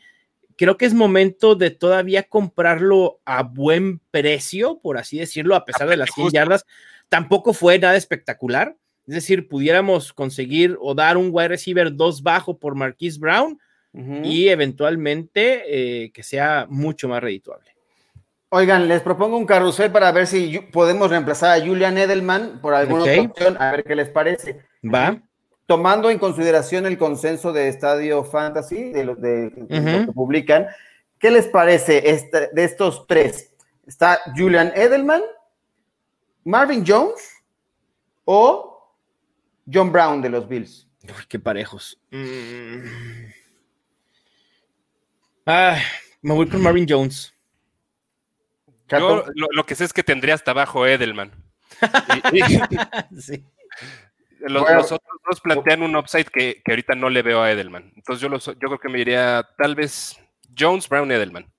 Creo 0.56 0.76
que 0.76 0.86
es 0.86 0.94
momento 0.94 1.54
de 1.54 1.70
todavía 1.70 2.24
comprarlo 2.24 3.20
a 3.24 3.42
buen 3.42 4.00
precio, 4.10 4.78
por 4.80 4.98
así 4.98 5.18
decirlo, 5.18 5.56
a 5.56 5.64
pesar 5.64 5.88
de 5.88 5.96
las 5.96 6.10
100 6.14 6.30
yardas. 6.30 6.64
Tampoco 7.08 7.52
fue 7.52 7.78
nada 7.78 7.96
espectacular. 7.96 8.76
Es 9.06 9.14
decir, 9.14 9.48
pudiéramos 9.48 10.12
conseguir 10.12 10.76
o 10.80 10.94
dar 10.94 11.16
un 11.16 11.28
wide 11.30 11.48
receiver 11.48 11.94
dos 11.94 12.22
bajo 12.22 12.58
por 12.58 12.74
Marquis 12.74 13.18
Brown 13.18 13.58
y 14.24 14.48
eventualmente 14.48 15.62
eh, 16.04 16.10
que 16.10 16.24
sea 16.24 16.66
mucho 16.68 17.06
más 17.08 17.22
redituable. 17.22 17.73
Oigan, 18.56 18.86
les 18.86 19.02
propongo 19.02 19.36
un 19.36 19.46
carrusel 19.46 19.90
para 19.90 20.12
ver 20.12 20.28
si 20.28 20.60
podemos 20.60 21.10
reemplazar 21.10 21.60
a 21.60 21.66
Julian 21.66 21.98
Edelman 21.98 22.60
por 22.60 22.72
alguna 22.72 23.02
otra 23.02 23.22
opción, 23.22 23.56
a 23.60 23.72
ver 23.72 23.82
qué 23.82 23.96
les 23.96 24.08
parece. 24.08 24.60
Va. 24.84 25.20
Tomando 25.66 26.08
en 26.08 26.20
consideración 26.20 26.86
el 26.86 26.96
consenso 26.96 27.52
de 27.52 27.66
Estadio 27.66 28.22
Fantasy, 28.22 28.92
de 28.92 29.04
los 29.06 29.20
de, 29.20 29.50
que 29.68 30.12
publican, 30.12 30.68
¿qué 31.18 31.32
les 31.32 31.48
parece 31.48 32.08
este, 32.10 32.50
de 32.52 32.62
estos 32.62 33.08
tres? 33.08 33.52
Está 33.88 34.20
Julian 34.36 34.70
Edelman, 34.76 35.22
Marvin 36.44 36.84
Jones 36.86 37.32
o 38.24 38.94
John 39.66 39.90
Brown 39.90 40.22
de 40.22 40.28
los 40.28 40.48
Bills. 40.48 40.86
Uy, 41.02 41.24
qué 41.28 41.40
parejos. 41.40 42.00
Mm. 42.12 42.84
Ah, 45.44 45.76
me 46.22 46.34
voy 46.34 46.48
con 46.48 46.62
Marvin 46.62 46.86
Jones. 46.88 47.33
Yo 48.88 49.24
lo, 49.34 49.66
que 49.66 49.74
sé 49.74 49.84
es 49.84 49.92
que 49.92 50.02
tendría 50.02 50.34
hasta 50.34 50.50
abajo 50.50 50.86
Edelman. 50.86 51.32
los, 54.40 54.92
otros 54.92 55.20
dos 55.28 55.40
plantean 55.40 55.82
un 55.82 55.96
upside 55.96 56.26
que, 56.26 56.62
ahorita 56.66 56.94
no 56.94 57.08
le 57.08 57.22
veo 57.22 57.42
a 57.42 57.50
Edelman. 57.50 57.92
Entonces 57.96 58.20
yo, 58.20 58.28
yo 58.38 58.68
creo 58.68 58.78
que 58.78 58.88
me 58.88 58.98
diría 58.98 59.48
tal 59.56 59.74
vez 59.74 60.16
Jones, 60.56 60.88
Brown, 60.88 61.10
Edelman. 61.10 61.50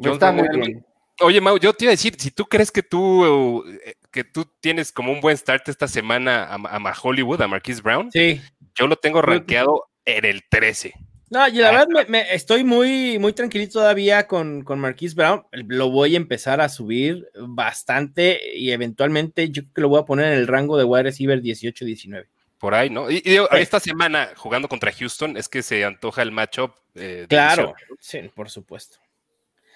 está 0.00 0.32
muy 0.32 0.48
bien. 0.48 0.86
Oye, 1.20 1.40
Mau, 1.40 1.56
yo 1.58 1.72
te 1.72 1.84
iba 1.84 1.90
a 1.90 1.92
decir, 1.92 2.16
si 2.18 2.32
tú 2.32 2.44
crees 2.44 2.72
que 2.72 2.82
tú, 2.82 3.64
eh, 3.84 3.94
que 4.10 4.24
tú 4.24 4.44
tienes 4.60 4.90
como 4.90 5.12
un 5.12 5.20
buen 5.20 5.36
start 5.36 5.68
esta 5.68 5.86
semana 5.86 6.44
a, 6.44 6.56
a 6.56 6.94
Hollywood, 7.00 7.40
a 7.40 7.46
Marquise 7.46 7.80
Brown, 7.80 8.10
sí. 8.10 8.42
yo 8.74 8.88
lo 8.88 8.96
tengo 8.96 9.22
rankeado 9.22 9.88
en 10.04 10.24
el 10.24 10.42
13. 10.48 10.92
No, 11.30 11.48
y 11.48 11.52
la 11.52 11.70
verdad 11.70 12.06
me, 12.08 12.34
estoy 12.34 12.64
muy, 12.64 13.18
muy 13.18 13.32
tranquilito 13.32 13.80
todavía 13.80 14.26
con, 14.26 14.62
con 14.62 14.78
Marquise 14.78 15.14
Brown. 15.14 15.44
Lo 15.52 15.90
voy 15.90 16.14
a 16.14 16.18
empezar 16.18 16.60
a 16.60 16.68
subir 16.68 17.28
bastante 17.34 18.56
y 18.56 18.70
eventualmente 18.72 19.50
yo 19.50 19.62
creo 19.62 19.72
que 19.74 19.80
lo 19.80 19.88
voy 19.88 20.00
a 20.00 20.04
poner 20.04 20.32
en 20.32 20.38
el 20.38 20.46
rango 20.46 20.76
de 20.76 20.84
wide 20.84 21.04
receiver 21.04 21.40
18-19. 21.40 22.26
Por 22.58 22.74
ahí, 22.74 22.88
¿no? 22.88 23.10
Y, 23.10 23.22
esta 23.52 23.80
semana 23.80 24.30
jugando 24.36 24.68
contra 24.68 24.92
Houston 24.92 25.36
es 25.36 25.48
que 25.48 25.62
se 25.62 25.84
antoja 25.84 26.22
el 26.22 26.30
matchup. 26.32 26.72
Eh, 26.94 27.26
claro, 27.28 27.74
sí, 27.98 28.20
por 28.34 28.48
supuesto. 28.48 28.98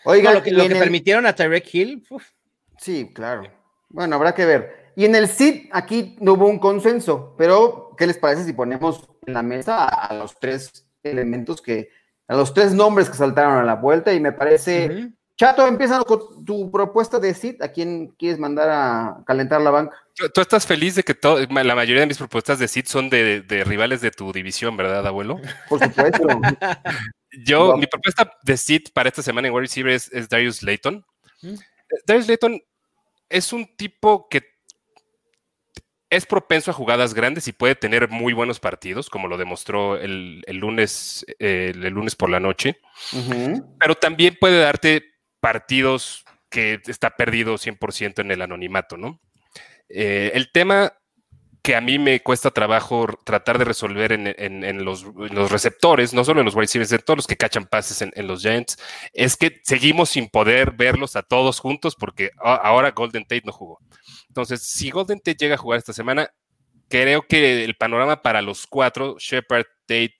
Oiga, 0.05 0.33
lo 0.33 0.43
que, 0.43 0.53
permitieron 0.53 1.27
a 1.27 1.35
Tyrek 1.35 1.75
Hill. 1.75 2.07
Sí, 2.79 3.11
claro. 3.13 3.43
Bueno, 3.89 4.17
habrá 4.17 4.35
que 4.35 4.47
ver. 4.47 4.93
Y 4.97 5.05
en 5.05 5.15
el 5.15 5.29
SID 5.29 5.69
aquí 5.73 6.17
no 6.21 6.35
hubo 6.35 6.47
un 6.47 6.59
consenso, 6.59 7.35
pero 7.37 7.95
¿qué 7.97 8.07
les 8.07 8.19
parece 8.19 8.45
si 8.45 8.53
ponemos 8.53 9.09
en 9.27 9.35
la 9.35 9.43
mesa 9.43 9.85
a 9.85 10.15
los 10.15 10.39
tres 10.39 10.88
elementos 11.03 11.63
que, 11.63 11.91
a 12.27 12.37
los 12.37 12.53
tres 12.53 12.73
nombres 12.73 13.09
que 13.09 13.17
saltaron 13.17 13.59
a 13.59 13.65
la 13.65 13.77
vuelta 13.77 14.13
y 14.13 14.21
me 14.21 14.33
parece... 14.33 15.11
Chato, 15.39 15.65
empieza 15.69 16.03
con 16.03 16.45
tu 16.45 16.69
propuesta 16.73 17.21
de 17.21 17.33
SIT. 17.33 17.63
¿A 17.63 17.69
quién 17.69 18.09
quieres 18.19 18.41
mandar 18.41 18.69
a 18.71 19.23
calentar 19.25 19.61
la 19.61 19.71
banca? 19.71 19.97
Tú 20.35 20.41
estás 20.41 20.67
feliz 20.67 20.97
de 20.97 21.05
que 21.05 21.17
la 21.23 21.75
mayoría 21.77 22.01
de 22.01 22.09
mis 22.09 22.19
propuestas 22.19 22.59
de 22.59 22.67
SIT 22.67 22.87
son 22.87 23.09
de, 23.09 23.45
rivales 23.65 24.01
de 24.01 24.11
tu 24.11 24.33
división, 24.33 24.77
¿verdad, 24.77 25.07
abuelo? 25.07 25.41
Por 25.69 25.79
supuesto. 25.81 26.27
Yo, 27.45 27.77
mi 27.77 27.87
propuesta 27.87 28.33
de 28.43 28.57
SIT 28.57 28.93
para 28.93 29.11
esta 29.11 29.23
semana 29.23 29.47
en 29.47 29.55
World 29.55 29.69
Series 29.69 30.13
es 30.13 30.29
Darius 30.29 30.65
Layton. 30.65 31.07
Darius 32.05 32.27
Layton 32.27 32.61
es 33.29 33.53
un 33.53 33.77
tipo 33.77 34.29
que 34.29 34.43
es 36.11 36.27
propenso 36.27 36.71
a 36.71 36.75
jugadas 36.75 37.15
grandes 37.15 37.49
y 37.49 37.53
puede 37.53 37.75
tener 37.75 38.09
muy 38.09 38.33
buenos 38.33 38.61
partidos, 38.61 39.11
como 39.11 39.29
lo 39.29 39.37
demostró 39.37 39.97
el, 39.97 40.43
lunes, 40.49 41.25
eh, 41.39 41.73
el 41.75 41.89
lunes 41.89 42.17
por 42.17 42.31
la 42.31 42.41
noche. 42.41 42.81
Pero 43.79 43.95
también 43.95 44.37
puede 44.41 44.61
darte 44.61 45.05
partidos 45.41 46.25
que 46.49 46.81
está 46.87 47.11
perdido 47.11 47.55
100% 47.57 48.21
en 48.21 48.31
el 48.31 48.43
anonimato, 48.43 48.97
¿no? 48.97 49.21
Eh, 49.91 50.33
el 50.35 50.51
tema 50.51 50.93
que 51.63 51.77
a 51.77 51.81
mí 51.83 51.99
me 51.99 52.23
cuesta 52.23 52.51
trabajo 52.51 53.07
tratar 53.25 53.59
de 53.59 53.65
resolver 53.67 54.13
en, 54.13 54.85
los, 54.85 55.05
receptores, 55.51 56.15
no 56.15 56.25
solo 56.25 56.41
en 56.41 56.47
los 56.47 56.55
wide 56.55 56.63
receivers, 56.63 56.93
en 56.93 57.01
todos 57.01 57.19
los 57.19 57.27
que 57.27 57.37
cachan 57.37 57.67
pases 57.67 58.01
en, 58.01 58.27
los 58.27 58.41
Giants, 58.41 58.79
es 59.13 59.37
que 59.37 59.61
seguimos 59.65 60.09
sin 60.09 60.29
poder 60.29 60.73
verlos 60.73 61.17
a 61.17 61.23
todos 61.23 61.61
juntos 61.61 61.95
porque 61.95 62.31
ahora 62.39 62.93
Golden 62.93 63.25
Tate 63.25 63.43
no 63.45 63.53
jugó. 63.53 63.81
Entonces, 64.39 64.63
si 64.63 64.91
Golden 64.91 65.19
Tate 65.19 65.37
llega 65.37 65.57
a 65.57 65.59
jugar 65.59 65.79
esta 65.79 65.93
semana, 65.93 66.31
creo 66.89 67.23
que 67.23 67.65
el 67.65 67.75
panorama 67.75 68.23
para 68.23 68.41
los 68.41 68.69
cuatro, 68.69 69.17
Shepard, 69.19 69.65
Tate, 69.87 70.17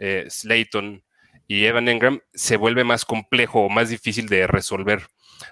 eh, 0.00 0.26
Slayton 0.28 1.04
y 1.46 1.66
Evan 1.66 1.88
Engram, 1.88 2.20
se 2.34 2.56
vuelve 2.56 2.82
más 2.82 3.04
complejo 3.04 3.60
o 3.60 3.68
más 3.68 3.88
difícil 3.88 4.28
de 4.28 4.48
resolver. 4.48 5.06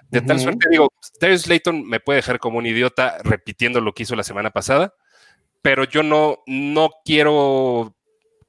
De 0.09 0.21
tal 0.21 0.39
suerte, 0.39 0.67
digo, 0.69 0.91
Darius 1.19 1.43
Slayton 1.43 1.87
me 1.87 2.01
puede 2.01 2.17
dejar 2.17 2.39
como 2.39 2.57
un 2.57 2.65
idiota 2.65 3.19
repitiendo 3.23 3.79
lo 3.79 3.93
que 3.93 4.03
hizo 4.03 4.17
la 4.17 4.23
semana 4.23 4.51
pasada, 4.51 4.93
pero 5.61 5.85
yo 5.85 6.03
no, 6.03 6.39
no 6.45 6.89
quiero 7.05 7.95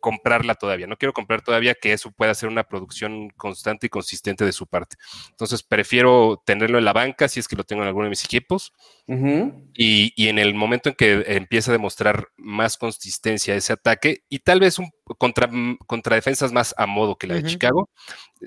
comprarla 0.00 0.54
todavía. 0.54 0.86
No 0.86 0.96
quiero 0.96 1.12
comprar 1.12 1.42
todavía 1.42 1.74
que 1.74 1.92
eso 1.92 2.10
pueda 2.10 2.34
ser 2.34 2.48
una 2.48 2.64
producción 2.64 3.30
constante 3.36 3.86
y 3.86 3.90
consistente 3.90 4.44
de 4.44 4.52
su 4.52 4.66
parte. 4.66 4.96
Entonces 5.30 5.62
prefiero 5.62 6.42
tenerlo 6.44 6.78
en 6.78 6.84
la 6.84 6.92
banca 6.92 7.28
si 7.28 7.40
es 7.40 7.46
que 7.46 7.56
lo 7.56 7.64
tengo 7.64 7.82
en 7.82 7.88
alguno 7.88 8.04
de 8.04 8.10
mis 8.10 8.24
equipos. 8.24 8.72
y, 9.06 10.28
en 10.28 10.38
el 10.38 10.54
momento 10.54 10.88
en 10.88 10.94
que 10.94 11.24
empieza 11.26 11.70
a 11.70 11.72
demostrar 11.72 12.28
más 12.36 12.76
consistencia 12.76 13.54
ese 13.54 13.72
ataque 13.72 14.24
y 14.28 14.40
tal 14.40 14.60
vez 14.60 14.78
un, 14.78 14.90
contra, 15.18 15.50
contra 15.86 16.16
defensas 16.16 16.52
más 16.52 16.74
a 16.78 16.86
modo 16.86 17.16
que 17.16 17.26
la 17.26 17.34
de 17.34 17.44
Chicago, 17.44 17.90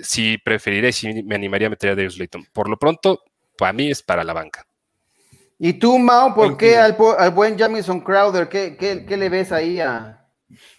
sí 0.01 0.37
preferiría 0.37 0.89
y 0.89 0.93
sí 0.93 1.23
me 1.23 1.35
animaría 1.35 1.67
a 1.67 1.69
meter 1.69 1.91
a 1.91 1.95
Darius 1.95 2.17
Layton. 2.17 2.45
Por 2.53 2.69
lo 2.69 2.77
pronto, 2.77 3.21
para 3.57 3.73
mí 3.73 3.89
es 3.89 4.01
para 4.01 4.23
la 4.23 4.33
banca. 4.33 4.65
¿Y 5.59 5.73
tú, 5.73 5.99
Mao, 5.99 6.33
por 6.33 6.57
qué 6.57 6.77
al, 6.77 6.95
buen 7.33 7.57
Jamison 7.57 8.01
Crowder? 8.01 8.49
¿Qué, 8.49 8.75
qué 8.77 9.17
le 9.17 9.29
ves 9.29 9.51
ahí 9.51 9.79
a, 9.79 10.22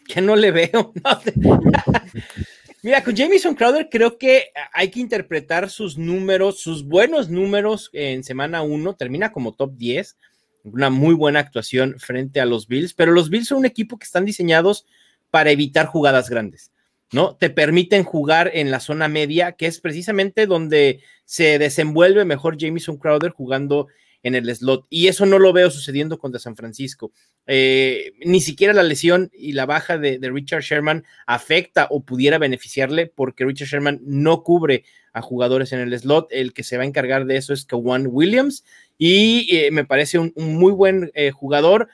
que 0.07 0.20
no 0.20 0.36
le 0.36 0.50
veo. 0.50 0.92
Mira, 2.82 3.02
con 3.02 3.16
Jamison 3.16 3.55
Crowder 3.55 3.88
creo 3.90 4.18
que 4.18 4.52
hay 4.72 4.90
que 4.90 5.00
interpretar 5.00 5.70
sus 5.70 5.96
números, 5.96 6.61
sus 6.61 6.84
buenos 6.84 7.30
números 7.30 7.88
en 7.94 8.22
semana 8.22 8.61
1. 8.61 8.96
Termina 8.96 9.32
como 9.32 9.55
top 9.55 9.74
10. 9.76 10.18
Una 10.64 10.90
muy 10.90 11.14
buena 11.14 11.40
actuación 11.40 11.98
frente 11.98 12.40
a 12.40 12.46
los 12.46 12.68
Bills, 12.68 12.92
pero 12.94 13.12
los 13.12 13.30
Bills 13.30 13.48
son 13.48 13.59
un 13.59 13.66
equipo 13.66 13.98
que 13.98 14.05
están 14.05 14.24
diseñados 14.24 14.86
para 15.30 15.50
evitar 15.50 15.86
jugadas 15.86 16.30
grandes, 16.30 16.72
¿no? 17.11 17.36
Te 17.36 17.50
permiten 17.50 18.05
jugar 18.05 18.50
en 18.55 18.70
la 18.70 18.80
zona 18.80 19.09
media, 19.09 19.52
que 19.52 19.66
es 19.66 19.80
precisamente 19.80 20.46
donde 20.46 21.00
se 21.24 21.59
desenvuelve 21.59 22.24
mejor 22.24 22.57
Jamison 22.59 22.98
Crowder 22.98 23.30
jugando 23.30 23.88
en 24.24 24.34
el 24.34 24.52
slot. 24.52 24.86
Y 24.90 25.06
eso 25.06 25.26
no 25.26 25.38
lo 25.38 25.52
veo 25.52 25.70
sucediendo 25.70 26.18
contra 26.18 26.40
San 26.40 26.56
Francisco. 26.56 27.12
Eh, 27.46 28.14
ni 28.24 28.40
siquiera 28.40 28.72
la 28.72 28.82
lesión 28.82 29.30
y 29.32 29.52
la 29.52 29.66
baja 29.66 29.98
de, 29.98 30.18
Richard 30.22 30.62
Sherman 30.62 31.04
afecta 31.26 31.86
o 31.90 32.02
pudiera 32.02 32.38
beneficiarle 32.38 33.06
porque 33.06 33.44
Richard 33.44 33.68
Sherman 33.68 34.00
no 34.02 34.42
cubre 34.42 34.84
a 35.12 35.20
jugadores 35.20 35.72
en 35.72 35.80
el 35.80 35.96
slot. 35.96 36.28
El 36.30 36.54
que 36.54 36.64
se 36.64 36.76
va 36.76 36.82
a 36.82 36.86
encargar 36.86 37.26
de 37.26 37.36
eso 37.36 37.52
es 37.52 37.66
Kawan 37.66 38.08
Williams 38.10 38.64
y 38.98 39.54
eh, 39.54 39.70
me 39.70 39.84
parece 39.84 40.18
un, 40.18 40.32
muy 40.34 40.72
buen 40.72 41.12
eh, 41.14 41.30
jugador 41.30 41.88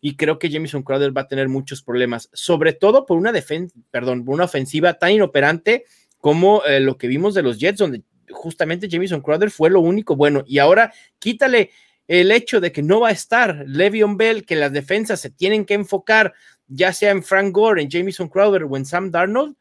y 0.00 0.16
creo 0.16 0.40
que 0.40 0.50
Jamison 0.50 0.82
Crowder 0.82 1.16
va 1.16 1.22
a 1.22 1.28
tener 1.28 1.48
muchos 1.48 1.82
problemas, 1.82 2.28
sobre 2.32 2.72
todo 2.72 3.06
por 3.06 3.16
una 3.16 3.32
defensa, 3.32 3.74
perdón, 3.90 4.24
por 4.24 4.34
una 4.34 4.44
ofensiva 4.44 4.94
tan 4.94 5.12
inoperante 5.12 5.84
como 6.18 6.62
lo 6.80 6.98
que 6.98 7.06
vimos 7.06 7.34
de 7.34 7.42
los 7.42 7.58
Jets, 7.58 7.78
donde 7.78 8.02
justamente 8.36 8.88
Jamison 8.90 9.20
Crowder 9.20 9.50
fue 9.50 9.70
lo 9.70 9.80
único 9.80 10.16
bueno. 10.16 10.44
Y 10.46 10.58
ahora 10.58 10.92
quítale 11.18 11.70
el 12.08 12.30
hecho 12.30 12.60
de 12.60 12.72
que 12.72 12.82
no 12.82 13.00
va 13.00 13.08
a 13.08 13.12
estar 13.12 13.64
Le'Veon 13.66 14.16
Bell, 14.16 14.46
que 14.46 14.56
las 14.56 14.72
defensas 14.72 15.20
se 15.20 15.30
tienen 15.30 15.64
que 15.64 15.74
enfocar, 15.74 16.34
ya 16.68 16.92
sea 16.92 17.10
en 17.10 17.22
Frank 17.22 17.52
Gore, 17.52 17.82
en 17.82 17.90
Jamison 17.90 18.28
Crowder 18.28 18.64
o 18.64 18.76
en 18.76 18.84
Sam 18.84 19.10
Darnold. 19.10 19.56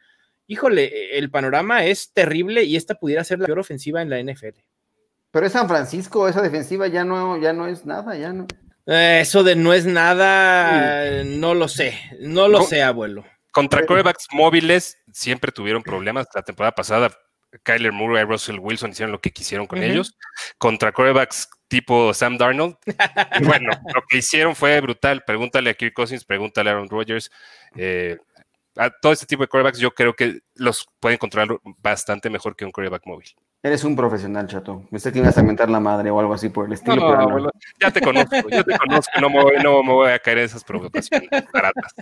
Híjole, 0.48 1.18
el 1.18 1.32
panorama 1.32 1.86
es 1.86 2.12
terrible 2.14 2.64
y 2.64 2.76
esta 2.76 2.96
pudiera 2.96 3.24
ser 3.24 3.40
la 3.40 3.48
peor 3.48 3.60
ofensiva 3.60 4.02
en 4.02 4.10
la 4.10 4.22
NFL. 4.22 4.60
Pero 5.32 5.48
es 5.48 5.54
San 5.54 5.68
Francisco, 5.68 6.28
esa 6.28 6.42
defensiva 6.42 6.88
ya 6.88 7.04
no, 7.04 7.38
ya 7.38 7.52
no 7.52 7.68
es 7.68 7.86
nada, 7.86 8.16
ya 8.16 8.32
no. 8.32 8.46
Eh, 8.86 9.20
eso 9.22 9.44
de 9.44 9.56
no 9.56 9.74
es 9.74 9.86
nada, 9.86 11.24
no 11.24 11.56
lo 11.56 11.68
sé, 11.68 12.00
no 12.20 12.48
lo 12.48 12.62
sé, 12.62 12.84
abuelo. 12.84 13.26
Contra 13.52 13.86
corebacks 13.86 14.28
móviles 14.32 14.98
siempre 15.12 15.52
tuvieron 15.52 15.82
problemas. 15.82 16.28
La 16.36 16.44
temporada 16.44 16.74
pasada, 16.74 17.10
Kyler 17.64 17.92
Murray 17.92 18.24
y 18.24 18.26
Russell 18.26 18.60
Wilson 18.60 18.92
hicieron 18.92 19.12
lo 19.12 19.22
que 19.22 19.32
quisieron 19.32 19.68
con 19.68 19.84
ellos. 19.84 20.18
Contra 20.58 20.92
corebacks 20.92 21.50
tipo 21.68 22.14
Sam 22.14 22.38
Darnold, 22.38 22.78
bueno, 23.44 23.72
lo 23.94 24.02
que 24.08 24.18
hicieron 24.18 24.56
fue 24.56 24.80
brutal. 24.82 25.24
Pregúntale 25.26 25.70
a 25.70 25.74
Kirk 25.74 25.94
Cousins, 25.94 26.26
pregúntale 26.26 26.70
a 26.70 26.74
Aaron 26.74 26.90
Rodgers. 26.90 27.32
Eh, 27.76 28.18
a 28.78 28.90
todo 28.90 29.14
este 29.14 29.26
tipo 29.26 29.44
de 29.44 29.48
corebacks 29.48 29.80
yo 29.80 29.92
creo 29.92 30.14
que 30.16 30.42
los 30.56 30.86
pueden 31.00 31.18
controlar 31.18 31.60
bastante 31.78 32.30
mejor 32.30 32.56
que 32.56 32.66
un 32.66 32.72
coreback 32.72 33.06
móvil. 33.06 33.28
Eres 33.64 33.84
un 33.84 33.96
profesional, 33.96 34.46
chato. 34.48 34.84
Me 34.92 35.00
sé 35.00 35.12
que 35.12 35.20
ibas 35.20 35.38
a 35.38 35.44
mentar 35.44 35.70
la 35.70 35.80
madre 35.80 36.12
o 36.12 36.20
algo 36.20 36.34
así 36.34 36.50
por 36.50 36.68
el 36.68 36.74
estilo. 36.74 36.96
No, 36.96 37.50
ya 37.80 37.90
te 37.90 38.00
conozco, 38.00 38.48
ya 38.50 38.64
te 38.64 38.78
conozco. 38.78 39.20
No 39.20 39.30
me, 39.30 39.42
voy, 39.42 39.56
no 39.64 39.82
me 39.82 39.92
voy 39.92 40.12
a 40.12 40.20
caer 40.20 40.40
en 40.40 40.44
esas 40.46 40.64
provocaciones 40.64 41.30
baratas. 41.52 41.94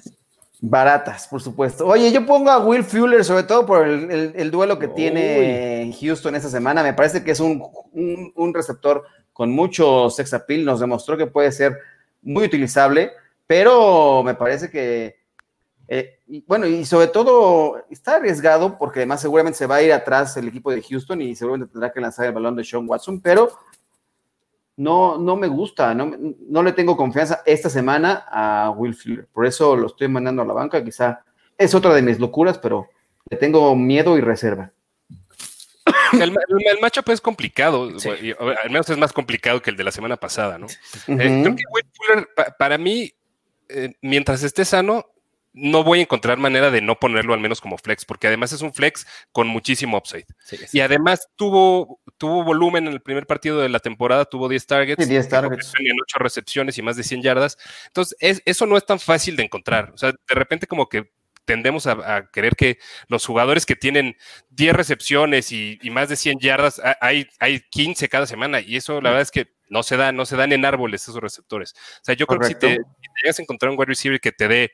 Baratas, 0.66 1.28
por 1.28 1.42
supuesto. 1.42 1.86
Oye, 1.86 2.10
yo 2.10 2.26
pongo 2.26 2.50
a 2.50 2.58
Will 2.58 2.86
Fuller, 2.86 3.26
sobre 3.26 3.44
todo 3.44 3.66
por 3.66 3.86
el, 3.86 4.50
duelo 4.50 4.80
que 4.80 4.88
tiene 4.88 5.94
Houston 6.00 6.36
esta 6.36 6.48
semana. 6.48 6.82
Me 6.82 6.94
parece 6.94 7.22
que 7.22 7.32
es 7.32 7.42
un, 7.42 7.62
un, 7.92 8.54
receptor 8.54 9.04
con 9.34 9.52
mucho 9.52 10.10
sex 10.10 10.34
appeal. 10.34 10.64
Nos 10.64 10.80
demostró 10.80 11.18
que 11.18 11.28
puede 11.28 11.52
ser 11.52 11.78
muy 12.22 12.46
utilizable, 12.46 13.12
pero 13.46 14.24
me 14.24 14.36
parece 14.36 14.72
que 14.72 15.18
eh, 15.90 16.22
bueno, 16.48 16.66
y 16.66 16.86
sobre 16.86 17.08
todo 17.08 17.84
está 17.90 18.16
arriesgado 18.16 18.78
porque 18.78 19.00
además 19.00 19.20
seguramente 19.20 19.58
se 19.58 19.68
va 19.68 19.76
a 19.76 19.84
ir 19.84 19.92
atrás 19.92 20.38
el 20.38 20.48
equipo 20.48 20.72
de 20.72 20.82
Houston 20.82 21.22
y 21.22 21.36
seguramente 21.36 21.74
tendrá 21.74 21.92
que 21.92 22.00
lanzar 22.00 22.26
el 22.26 22.32
balón 22.32 22.56
de 22.56 22.64
Sean 22.64 22.88
Watson, 22.88 23.20
pero 23.20 23.52
no, 24.76 25.18
no 25.18 25.36
me 25.36 25.48
gusta, 25.48 25.94
no, 25.94 26.12
no 26.18 26.64
le 26.64 26.74
tengo 26.74 26.98
confianza 26.98 27.44
esta 27.46 27.70
semana 27.70 28.26
a 28.30 28.72
Will 28.72 28.96
Fuller. 28.96 29.28
Por 29.32 29.46
eso 29.46 29.76
lo 29.76 29.88
estoy 29.88 30.08
mandando 30.08 30.42
a 30.42 30.46
la 30.46 30.54
banca. 30.54 30.84
Quizá 30.84 31.24
es 31.58 31.76
otra 31.76 31.94
de 31.94 32.02
mis 32.02 32.20
locuras, 32.20 32.58
pero 32.58 32.90
le 33.30 33.38
tengo 33.38 33.76
miedo 33.76 34.18
y 34.18 34.22
reserva. 34.22 34.72
El, 36.14 36.22
el, 36.66 36.80
matchup 36.80 37.10
es 37.10 37.20
complicado, 37.20 37.90
al 37.90 38.70
menos 38.70 38.90
es 38.90 38.98
más 38.98 39.12
complicado 39.12 39.62
que 39.62 39.70
el 39.70 39.78
de 39.78 39.84
la 39.84 39.92
semana 39.92 40.16
pasada, 40.16 40.58
¿no? 40.58 40.68
Eh, 40.68 41.42
creo 41.44 41.56
que 41.56 41.64
Will 41.72 41.86
Fuller, 41.94 42.30
para 42.58 42.78
mí, 42.78 43.12
eh, 43.68 43.94
mientras 44.02 44.44
esté 44.44 44.64
sano, 44.64 45.08
no 45.54 45.84
voy 45.84 46.00
a 46.00 46.02
encontrar 46.02 46.38
manera 46.38 46.72
de 46.72 46.82
no 46.82 47.00
ponerlo 47.00 47.34
al 47.34 47.40
menos 47.40 47.62
como 47.62 47.78
flex, 47.78 48.06
porque 48.06 48.28
además 48.28 48.52
es 48.52 48.62
un 48.62 48.74
flex 48.74 49.06
con 49.32 49.48
muchísimo 49.48 49.98
upside. 49.98 50.26
y 50.72 50.80
además 50.80 51.30
tuvo, 51.36 52.02
tuvo 52.18 52.44
volumen 52.44 52.88
en 52.88 52.94
el 52.94 53.02
primer 53.02 53.28
partido 53.28 53.60
de 53.60 53.70
la 53.70 53.80
temporada, 53.80 54.26
tuvo 54.26 54.50
10 54.50 54.66
targets, 54.66 55.08
10 55.08 55.30
targets. 55.30 55.72
en 55.80 55.98
8 56.02 56.20
recepciones 56.20 56.78
y 56.78 56.82
más 56.82 56.98
de 56.98 57.04
100 57.04 57.22
yardas. 57.22 57.58
Entonces, 57.88 58.42
eso 58.46 58.66
no 58.66 58.78
es 58.78 58.86
tan 58.86 59.00
fácil 59.00 59.36
de 59.36 59.44
encontrar. 59.44 59.92
O 59.94 59.98
sea, 59.98 60.12
de 60.12 60.36
repente 60.36 60.66
como 60.66 60.90
que 60.90 61.12
tendemos 61.46 61.88
a, 61.88 62.30
querer 62.32 62.56
que 62.56 62.80
los 63.08 63.26
jugadores 63.26 63.66
que 63.66 63.76
tienen 63.76 64.16
10 64.52 64.76
recepciones 64.76 65.52
y, 65.52 65.78
más 65.92 66.10
de 66.10 66.16
100 66.16 66.40
yardas, 66.40 66.82
hay, 67.02 67.28
hay 67.40 67.62
15 67.70 68.10
cada 68.10 68.26
semana, 68.26 68.62
y 68.62 68.78
eso 68.78 69.02
la 69.02 69.10
verdad 69.10 69.22
es 69.24 69.32
que 69.32 69.54
no 69.70 69.84
se 69.84 69.98
da, 69.98 70.12
no 70.12 70.26
se 70.26 70.36
dan 70.36 70.52
en 70.52 70.66
árboles 70.66 71.04
esos 71.04 71.22
receptores. 71.22 71.74
O 71.74 72.06
sea, 72.06 72.16
yo 72.16 72.28
creo 72.28 72.40
que 72.40 72.48
si 72.48 72.56
te, 72.56 72.76
si 72.76 72.78
te 72.78 73.22
llegas 73.24 73.40
a 73.40 73.42
encontrar 73.42 73.72
un 73.72 73.78
wide 73.78 73.88
receiver 73.88 74.20
que 74.20 74.32
te 74.32 74.48
dé 74.48 74.72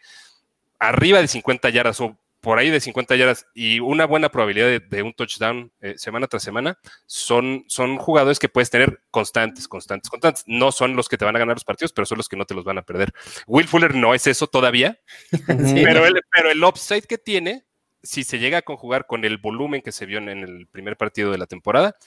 arriba 0.80 1.20
de 1.20 1.28
50 1.28 1.70
yardas 1.70 2.00
o 2.02 2.18
por 2.42 2.58
ahí 2.58 2.70
de 2.70 2.80
50 2.80 3.16
yardas 3.16 3.48
y 3.54 3.80
una 3.80 4.06
buena 4.06 4.30
probabilidad 4.30 4.82
de, 4.82 5.04
un 5.04 5.14
touchdown 5.14 5.72
eh, 5.82 5.96
semana 5.98 6.28
tras 6.28 6.44
semana, 6.44 6.80
son, 7.06 7.66
son 7.68 7.98
jugadores 7.98 8.40
que 8.40 8.48
puedes 8.48 8.70
tener 8.70 9.02
constantes, 9.12 9.68
constantes, 9.68 10.10
constantes. 10.10 10.44
No 10.48 10.72
son 10.72 10.96
los 10.96 11.10
que 11.10 11.18
te 11.18 11.26
van 11.26 11.36
a 11.36 11.40
ganar 11.40 11.56
los 11.58 11.66
partidos, 11.66 11.92
pero 11.92 12.06
son 12.06 12.18
los 12.18 12.30
que 12.30 12.38
no 12.38 12.46
te 12.46 12.54
los 12.54 12.64
van 12.64 12.78
a 12.78 12.84
perder. 12.84 13.14
Will 13.46 13.68
Fuller 13.68 13.94
no 13.96 14.14
es 14.14 14.26
eso 14.28 14.48
todavía, 14.48 15.00
pero, 15.48 16.06
el, 16.06 16.22
pero 16.32 16.50
el 16.50 16.64
upside 16.64 17.04
que 17.04 17.18
tiene, 17.18 17.66
si 18.04 18.24
se 18.24 18.40
llega 18.40 18.60
a 18.60 18.62
conjugar 18.62 19.06
con 19.06 19.26
el 19.26 19.38
volumen 19.38 19.82
que 19.82 19.92
se 19.92 20.06
vio 20.06 20.20
en 20.20 20.30
el 20.30 20.68
primer 20.68 20.96
partido 20.96 21.32
de 21.32 21.38
la 21.38 21.46
temporada, 21.46 21.98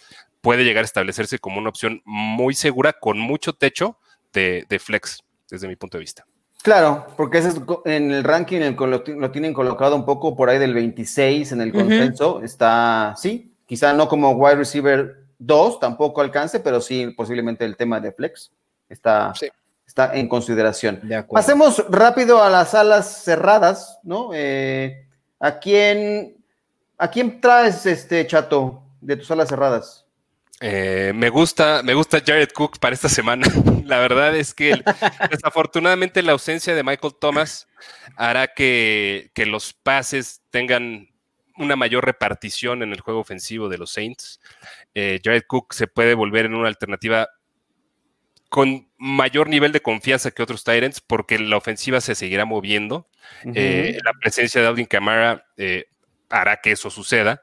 puede 0.41 0.65
llegar 0.65 0.83
a 0.83 0.87
establecerse 0.87 1.39
como 1.39 1.59
una 1.59 1.69
opción 1.69 2.01
muy 2.05 2.55
segura 2.55 2.95
con 2.95 3.19
mucho 3.19 3.53
techo 3.53 3.99
de 4.33 4.81
flex, 4.83 5.23
desde 5.51 5.69
mi 5.69 5.77
punto 5.77 5.99
de 5.99 6.03
vista. 6.03 6.25
Claro, 6.63 7.09
porque 7.17 7.39
ese 7.39 7.49
es 7.49 7.57
en 7.87 8.13
el 8.13 8.23
ranking 8.23 8.61
lo, 8.79 9.03
tienen 9.33 9.53
colocado 9.53 9.97
un 9.97 10.05
poco 10.05 10.37
por 10.37 10.49
ahí 10.49 10.59
del 10.59 10.75
26 10.75 11.53
en 11.53 11.61
el 11.61 11.73
consenso. 11.73 12.41
Está, 12.41 13.15
sí, 13.17 13.53
quizá 13.67 13.93
no 13.93 14.09
como 14.09 14.31
wide 14.31 14.57
receiver 14.57 15.25
2, 15.41 15.81
tampoco 15.81 16.21
alcance, 16.21 16.61
pero 16.61 16.81
sí 16.81 17.09
posiblemente 17.17 17.65
el 17.65 17.77
tema 17.77 17.99
de 17.99 18.13
flex 18.13 18.53
está, 18.89 19.33
está 19.85 20.15
en 20.15 20.29
consideración. 20.29 21.01
Pasemos 21.29 21.85
rápido 21.89 22.41
a 22.41 22.49
las 22.49 22.75
alas 22.75 23.25
cerradas, 23.25 23.99
¿no? 24.05 24.31
Eh, 24.33 25.09
¿a, 25.41 25.59
quién, 25.59 26.37
¿A 26.97 27.11
quién 27.11 27.41
traes, 27.41 27.85
este 27.87 28.25
chato, 28.29 28.85
de 29.01 29.17
tus 29.17 29.31
alas 29.33 29.49
cerradas? 29.49 30.02
Eh, 30.65 31.13
me 31.13 31.29
gusta, 31.29 31.83
me 31.83 31.93
gusta 31.93 32.23
Jared 32.25 32.51
Cook 32.55 32.79
para 32.79 32.95
esta 32.95 33.09
semana. 33.09 33.47
la 33.85 33.99
verdad 33.99 34.35
es 34.37 34.55
que 34.55 34.81
desafortunadamente 35.31 36.23
la 36.23 36.33
ausencia 36.33 36.77
de 36.77 36.85
Michael 36.85 37.15
Thomas 37.21 37.67
hará 38.17 38.47
que, 38.47 39.33
los 39.35 39.73
pases 39.73 40.41
tengan 40.51 41.09
una 41.57 41.75
mayor 41.75 42.05
repartición 42.05 42.85
en 42.85 42.93
el 42.93 43.01
juego 43.01 43.19
ofensivo 43.19 43.69
de 43.69 43.79
los 43.79 43.91
Saints. 43.91 44.41
Eh, 44.95 45.21
Jared 45.23 45.43
Cook 45.49 45.75
se 45.75 45.89
puede 45.89 46.15
volver 46.15 46.47
en 46.47 46.55
una 46.55 46.69
alternativa 46.69 47.29
con 48.49 48.89
mayor 48.99 49.49
nivel 49.49 49.73
de 49.73 49.81
confianza 49.81 50.31
que 50.31 50.45
otros 50.45 50.63
Tyrants 50.63 51.01
porque 51.01 51.41
la 51.41 51.57
ofensiva 51.57 52.01
se 52.01 52.15
seguirá 52.15 52.45
moviendo. 52.45 53.09
Eh, 53.53 53.99
la 54.05 54.13
presencia 54.13 54.61
de 54.61 54.69
Alvin 54.69 54.87
Kamara 54.87 55.45
hará 56.31 56.61
que 56.61 56.71
eso 56.71 56.89
suceda. 56.89 57.43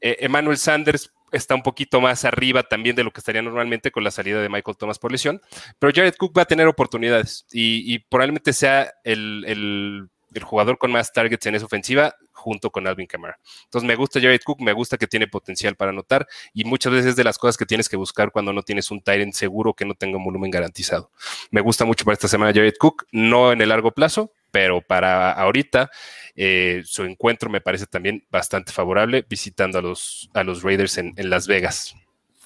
Emmanuel 0.00 0.56
Sanders 0.56 1.12
está 1.32 1.54
un 1.54 1.62
poquito 1.62 2.00
más 2.00 2.24
arriba 2.24 2.62
también 2.62 2.96
de 2.96 3.04
lo 3.04 3.12
que 3.12 3.20
estaría 3.20 3.42
normalmente 3.42 3.90
con 3.90 4.04
la 4.04 4.10
salida 4.10 4.40
de 4.40 4.48
Michael 4.48 4.76
Thomas 4.76 4.98
por 4.98 5.12
lesión, 5.12 5.40
pero 5.78 5.92
Jared 5.94 6.14
Cook 6.16 6.36
va 6.36 6.42
a 6.42 6.46
tener 6.46 6.66
oportunidades 6.66 7.46
y, 7.52 7.98
probablemente 8.00 8.52
sea 8.52 8.92
el, 9.04 10.08
jugador 10.42 10.78
con 10.78 10.92
más 10.92 11.12
targets 11.12 11.46
en 11.46 11.56
esa 11.56 11.66
ofensiva 11.66 12.14
junto 12.32 12.70
con 12.70 12.86
Alvin 12.86 13.06
Kamara. 13.06 13.38
Entonces 13.64 13.86
me 13.86 13.96
gusta 13.96 14.20
Jared 14.20 14.40
Cook, 14.44 14.60
me 14.60 14.72
gusta 14.72 14.96
que 14.96 15.06
tiene 15.06 15.26
potencial 15.26 15.76
para 15.76 15.90
anotar 15.90 16.26
y 16.54 16.64
muchas 16.64 16.92
veces 16.92 17.10
es 17.10 17.16
de 17.16 17.24
las 17.24 17.36
cosas 17.36 17.56
que 17.56 17.66
tienes 17.66 17.88
que 17.88 17.96
buscar 17.96 18.30
cuando 18.30 18.52
no 18.52 18.62
tienes 18.62 18.90
un 18.90 19.02
Tyrant 19.02 19.34
seguro 19.34 19.74
que 19.74 19.84
no 19.84 19.94
tenga 19.94 20.16
un 20.18 20.24
volumen 20.24 20.50
garantizado. 20.50 21.10
Me 21.50 21.60
gusta 21.60 21.84
mucho 21.84 22.04
para 22.04 22.14
esta 22.14 22.28
semana 22.28 22.52
Jared 22.54 22.74
Cook, 22.78 23.06
no 23.12 23.52
en 23.52 23.60
el 23.60 23.68
largo 23.68 23.90
plazo, 23.90 24.32
pero 24.50 24.80
para 24.80 25.32
ahorita 25.32 25.90
eh, 26.36 26.82
su 26.84 27.04
encuentro 27.04 27.50
me 27.50 27.60
parece 27.60 27.86
también 27.86 28.24
bastante 28.30 28.72
favorable 28.72 29.24
visitando 29.28 29.78
a 29.78 29.82
los, 29.82 30.30
a 30.34 30.42
los 30.42 30.62
Raiders 30.62 30.98
en, 30.98 31.14
Las 31.16 31.46
Vegas. 31.46 31.94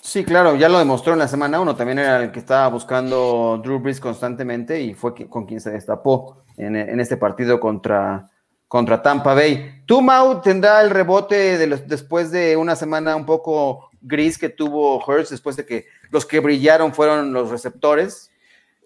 Sí, 0.01 0.25
claro, 0.25 0.57
ya 0.57 0.69
lo 0.69 0.79
demostró 0.79 1.15
en 1.15 1.21
la 1.21 1.29
semana 1.29 1.61
uno, 1.61 1.77
también 1.77 1.99
era 1.99 2.23
el 2.23 2.31
que 2.31 2.39
estaba 2.39 2.69
buscando 2.69 3.61
Drew 3.63 3.79
Brees 3.79 4.01
constantemente 4.01 4.81
y 4.81 4.95
fue 4.95 5.15
con 5.29 5.47
quien 5.47 5.61
se 5.61 5.71
destapó 5.71 6.45
en, 6.57 7.01
este 7.01 7.17
partido 7.17 7.59
contra, 7.59 8.31
contra 8.69 9.01
Tampa 9.01 9.33
Bay. 9.33 9.83
¿Tú, 9.87 10.03
Mau, 10.03 10.43
tendrá 10.43 10.83
el 10.83 10.91
rebote 10.91 11.57
de 11.57 11.67
los, 11.67 11.87
después 11.87 12.31
de 12.31 12.57
una 12.57 12.77
semana 12.77 13.17
un 13.17 13.25
poco 13.25 13.91
gris 14.03 14.37
que 14.37 14.51
tuvo 14.51 15.03
Hurts, 15.05 15.31
después 15.31 15.57
de 15.57 15.65
que 15.65 15.87
los 16.11 16.27
que 16.27 16.41
brillaron 16.41 16.93
fueron 16.93 17.33
los 17.33 17.51
receptores? 17.51 18.31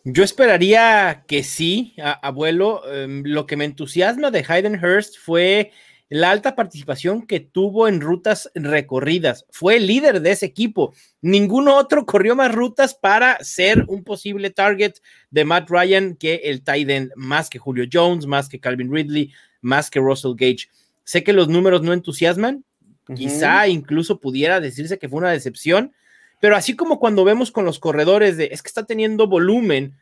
Yo 0.05 0.25
esperaría 0.25 1.25
que 1.27 1.43
sí, 1.43 1.95
abuelo. 2.23 2.83
Em, 2.93 3.23
lo 3.25 3.47
que 3.47 3.57
me 3.57 3.65
entusiasma 3.65 4.31
de 4.31 4.45
Hayden 4.47 4.83
Hurst 4.83 5.17
fue 5.19 5.73
la 6.09 6.31
alta 6.31 6.55
participación 6.57 7.27
que 7.27 7.41
tuvo 7.41 7.87
en 7.87 8.01
rutas 8.01 8.51
recorridas. 8.55 9.45
Fue 9.51 9.77
el 9.77 9.87
líder 9.87 10.23
de 10.23 10.31
ese 10.31 10.47
equipo. 10.47 10.95
Ningún 11.21 11.69
otro 11.69 12.07
corrió 12.07 12.35
más 12.35 12.55
rutas 12.55 12.95
para 12.95 13.39
ser 13.41 13.85
un 13.89 14.05
posible 14.05 14.51
target 14.51 14.95
de 15.31 15.45
Matt 15.45 15.69
Ryan 15.69 16.17
que 16.17 16.37
el 16.45 16.63
Titan, 16.63 17.11
más 17.15 17.51
que 17.51 17.59
Julio 17.59 17.85
Jones, 17.93 18.27
más 18.27 18.49
que 18.49 18.61
Calvin 18.61 18.93
Ridley, 18.93 19.33
más 19.61 19.91
que 19.91 20.01
Russell 20.01 20.35
Gage. 20.35 20.69
Sé 21.05 21.23
que 21.23 21.33
los 21.33 21.49
números 21.49 21.83
no 21.83 21.93
entusiasman, 21.93 22.65
quizá 23.15 23.69
incluso 23.69 24.21
pudiera 24.21 24.61
decirse 24.61 24.99
que 24.99 25.09
fue 25.09 25.19
una 25.19 25.31
decepción, 25.31 25.93
pero 26.41 26.57
así 26.57 26.77
como 26.77 26.99
cuando 26.99 27.25
vemos 27.25 27.51
con 27.51 27.65
los 27.65 27.79
corredores 27.79 28.37
de 28.37 28.51
es 28.53 28.63
que 28.63 28.69
está 28.69 28.87
teniendo 28.87 29.27
volumen 29.27 29.97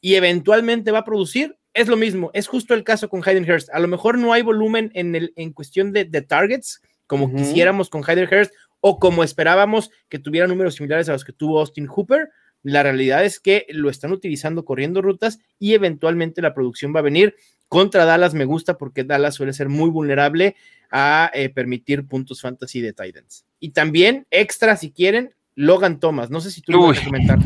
y 0.00 0.14
eventualmente 0.14 0.90
va 0.90 1.00
a 1.00 1.04
producir, 1.04 1.56
es 1.74 1.88
lo 1.88 1.96
mismo. 1.96 2.30
Es 2.34 2.48
justo 2.48 2.74
el 2.74 2.84
caso 2.84 3.08
con 3.08 3.22
Hayden 3.24 3.50
Hurst. 3.50 3.70
A 3.72 3.80
lo 3.80 3.88
mejor 3.88 4.18
no 4.18 4.32
hay 4.32 4.42
volumen 4.42 4.90
en, 4.94 5.14
el, 5.14 5.32
en 5.36 5.52
cuestión 5.52 5.92
de, 5.92 6.04
targets, 6.22 6.82
como 7.06 7.34
quisiéramos 7.34 7.88
con 7.88 8.02
Hyder 8.02 8.28
Hurst 8.32 8.52
o 8.80 8.98
como 8.98 9.22
esperábamos 9.22 9.90
que 10.08 10.18
tuviera 10.18 10.46
números 10.46 10.74
similares 10.74 11.08
a 11.08 11.12
los 11.12 11.24
que 11.24 11.32
tuvo 11.32 11.60
Austin 11.60 11.86
Hooper. 11.86 12.30
La 12.62 12.82
realidad 12.82 13.24
es 13.24 13.40
que 13.40 13.66
lo 13.70 13.90
están 13.90 14.12
utilizando 14.12 14.64
corriendo 14.64 15.02
rutas 15.02 15.38
y 15.58 15.74
eventualmente 15.74 16.42
la 16.42 16.54
producción 16.54 16.94
va 16.94 17.00
a 17.00 17.04
venir. 17.04 17.34
Contra 17.68 18.04
Dallas 18.04 18.34
me 18.34 18.44
gusta 18.44 18.76
porque 18.76 19.04
Dallas 19.04 19.34
suele 19.34 19.52
ser 19.52 19.68
muy 19.68 19.88
vulnerable 19.88 20.56
a 20.90 21.30
eh, 21.32 21.48
permitir 21.48 22.06
puntos 22.06 22.40
fantasy 22.40 22.80
de 22.80 22.92
Titans. 22.92 23.46
Y 23.58 23.70
también, 23.70 24.26
extra 24.30 24.76
si 24.76 24.92
quieren, 24.92 25.34
Logan 25.54 26.00
Thomas. 26.00 26.30
No 26.30 26.40
sé 26.40 26.50
si 26.50 26.60
tú 26.62 26.72
lo 26.72 26.78
vas 26.88 26.98
a 27.00 27.04
comentar. 27.04 27.38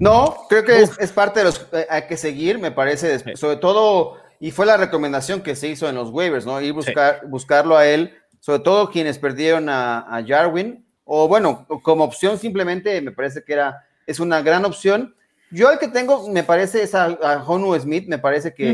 No, 0.00 0.36
creo 0.48 0.64
que 0.64 0.82
es, 0.82 1.12
parte 1.12 1.40
de 1.40 1.44
los 1.44 1.66
eh, 1.72 1.86
hay 1.88 2.02
que 2.06 2.16
seguir, 2.16 2.58
me 2.58 2.70
parece, 2.72 3.36
sobre 3.36 3.56
todo, 3.56 4.16
y 4.40 4.50
fue 4.50 4.66
la 4.66 4.76
recomendación 4.76 5.40
que 5.40 5.54
se 5.56 5.68
hizo 5.68 5.88
en 5.88 5.94
los 5.94 6.10
waivers, 6.10 6.44
¿no? 6.44 6.60
Ir 6.60 6.72
buscar, 6.72 7.22
buscarlo 7.28 7.76
a 7.76 7.86
él, 7.86 8.12
sobre 8.40 8.58
todo 8.58 8.90
quienes 8.90 9.18
perdieron 9.18 9.68
a, 9.68 10.00
a 10.00 10.22
Jarwin, 10.26 10.84
o 11.04 11.28
bueno, 11.28 11.66
como 11.82 12.04
opción 12.04 12.38
simplemente 12.38 13.00
me 13.00 13.12
parece 13.12 13.42
que 13.44 13.52
era, 13.54 13.84
es 14.06 14.20
una 14.20 14.42
gran 14.42 14.64
opción. 14.64 15.14
Yo 15.50 15.70
el 15.70 15.78
que 15.78 15.88
tengo, 15.88 16.28
me 16.28 16.42
parece, 16.42 16.82
es 16.82 16.94
a, 16.94 17.04
a 17.04 17.42
Honu 17.46 17.78
Smith, 17.78 18.06
me 18.08 18.18
parece 18.18 18.52
que 18.52 18.72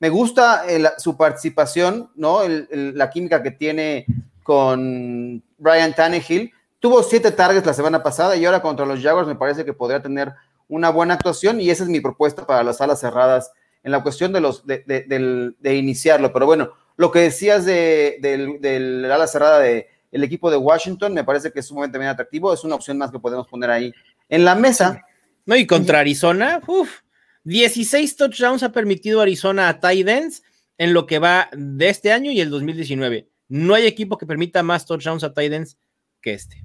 me 0.00 0.08
gusta 0.08 0.64
el- 0.68 0.88
su 0.98 1.16
participación, 1.16 2.10
¿no? 2.16 2.42
El- 2.42 2.66
el- 2.72 2.98
la 2.98 3.10
química 3.10 3.42
que 3.42 3.50
tiene 3.52 4.06
con 4.42 5.42
Brian 5.58 5.94
Tannehill. 5.94 6.50
Tuvo 6.82 7.02
siete 7.04 7.30
targets 7.30 7.64
la 7.64 7.74
semana 7.74 8.02
pasada 8.02 8.34
y 8.36 8.44
ahora 8.44 8.60
contra 8.60 8.84
los 8.84 9.00
Jaguars 9.00 9.28
me 9.28 9.36
parece 9.36 9.64
que 9.64 9.72
podría 9.72 10.02
tener 10.02 10.32
una 10.66 10.90
buena 10.90 11.14
actuación 11.14 11.60
y 11.60 11.70
esa 11.70 11.84
es 11.84 11.88
mi 11.88 12.00
propuesta 12.00 12.44
para 12.44 12.64
las 12.64 12.80
alas 12.80 12.98
cerradas 12.98 13.52
en 13.84 13.92
la 13.92 14.02
cuestión 14.02 14.32
de 14.32 14.40
los 14.40 14.66
de, 14.66 14.82
de- 14.84 15.02
del- 15.02 15.54
de 15.60 15.76
iniciarlo. 15.76 16.32
Pero 16.32 16.44
bueno, 16.46 16.72
lo 16.96 17.12
que 17.12 17.20
decías 17.20 17.64
de, 17.64 18.18
del, 18.20 18.60
del 18.60 19.10
ala 19.10 19.28
cerrada 19.28 19.60
de 19.60 19.86
el 20.10 20.24
equipo 20.24 20.50
de 20.50 20.56
Washington 20.56 21.14
me 21.14 21.22
parece 21.22 21.52
que 21.52 21.60
es 21.60 21.66
sumamente 21.66 21.98
bien 21.98 22.10
atractivo. 22.10 22.52
Es 22.52 22.64
una 22.64 22.74
opción 22.74 22.98
más 22.98 23.12
que 23.12 23.20
podemos 23.20 23.46
poner 23.46 23.70
ahí 23.70 23.94
en 24.28 24.44
la 24.44 24.56
mesa. 24.56 25.04
No, 25.46 25.54
y 25.54 25.66
contra 25.68 26.00
Arizona, 26.00 26.60
uff, 26.66 27.00
16 27.44 28.16
touchdowns 28.16 28.64
ha 28.64 28.72
permitido 28.72 29.20
Arizona 29.20 29.68
a 29.68 29.78
tight 29.78 30.08
ends 30.08 30.42
en 30.78 30.92
lo 30.94 31.06
que 31.06 31.20
va 31.20 31.48
de 31.52 31.88
este 31.88 32.10
año 32.12 32.32
y 32.32 32.40
el 32.40 32.50
2019. 32.50 33.28
No 33.48 33.74
hay 33.74 33.86
equipo 33.86 34.18
que 34.18 34.26
permita 34.26 34.64
más 34.64 34.84
touchdowns 34.84 35.22
a 35.22 35.32
tight 35.32 35.52
ends 35.52 35.76
que 36.20 36.34
este. 36.34 36.64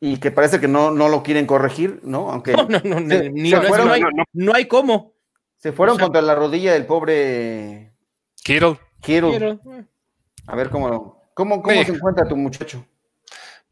Y 0.00 0.16
que 0.18 0.30
parece 0.30 0.60
que 0.60 0.68
no, 0.68 0.90
no 0.90 1.08
lo 1.08 1.22
quieren 1.22 1.46
corregir, 1.46 2.00
¿no? 2.02 2.30
Aunque 2.30 2.52
No, 2.68 2.80
no, 2.84 3.00
no, 3.00 3.08
Se- 3.08 3.30
ni- 3.30 3.50
se 3.50 3.56
no, 3.56 3.62
fueron- 3.62 3.86
no 3.88 3.92
hay, 3.92 4.00
no, 4.00 4.08
no. 4.10 4.24
no 4.32 4.54
hay 4.54 4.66
cómo. 4.66 5.12
se 5.56 5.72
fueron 5.72 5.94
o 5.94 5.96
sea- 5.98 6.06
contra 6.06 6.22
la 6.22 6.34
rodilla 6.34 6.72
del 6.72 6.86
pobre 6.86 7.92
Kittle, 8.42 8.78
Kittle. 9.02 9.58
A 10.46 10.56
ver 10.56 10.70
cómo, 10.70 11.22
cómo, 11.34 11.62
cómo 11.62 11.76
Sí. 11.76 11.84
se 11.84 11.92
encuentra 11.92 12.26
tu 12.26 12.36
muchacho. 12.36 12.84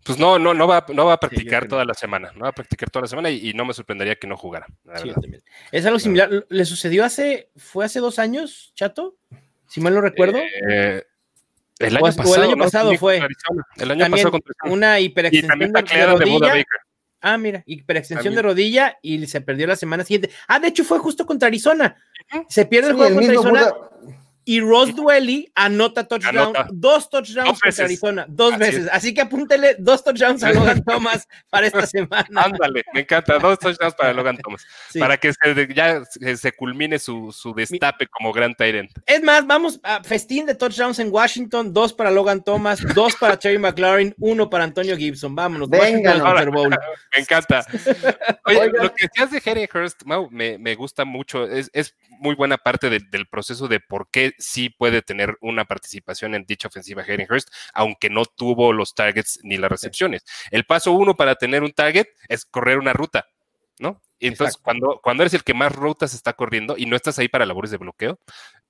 pues 0.05 0.18
no, 0.18 0.39
no, 0.39 0.55
no 0.55 0.66
va, 0.68 0.85
no 0.95 1.07
va 1.07 1.14
a 1.14 1.20
practicar 1.20 1.61
creo. 1.62 1.70
toda 1.70 1.85
la 1.85 1.95
semana, 1.95 2.31
no 2.35 2.43
va 2.45 2.49
a 2.51 2.53
practicar 2.53 2.89
toda 2.91 3.03
la 3.03 3.09
semana 3.09 3.31
y, 3.31 3.51
y 3.51 3.53
no 3.55 3.64
me 3.64 3.72
sorprendería 3.74 4.16
que 4.16 4.26
no 4.26 4.37
jugara. 4.37 4.66
la 4.85 4.99
sí. 4.99 5.12
Es 5.72 5.85
algo 5.87 5.99
similar. 5.99 6.47
¿Le 6.49 6.64
sucedió 6.64 7.05
hace, 7.05 7.51
fue 7.57 7.85
hace 7.85 8.01
dos 8.01 8.18
años, 8.18 8.72
Chato? 8.74 9.16
Si 9.66 9.81
mal 9.81 9.95
no 9.95 10.01
recuerdo. 10.03 10.39
Eh, 10.70 11.05
el 11.79 11.95
O 11.95 11.99
año 11.99 12.09
es- 12.09 12.16
o 12.18 12.20
el 12.20 12.24
pasado, 12.26 12.43
año 12.43 12.57
¿no? 12.57 12.64
pasado 12.64 12.85
También 12.85 13.01
fue. 13.01 13.16
El 13.16 13.22
año 13.22 14.01
también 14.01 14.11
pasado 14.11 14.31
contra 14.33 14.53
Arizona. 14.62 14.72
una 14.74 15.01
Y 15.01 15.05
hiperextensión 15.05 15.49
también 15.51 15.72
de, 15.72 15.83
de 15.83 15.99
de 15.99 16.07
rodilla. 16.07 16.49
Baker. 16.49 16.66
Ah, 17.20 17.37
mira, 17.37 17.62
hiperextensión 17.66 18.33
de 18.33 18.37
También. 18.43 18.45
rodilla 18.45 18.99
y 19.03 19.26
se 19.26 19.41
perdió 19.41 19.66
la 19.66 19.74
semana 19.76 20.05
siguiente. 20.05 20.31
Ah, 20.47 20.61
de 20.61 20.68
hecho 20.68 20.85
fue 20.85 20.99
justo 21.01 21.26
contra 21.26 21.49
Arizona. 21.49 21.97
Se 22.49 22.64
pierde 22.66 22.91
el 22.91 22.95
Sí, 22.95 22.99
juego 22.99 23.20
el 23.20 23.26
contra 23.26 23.41
Arizona 23.41 23.72
Buda- 23.72 23.91
y 24.49 24.61
Ross 24.62 24.96
Duelli 24.96 25.53
anota 25.55 26.05
touchdown, 26.09 26.57
Anota. 26.57 26.68
dos 26.72 27.11
touchdowns 27.11 27.49
Dos 27.51 27.61
contra. 27.61 27.84
Arizona, 27.84 28.24
dos 28.28 28.53
Así 28.55 28.61
veces. 28.61 28.84
es. 28.86 28.90
Así 28.92 29.12
que 29.14 29.20
apúntele 29.20 29.76
dos 29.78 30.03
touchdowns 30.03 30.42
a 30.42 30.53
Logan 30.53 30.82
Thomas 30.86 31.28
para 31.51 31.66
esta 31.66 31.86
semana. 31.86 32.26
Ándale, 32.34 32.82
me 32.94 33.01
encanta. 33.01 33.38
Dos 33.38 33.59
touchdowns 33.59 33.94
para 33.94 34.14
Logan 34.14 34.38
Thomas. 34.42 34.64
Sí. 34.88 34.99
Para 34.99 35.18
que 35.18 35.32
se, 35.34 35.74
ya 35.74 36.03
se, 36.05 36.53
culmine 36.53 36.99
su, 36.99 37.30
su 37.30 37.53
destape 37.53 38.07
como 38.07 38.32
gran 38.32 38.55
Tyrant. 38.55 38.90
Es 39.05 39.22
más, 39.22 39.46
vamos 39.46 39.80
a 39.82 40.03
festín 40.03 40.46
de 40.46 40.55
touchdowns 40.55 40.99
en 40.99 41.12
Washington, 41.12 41.74
dos 41.74 41.92
para 41.92 42.11
Logan 42.11 42.42
Thomas, 42.42 42.80
dos 42.94 43.16
para 43.16 43.38
Terry 43.38 43.59
McLaurin, 43.59 44.14
uno 44.18 44.49
para 44.49 44.64
Antonio 44.64 44.96
Gibson. 44.96 45.34
Vámonos, 45.34 45.68
al 45.72 46.18
Super 46.18 46.51
Bowl. 46.51 46.70
Me 46.70 47.20
encanta. 47.22 47.66
Oye, 48.46 48.61
Oigan. 48.61 48.82
lo 48.84 48.94
que 48.94 49.07
decías 49.09 49.30
de 49.30 49.51
Harry 49.51 49.68
Hurst, 49.72 50.05
Mau, 50.05 50.28
me, 50.30 50.57
me 50.57 50.74
gusta 50.74 51.05
mucho. 51.05 51.44
Es, 51.44 51.70
es 51.74 51.94
muy 52.20 52.34
buena 52.34 52.57
parte 52.57 52.88
de- 52.88 53.01
del 53.11 53.26
proceso 53.26 53.68
de 53.68 53.80
por 53.80 54.09
qué 54.11 54.32
sí 54.39 54.70
puede 54.70 55.03
tener 55.03 55.36
una 55.41 55.64
participación 55.64 56.34
en 56.34 56.45
dicha 56.45 56.68
ofensiva 56.68 57.03
Harry 57.03 57.26
Hurst, 57.28 57.49
aunque 57.74 58.11
no 58.11 58.24
tuvo 58.24 58.72
los 58.72 58.95
targets 58.95 59.41
ni 59.43 59.57
las 59.57 59.70
recepciones. 59.70 60.24
El 60.51 60.64
paso 60.64 60.93
uno 60.93 61.14
para 61.14 61.34
tener 61.34 61.62
un 61.62 61.72
target 61.72 62.07
es 62.28 62.45
correr 62.45 62.78
una 62.78 62.93
ruta, 62.93 63.26
¿no? 63.78 64.01
Entonces, 64.20 64.57
Exacto. 64.57 64.62
cuando, 64.64 65.01
cuando 65.03 65.22
eres 65.22 65.34
el 65.34 65.45
que 65.45 65.55
más 65.55 65.72
rutas 65.72 66.12
está 66.14 66.32
corriendo 66.32 66.74
y 66.76 66.86
no 66.86 66.97
estás 66.97 67.18
ahí 67.20 67.28
para 67.28 67.47
labores 67.47 67.70
de 67.70 67.76
bloqueo, 67.76 68.18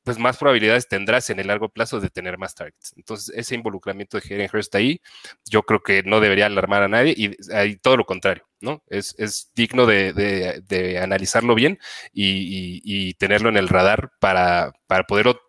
pues 0.05 0.19
más 0.19 0.37
probabilidades 0.39 0.89
tendrás 0.89 1.29
en 1.31 1.39
el 1.41 1.49
largo 1.49 1.69
plazo 1.71 2.01
de 2.01 2.09
tener 2.11 2.39
más 2.39 2.55
targets. 2.55 2.93
Entonces, 2.97 3.35
ese 3.37 3.55
involucramiento 3.55 4.19
de 4.19 4.23
Hayden 4.25 4.49
Hurst 4.53 4.75
ahí, 4.75 5.01
yo 5.45 5.63
creo 5.65 5.83
que 5.83 6.03
no 6.03 6.21
debería 6.21 6.47
alarmar 6.47 6.83
a 6.83 6.89
nadie 6.89 7.15
y, 7.17 7.31
y 7.67 7.77
todo 7.77 7.97
lo 7.97 8.05
contrario, 8.07 8.47
¿no? 8.61 8.83
Es, 8.89 9.15
es 9.19 9.51
digno 9.55 9.87
de, 9.87 10.13
de- 10.13 10.63
de 10.67 10.99
analizarlo 10.99 11.55
bien 11.55 11.79
y, 12.13 12.27
y- 12.27 12.81
y 12.85 13.15
tenerlo 13.15 13.49
en 13.49 13.57
el 13.57 13.69
radar 13.69 14.13
para, 14.21 14.73
para 14.87 15.05
poderlo 15.05 15.41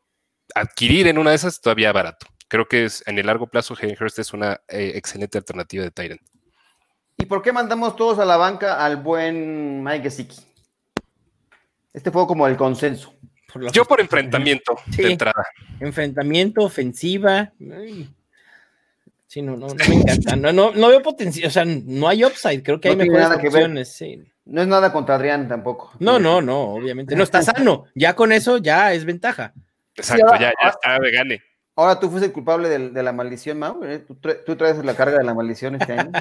adquirir 0.56 1.08
en 1.08 1.18
una 1.18 1.32
de 1.32 1.36
esas 1.38 1.62
todavía 1.62 1.92
barato. 1.92 2.28
Creo 2.48 2.68
que 2.68 2.86
es, 2.86 3.04
en 3.08 3.20
el 3.20 3.28
largo 3.28 3.48
plazo 3.48 3.76
Hayden 3.80 3.98
Hurst 4.00 4.20
es 4.20 4.34
una 4.34 4.60
eh, 4.68 4.94
excelente 4.96 5.38
alternativa 5.38 5.84
de 5.84 5.92
Tyrant. 5.92 6.22
¿Y 7.18 7.26
por 7.26 7.42
qué 7.42 7.52
mandamos 7.52 7.96
todos 7.96 8.18
a 8.20 8.26
la 8.26 8.38
banca 8.38 8.84
al 8.84 8.98
buen 8.98 9.84
Mike 9.84 10.04
Gesicki? 10.04 10.38
Este 11.94 12.12
fue 12.12 12.26
como 12.28 12.48
el 12.48 12.56
consenso. 12.56 13.14
Por 13.52 13.72
Yo 13.72 13.84
por 13.86 14.00
enfrentamiento 14.00 14.78
Sí. 14.92 15.04
de 15.04 15.12
entrada. 15.12 15.46
enfrentamiento, 15.80 16.62
ofensiva. 16.64 17.52
Ay. 17.60 18.10
Sí, 19.28 19.42
no, 19.42 19.56
no, 19.58 19.68
no 19.68 19.76
me 19.76 19.96
encanta. 19.96 20.36
No, 20.36 20.52
no, 20.52 20.72
no 20.72 20.88
veo 20.88 21.02
potencial, 21.04 21.48
o 21.48 21.52
sea, 21.52 21.64
no 21.66 22.08
hay 22.08 22.24
upside, 22.24 22.64
creo 22.64 22.80
que 22.80 22.90
No 22.90 22.94
hay 22.94 22.98
mejores 23.10 23.24
nada 23.30 23.38
que 23.38 23.50
ver. 23.50 23.64
opciones. 23.64 23.92
Sí. 23.96 24.24
No 24.46 24.62
es 24.64 24.68
nada 24.68 24.92
contra 24.92 25.16
Adrián 25.16 25.48
tampoco. 25.48 25.92
No, 26.00 26.18
no, 26.20 26.42
no, 26.42 26.62
obviamente. 26.74 27.16
No 27.16 27.24
está 27.24 27.42
sano. 27.44 27.86
Ya 27.94 28.16
con 28.16 28.32
eso 28.32 28.58
ya 28.58 28.94
es 28.94 29.06
ventaja. 29.06 29.54
Exacto, 30.00 30.26
ahora- 30.26 30.40
ya, 30.40 30.54
ya 30.64 30.70
está 30.70 31.00
de 31.00 31.12
gane. 31.12 31.42
Ahora 31.76 31.98
tú 32.00 32.10
fuiste 32.10 32.26
el 32.28 32.34
culpable 32.34 32.68
de, 32.68 33.04
la 33.04 33.14
maldición, 33.14 33.58
Mau. 33.58 33.82
¿eh? 33.86 34.00
¿Tú, 34.00 34.16
tra- 34.16 34.44
tú 34.46 34.58
traes 34.58 34.84
la 34.84 34.96
carga 34.96 35.18
de 35.18 35.24
la 35.24 35.34
maldición 35.34 35.76
este 35.76 35.94
año. 35.94 36.12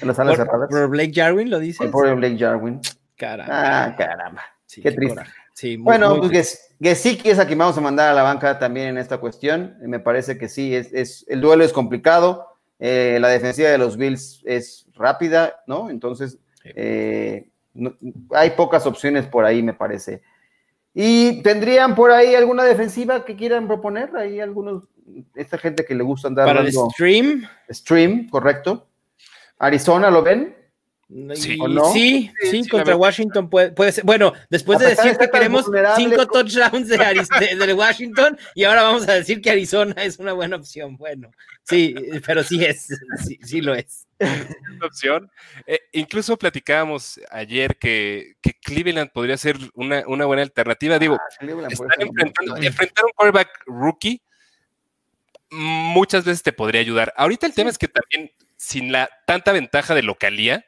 En 0.00 0.08
las 0.08 0.18
alas 0.18 0.36
Por, 0.36 0.46
cerradas. 0.46 0.68
por 0.70 0.88
Blake 0.88 1.12
Jarwin 1.14 1.50
lo 1.50 1.60
dices. 1.60 1.88
Pobre 1.90 2.14
Blake 2.14 2.36
Jarwin. 2.36 2.80
Caramba. 3.16 3.84
Ah, 3.84 3.94
caramba. 3.96 4.42
Sí, 4.66 4.82
qué 4.82 4.90
triste. 4.90 5.22
Sí, 5.54 5.76
muy- 5.78 5.84
Bueno, 5.84 6.10
muy 6.16 6.18
pues 6.20 6.30
triste. 6.30 6.58
Ges- 6.80 6.88
Gesicki 6.96 7.30
es 7.30 7.38
a 7.38 7.46
quien 7.46 7.58
vamos 7.60 7.78
a 7.78 7.80
mandar 7.80 8.10
a 8.10 8.14
la 8.14 8.24
banca 8.24 8.58
también 8.58 8.88
en 8.88 8.98
esta 8.98 9.18
cuestión. 9.18 9.76
Me 9.82 10.00
parece 10.00 10.36
que 10.36 10.48
sí, 10.48 10.74
es, 10.74 10.92
es- 10.92 11.24
el 11.28 11.40
duelo 11.40 11.62
es 11.64 11.72
complicado. 11.72 12.48
eh, 12.84 13.18
la 13.20 13.28
defensiva 13.28 13.68
de 13.68 13.78
los 13.78 13.96
Bills 13.96 14.42
es 14.44 14.86
rápida, 14.94 15.62
¿no? 15.68 15.88
Entonces, 15.90 16.38
eh, 16.64 17.48
no- 17.74 17.96
hay 18.32 18.50
pocas 18.50 18.84
opciones 18.86 19.26
por 19.28 19.44
ahí, 19.44 19.62
me 19.62 19.74
parece. 19.74 20.22
¿Y 20.94 21.42
tendrían 21.42 21.94
por 21.94 22.10
ahí 22.10 22.34
alguna 22.34 22.64
defensiva 22.64 23.24
que 23.24 23.34
quieran 23.36 23.66
proponer? 23.66 24.10
Hay 24.16 24.40
algunos, 24.40 24.84
esta 25.34 25.56
gente 25.58 25.84
que 25.84 25.94
le 25.94 26.02
gusta 26.04 26.28
andar 26.28 26.46
Para 26.46 26.60
el 26.60 26.72
stream. 26.72 27.46
stream, 27.70 28.28
correcto. 28.28 28.88
Arizona, 29.58 30.10
¿lo 30.10 30.22
ven? 30.22 30.56
Sí. 31.34 31.56
y- 31.56 31.60
¿O 31.60 31.68
no? 31.68 31.92
sí, 31.92 32.30
Sí, 32.40 32.50
sí, 32.50 32.50
sí, 32.50 32.62
la 32.64 32.68
contra. 32.70 32.96
Washington 32.96 33.50
puede, 33.50 33.70
puede 33.72 33.92
ser. 33.92 34.04
Bueno, 34.04 34.32
después 34.48 34.78
de 34.78 34.88
decir 34.88 35.16
que 35.18 35.28
queremos 35.30 35.66
cinco 35.96 36.26
touchdowns 36.26 36.88
de, 36.88 36.98
Ariz- 36.98 37.28
de- 37.58 37.66
de 37.66 37.74
Washington 37.74 38.38
y 38.54 38.64
ahora 38.64 38.82
vamos 38.82 39.06
a 39.08 39.12
decir 39.12 39.42
que 39.42 39.50
Arizona 39.50 39.94
es 40.02 40.18
una 40.18 40.32
buena 40.32 40.56
opción. 40.56 40.96
Bueno, 40.96 41.30
sí, 41.64 41.94
pero 42.26 42.42
sí 42.42 42.64
es, 42.64 42.86
sí, 43.26 43.38
sí 43.42 43.60
lo 43.60 43.74
es. 43.74 44.06
opción. 44.82 45.30
Eh, 45.66 45.80
incluso 45.92 46.36
platicábamos 46.36 47.20
ayer 47.30 47.76
que, 47.78 48.34
que 48.40 48.54
Cleveland 48.54 49.10
podría 49.12 49.36
ser 49.36 49.56
una, 49.74 50.02
una 50.06 50.24
buena 50.24 50.42
alternativa. 50.42 50.98
Digo, 50.98 51.18
enfrentando, 51.40 52.52
opción. 52.52 52.64
enfrentar 52.64 53.04
un 53.04 53.12
quarterback 53.14 53.48
rookie 53.66 54.22
muchas 55.52 56.24
veces 56.24 56.42
te 56.42 56.52
podría 56.52 56.80
ayudar. 56.80 57.12
Ahorita 57.16 57.46
el 57.46 57.54
tema 57.54 57.70
es 57.70 57.78
que 57.78 57.88
también 57.88 58.30
sin 58.56 58.90
la 58.90 59.08
tanta 59.26 59.52
ventaja 59.52 59.94
de 59.94 60.02
localía, 60.02 60.64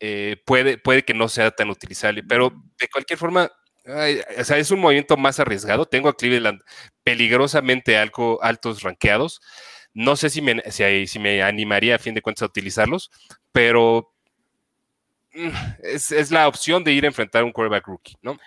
eh, 0.00 0.36
puede, 0.44 0.78
puede 0.78 1.04
que 1.04 1.14
no 1.14 1.28
sea 1.28 1.50
tan 1.50 1.70
utilizable, 1.70 2.22
pero 2.22 2.52
de 2.78 2.88
cualquier 2.88 3.18
forma, 3.18 3.50
ay, 3.86 4.20
o 4.38 4.44
sea, 4.44 4.58
es 4.58 4.70
un 4.70 4.80
movimiento 4.80 5.16
más 5.16 5.40
arriesgado. 5.40 5.86
Tengo 5.86 6.08
a 6.08 6.16
Cleveland 6.16 6.60
peligrosamente 7.02 7.96
algo, 7.96 8.42
altos 8.42 8.82
rankeados. 8.82 9.40
No 9.94 10.16
sé 10.16 10.30
si 10.30 10.40
me, 10.40 10.62
si, 10.70 11.06
si 11.06 11.18
me 11.18 11.42
animaría 11.42 11.96
a 11.96 11.98
fin 11.98 12.14
de 12.14 12.22
cuentas 12.22 12.42
a 12.42 12.46
utilizarlos, 12.46 13.10
pero 13.52 14.12
mm, 15.34 15.48
es, 15.82 16.12
es 16.12 16.30
la 16.30 16.48
opción 16.48 16.84
de 16.84 16.92
ir 16.92 17.04
a 17.04 17.08
enfrentar 17.08 17.42
a 17.42 17.44
un 17.44 17.52
quarterback 17.52 17.86
rookie, 17.86 18.16
¿no? 18.22 18.38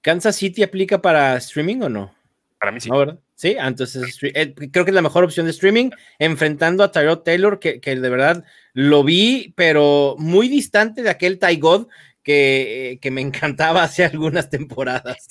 ¿Kansas 0.00 0.36
City 0.36 0.62
aplica 0.62 1.02
para 1.02 1.36
streaming 1.36 1.82
o 1.82 1.88
no? 1.88 2.14
Para 2.60 2.72
mí 2.72 2.80
sí. 2.80 2.88
No, 2.88 2.98
¿verdad? 2.98 3.18
Sí, 3.34 3.54
entonces 3.58 4.18
eh, 4.22 4.54
creo 4.54 4.84
que 4.84 4.90
es 4.90 4.94
la 4.94 5.02
mejor 5.02 5.22
opción 5.22 5.44
de 5.44 5.52
streaming, 5.52 5.90
enfrentando 6.18 6.82
a 6.82 6.90
Tyrod 6.90 7.18
Taylor, 7.18 7.58
que, 7.58 7.80
que, 7.80 7.94
de 7.94 8.08
verdad 8.08 8.44
lo 8.72 9.04
vi, 9.04 9.52
pero 9.56 10.16
muy 10.18 10.48
distante 10.48 11.02
de 11.02 11.10
aquel 11.10 11.38
Ty 11.38 11.56
God 11.56 11.88
que, 12.22 12.92
eh, 12.92 12.98
que 12.98 13.10
me 13.10 13.20
encantaba 13.22 13.82
hace 13.82 14.04
algunas 14.04 14.48
temporadas. 14.48 15.26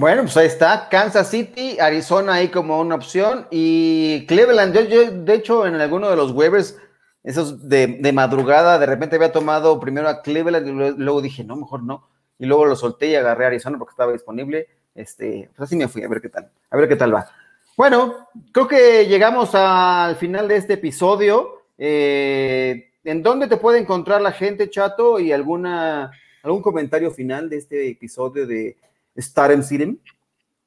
Bueno, 0.00 0.22
pues 0.22 0.34
ahí 0.38 0.46
está, 0.46 0.88
Kansas 0.88 1.28
City, 1.28 1.78
Arizona 1.78 2.32
ahí 2.32 2.48
como 2.48 2.80
una 2.80 2.94
opción 2.94 3.46
y 3.50 4.24
Cleveland, 4.26 4.74
yo, 4.74 4.80
yo 4.84 5.10
de 5.10 5.34
hecho 5.34 5.66
en 5.66 5.74
alguno 5.74 6.08
de 6.08 6.16
los 6.16 6.32
waivers, 6.32 6.78
esos 7.22 7.68
de, 7.68 7.98
de, 8.00 8.12
madrugada, 8.14 8.78
de 8.78 8.86
repente 8.86 9.16
había 9.16 9.30
tomado 9.30 9.78
primero 9.78 10.08
a 10.08 10.22
Cleveland 10.22 10.66
y 10.66 11.02
luego 11.02 11.20
dije, 11.20 11.44
no, 11.44 11.54
mejor 11.54 11.82
no, 11.82 12.08
y 12.38 12.46
luego 12.46 12.64
lo 12.64 12.76
solté 12.76 13.08
y 13.08 13.14
agarré 13.14 13.44
a 13.44 13.48
Arizona 13.48 13.76
porque 13.76 13.90
estaba 13.90 14.10
disponible, 14.10 14.68
este, 14.94 15.50
pues 15.54 15.68
así 15.68 15.76
me 15.76 15.86
fui, 15.86 16.02
a 16.02 16.08
ver 16.08 16.22
qué 16.22 16.30
tal, 16.30 16.50
a 16.70 16.76
ver 16.78 16.88
qué 16.88 16.96
tal 16.96 17.14
va. 17.14 17.30
Bueno, 17.76 18.26
creo 18.52 18.68
que 18.68 19.06
llegamos 19.06 19.50
al 19.52 20.16
final 20.16 20.48
de 20.48 20.56
este 20.56 20.72
episodio. 20.72 21.64
Eh, 21.76 22.88
¿En 23.04 23.22
dónde 23.22 23.48
te 23.48 23.58
puede 23.58 23.80
encontrar 23.80 24.22
la 24.22 24.32
gente, 24.32 24.70
Chato? 24.70 25.20
Y 25.20 25.30
alguna, 25.30 26.10
algún 26.42 26.62
comentario 26.62 27.10
final 27.10 27.50
de 27.50 27.58
este 27.58 27.90
episodio 27.90 28.46
de 28.46 28.78
Star 29.20 29.52
en 29.52 29.62
Siren. 29.62 30.00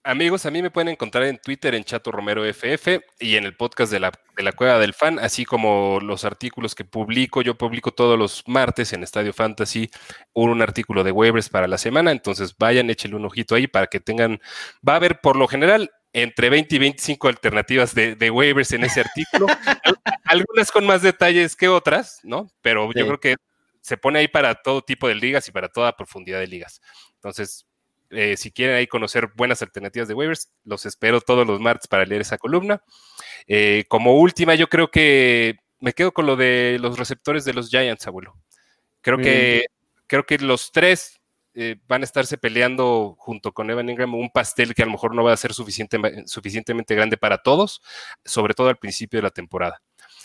Amigos, 0.05 0.45
a 0.45 0.51
mí 0.51 0.61
me 0.61 0.69
pueden 0.69 0.89
encontrar 0.89 1.23
en 1.23 1.37
Twitter 1.37 1.73
en 1.75 1.85
Chato 1.85 2.11
Romero 2.11 2.43
FF 2.43 2.99
y 3.21 3.37
en 3.37 3.45
el 3.45 3.55
podcast 3.55 3.89
de 3.89 4.01
la, 4.01 4.11
de 4.35 4.43
la 4.43 4.51
Cueva 4.51 4.77
del 4.77 4.93
Fan, 4.93 5.17
así 5.17 5.45
como 5.45 5.99
los 6.01 6.25
artículos 6.25 6.75
que 6.75 6.83
publico. 6.83 7.41
Yo 7.41 7.57
publico 7.57 7.93
todos 7.93 8.19
los 8.19 8.43
martes 8.45 8.91
en 8.91 9.01
Estadio 9.01 9.31
Fantasy 9.31 9.89
un, 10.33 10.61
artículo 10.61 11.05
de 11.05 11.13
waivers 11.13 11.47
para 11.47 11.69
la 11.69 11.77
semana, 11.77 12.11
entonces 12.11 12.53
vayan, 12.57 12.89
échenle 12.89 13.15
un 13.15 13.23
ojito 13.23 13.55
ahí 13.55 13.65
para 13.65 13.87
que 13.87 14.01
tengan, 14.01 14.41
va 14.87 14.93
a 14.93 14.95
haber 14.97 15.21
por 15.21 15.37
lo 15.37 15.47
general 15.47 15.89
entre 16.11 16.49
20 16.49 16.75
y 16.75 16.79
25 16.79 17.29
alternativas 17.29 17.95
de, 17.95 18.15
de 18.15 18.29
waivers 18.29 18.73
en 18.73 18.83
ese 18.83 18.99
artículo, 18.99 19.47
algunas 20.25 20.69
con 20.69 20.85
más 20.85 21.01
detalles 21.01 21.55
que 21.55 21.69
otras, 21.69 22.19
¿no? 22.23 22.51
Pero 22.61 22.91
yo 22.93 23.05
creo 23.05 23.19
que 23.21 23.35
se 23.79 23.95
pone 23.95 24.19
ahí 24.19 24.27
para 24.27 24.55
todo 24.55 24.81
tipo 24.81 25.07
de 25.07 25.15
ligas 25.15 25.47
y 25.47 25.51
para 25.53 25.69
toda 25.69 25.95
profundidad 25.95 26.39
de 26.39 26.47
ligas. 26.47 26.81
Entonces, 27.15 27.65
eh, 28.15 28.37
si 28.37 28.51
quieren 28.51 28.75
ahí 28.75 28.87
conocer 28.87 29.29
buenas 29.35 29.61
alternativas 29.61 30.07
de 30.07 30.13
waivers, 30.13 30.49
los 30.63 30.85
espero 30.85 31.21
todos 31.21 31.45
los 31.45 31.59
martes 31.59 31.87
para 31.87 32.05
leer 32.05 32.21
esa 32.21 32.37
columna. 32.37 32.83
Eh, 33.47 33.85
como 33.87 34.15
última, 34.19 34.55
yo 34.55 34.67
creo 34.67 34.89
que 34.89 35.57
me 35.79 35.93
quedo 35.93 36.13
con 36.13 36.25
lo 36.25 36.35
de 36.35 36.77
los 36.79 36.97
receptores 36.97 37.45
de 37.45 37.53
los 37.53 37.69
Giants, 37.69 38.07
abuelo. 38.07 38.37
Creo 39.01 39.17
que, 39.17 39.65
creo 40.07 40.25
que 40.25 40.37
los 40.37 40.71
tres 40.71 41.19
eh, 41.55 41.75
van 41.87 42.01
a 42.01 42.05
estarse 42.05 42.37
peleando 42.37 43.15
junto 43.19 43.51
con 43.51 43.69
Evan 43.69 43.89
Ingram 43.89 44.15
un 44.15 44.29
pastel 44.29 44.73
que 44.73 44.81
a 44.81 44.85
lo 44.85 44.93
mejor 44.93 45.13
no 45.13 45.23
va 45.23 45.33
a 45.33 45.37
ser 45.37 45.53
suficiente, 45.53 45.99
suficientemente 46.25 46.95
grande 46.95 47.17
para 47.17 47.37
todos, 47.39 47.81
sobre 48.23 48.53
todo 48.53 48.69
al 48.69 48.77
principio 48.77 49.17
de 49.19 49.23
la 49.23 49.29
temporada. 49.29 49.81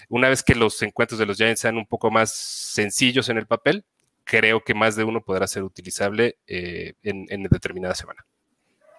Una 0.09 0.29
vez 0.29 0.43
que 0.43 0.55
los 0.55 0.81
encuentros 0.83 1.19
de 1.19 1.27
los 1.27 1.37
Giants 1.37 1.61
sean 1.61 1.77
un 1.77 1.87
poco 1.87 2.11
más 2.11 2.33
sencillos 2.33 3.29
en 3.29 3.37
el 3.37 3.47
papel, 3.47 3.85
creo 4.29 4.63
que 4.63 4.75
más 4.75 4.95
de 4.95 5.05
uno 5.05 5.23
podrá 5.23 5.47
ser 5.47 5.63
utilizable 5.63 6.39
eh, 6.47 6.93
en, 7.03 7.25
en, 7.31 7.45
determinada 7.45 7.95
semana. 7.95 8.27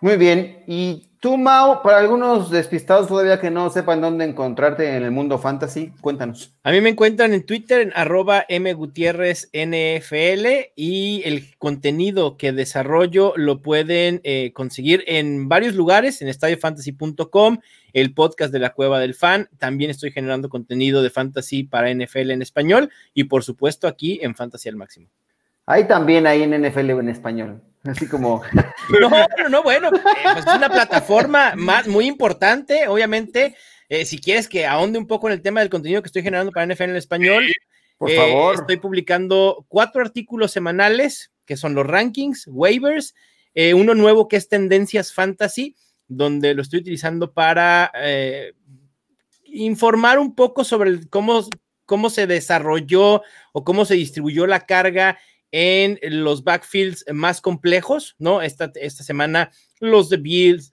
Muy 0.01 0.15
bien. 0.15 0.63
Y 0.65 1.09
tú, 1.19 1.37
Mao, 1.37 1.83
para 1.83 1.97
algunos 1.97 2.49
despistados 2.49 3.09
todavía 3.09 3.41
que 3.41 3.51
no 3.51 3.69
sepan 3.69 3.99
dónde 3.99 4.23
encontrarte 4.23 4.95
en 4.95 5.03
el 5.03 5.11
mundo 5.11 5.37
fantasy, 5.37 5.91
cuéntanos. 5.99 6.55
A 6.63 6.71
mí 6.71 6.79
me 6.79 6.87
encuentran 6.89 7.33
en 7.33 7.45
Twitter 7.45 7.81
en 7.81 7.91
arroba 7.93 8.45
mgutierrezNFL 8.49 10.71
y 10.75 11.21
el 11.25 11.53
contenido 11.57 12.37
que 12.37 12.53
desarrollo 12.53 13.33
lo 13.35 13.61
pueden 13.61 14.21
eh, 14.23 14.53
conseguir 14.53 15.03
en 15.07 15.49
varios 15.49 15.75
lugares, 15.75 16.21
en 16.21 16.29
estadiofantasy.com, 16.29 17.57
el 17.91 18.13
podcast 18.13 18.53
de 18.53 18.59
la 18.59 18.73
Cueva 18.73 18.99
del 18.99 19.15
Fan. 19.15 19.49
También 19.57 19.91
estoy 19.91 20.11
generando 20.11 20.47
contenido 20.47 21.03
de 21.03 21.09
fantasy 21.09 21.63
para 21.63 21.93
NFL 21.93 22.31
en 22.31 22.41
español 22.41 22.89
y 23.13 23.25
por 23.25 23.43
supuesto 23.43 23.87
aquí 23.87 24.19
en 24.21 24.33
Fantasy 24.33 24.69
al 24.69 24.77
Máximo. 24.77 25.09
Ahí 25.65 25.85
también, 25.87 26.25
ahí 26.25 26.43
en 26.43 26.51
NFL 26.51 26.91
en 26.91 27.09
español. 27.09 27.61
Así 27.83 28.07
como. 28.07 28.41
No, 28.99 29.07
no, 29.37 29.49
no, 29.49 29.61
bueno, 29.61 29.89
eh, 29.89 30.01
pues 30.33 30.47
es 30.47 30.55
una 30.55 30.67
plataforma 30.67 31.53
más, 31.55 31.87
muy 31.87 32.07
importante, 32.07 32.87
obviamente. 32.87 33.55
Eh, 33.87 34.03
si 34.03 34.17
quieres 34.17 34.49
que 34.49 34.65
ahonde 34.65 34.97
un 34.97 35.05
poco 35.05 35.27
en 35.27 35.33
el 35.33 35.43
tema 35.43 35.59
del 35.59 35.69
contenido 35.69 36.01
que 36.01 36.07
estoy 36.07 36.23
generando 36.23 36.51
para 36.51 36.65
NFL 36.65 36.85
en 36.85 36.95
español, 36.95 37.45
por 37.99 38.09
favor. 38.09 38.55
Eh, 38.55 38.57
estoy 38.61 38.77
publicando 38.77 39.63
cuatro 39.67 40.01
artículos 40.01 40.51
semanales 40.51 41.31
que 41.45 41.55
son 41.55 41.75
los 41.75 41.85
rankings, 41.85 42.47
waivers, 42.47 43.13
uno 43.75 43.93
nuevo 43.93 44.27
que 44.27 44.37
es 44.37 44.49
Tendencias 44.49 45.13
Fantasy, 45.13 45.75
donde 46.07 46.55
lo 46.55 46.63
estoy 46.63 46.79
utilizando 46.79 47.31
para 47.31 47.91
informar 49.43 50.17
un 50.17 50.33
poco 50.33 50.63
sobre 50.63 51.07
cómo, 51.09 51.47
cómo 51.85 52.09
se 52.09 52.25
desarrolló 52.25 53.21
o 53.51 53.63
cómo 53.63 53.85
se 53.85 53.95
distribuyó 53.95 54.47
la 54.47 54.61
carga 54.61 55.19
en 55.51 55.99
los 56.01 56.43
backfields 56.43 57.05
más 57.11 57.41
complejos, 57.41 58.15
¿no? 58.19 58.41
Esta, 58.41 58.71
esta 58.75 59.03
semana 59.03 59.51
los 59.79 60.09
de 60.09 60.17
Bills, 60.17 60.71